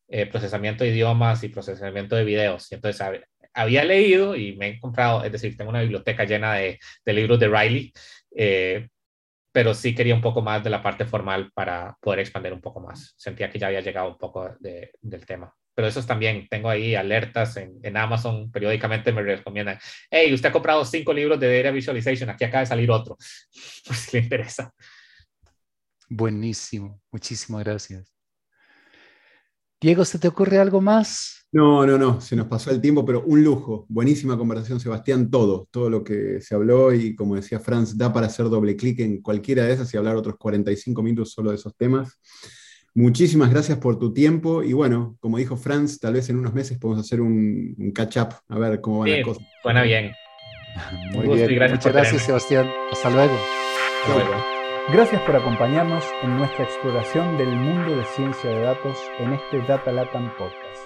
eh, 0.07 0.25
procesamiento 0.27 0.83
de 0.83 0.91
idiomas 0.91 1.43
y 1.43 1.49
procesamiento 1.49 2.15
de 2.15 2.23
videos. 2.23 2.71
Y 2.71 2.75
entonces 2.75 3.05
había 3.53 3.83
leído 3.83 4.35
y 4.35 4.55
me 4.55 4.69
he 4.69 4.79
comprado, 4.79 5.23
es 5.23 5.31
decir, 5.31 5.57
tengo 5.57 5.71
una 5.71 5.81
biblioteca 5.81 6.23
llena 6.23 6.53
de, 6.53 6.79
de 7.05 7.13
libros 7.13 7.39
de 7.39 7.47
Riley, 7.49 7.93
eh, 8.35 8.87
pero 9.51 9.73
sí 9.73 9.93
quería 9.93 10.15
un 10.15 10.21
poco 10.21 10.41
más 10.41 10.63
de 10.63 10.69
la 10.69 10.81
parte 10.81 11.05
formal 11.05 11.51
para 11.53 11.97
poder 11.99 12.19
expandir 12.19 12.53
un 12.53 12.61
poco 12.61 12.79
más. 12.79 13.13
Sentía 13.17 13.49
que 13.49 13.59
ya 13.59 13.67
había 13.67 13.81
llegado 13.81 14.07
un 14.09 14.17
poco 14.17 14.55
de, 14.59 14.91
del 15.01 15.25
tema. 15.25 15.53
Pero 15.79 15.87
eso 15.87 16.03
también, 16.03 16.45
tengo 16.49 16.69
ahí 16.69 16.93
alertas 16.93 17.55
en, 17.55 17.79
en, 17.83 17.95
Amazon, 17.95 18.51
periódicamente 18.51 19.13
me 19.13 19.21
recomiendan, 19.21 19.79
hey, 20.11 20.33
usted 20.33 20.49
ha 20.49 20.51
comprado 20.51 20.83
cinco 20.83 21.13
libros 21.13 21.39
de 21.39 21.55
Data 21.55 21.71
Visualization, 21.71 22.29
aquí 22.29 22.43
acaba 22.43 22.59
de 22.59 22.65
salir 22.65 22.91
otro, 22.91 23.15
por 23.87 23.95
si 23.95 24.17
le 24.17 24.23
interesa. 24.23 24.73
Buenísimo, 26.09 27.01
muchísimas 27.09 27.63
gracias. 27.63 28.13
Diego, 29.79 30.03
¿se 30.03 30.19
te 30.19 30.27
ocurre 30.27 30.57
algo 30.57 30.81
más? 30.81 31.47
No, 31.53 31.85
no, 31.85 31.97
no, 31.97 32.19
se 32.19 32.35
nos 32.35 32.47
pasó 32.47 32.71
el 32.71 32.81
tiempo, 32.81 33.05
pero 33.05 33.23
un 33.23 33.41
lujo. 33.41 33.85
Buenísima 33.87 34.37
conversación, 34.37 34.81
Sebastián. 34.81 35.31
Todo, 35.31 35.69
todo 35.71 35.89
lo 35.89 36.03
que 36.03 36.41
se 36.41 36.55
habló 36.55 36.93
y 36.93 37.15
como 37.15 37.37
decía 37.37 37.61
Franz, 37.61 37.97
da 37.97 38.11
para 38.11 38.27
hacer 38.27 38.49
doble 38.49 38.75
clic 38.75 38.99
en 38.99 39.21
cualquiera 39.21 39.63
de 39.63 39.71
esas 39.71 39.93
y 39.93 39.97
hablar 39.97 40.17
otros 40.17 40.35
45 40.37 41.01
minutos 41.01 41.31
solo 41.31 41.51
de 41.51 41.55
esos 41.55 41.73
temas. 41.77 42.19
Muchísimas 42.99 43.49
gracias 43.49 43.77
por 43.77 43.97
tu 43.97 44.11
tiempo 44.11 44.61
y 44.61 44.73
bueno, 44.73 45.15
como 45.21 45.37
dijo 45.37 45.55
Franz, 45.55 46.01
tal 46.01 46.15
vez 46.15 46.29
en 46.29 46.37
unos 46.37 46.53
meses 46.53 46.77
podemos 46.77 47.05
hacer 47.05 47.21
un, 47.21 47.93
catch-up, 47.95 48.33
a 48.49 48.59
ver 48.59 48.81
cómo 48.81 48.99
van 48.99 49.11
las 49.11 49.23
cosas. 49.23 49.47
Suena 49.61 49.83
bien. 49.83 50.11
Muy 51.13 51.27
bien, 51.29 51.55
gracias 51.55 51.79
muchas 51.79 51.93
gracias 51.93 52.21
Sebastián. 52.23 52.69
Hasta 52.91 53.09
luego. 53.09 53.33
Hasta 54.03 54.15
luego. 54.15 54.43
Gracias 54.91 55.21
por 55.21 55.33
acompañarnos 55.37 56.03
en 56.23 56.37
nuestra 56.39 56.65
exploración 56.65 57.37
del 57.37 57.55
mundo 57.55 57.95
de 57.95 58.03
ciencia 58.03 58.49
de 58.49 58.63
datos 58.63 58.97
en 59.19 59.31
este 59.31 59.61
Data 59.65 59.93
Latam 59.93 60.31
Podcast. 60.37 60.83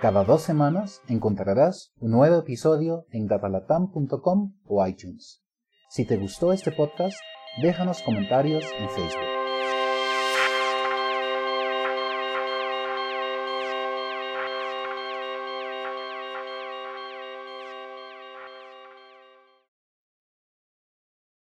Cada 0.00 0.22
dos 0.22 0.42
semanas 0.42 1.02
encontrarás 1.08 1.92
un 1.98 2.12
nuevo 2.12 2.38
episodio 2.38 3.06
en 3.10 3.26
datalatam.com 3.26 4.54
o 4.66 4.86
iTunes. 4.86 5.42
Si 5.90 6.06
te 6.06 6.16
gustó 6.16 6.52
este 6.52 6.70
podcast, 6.70 7.16
déjanos 7.60 8.02
comentarios 8.02 8.64
en 8.78 8.88
Facebook. 8.90 9.37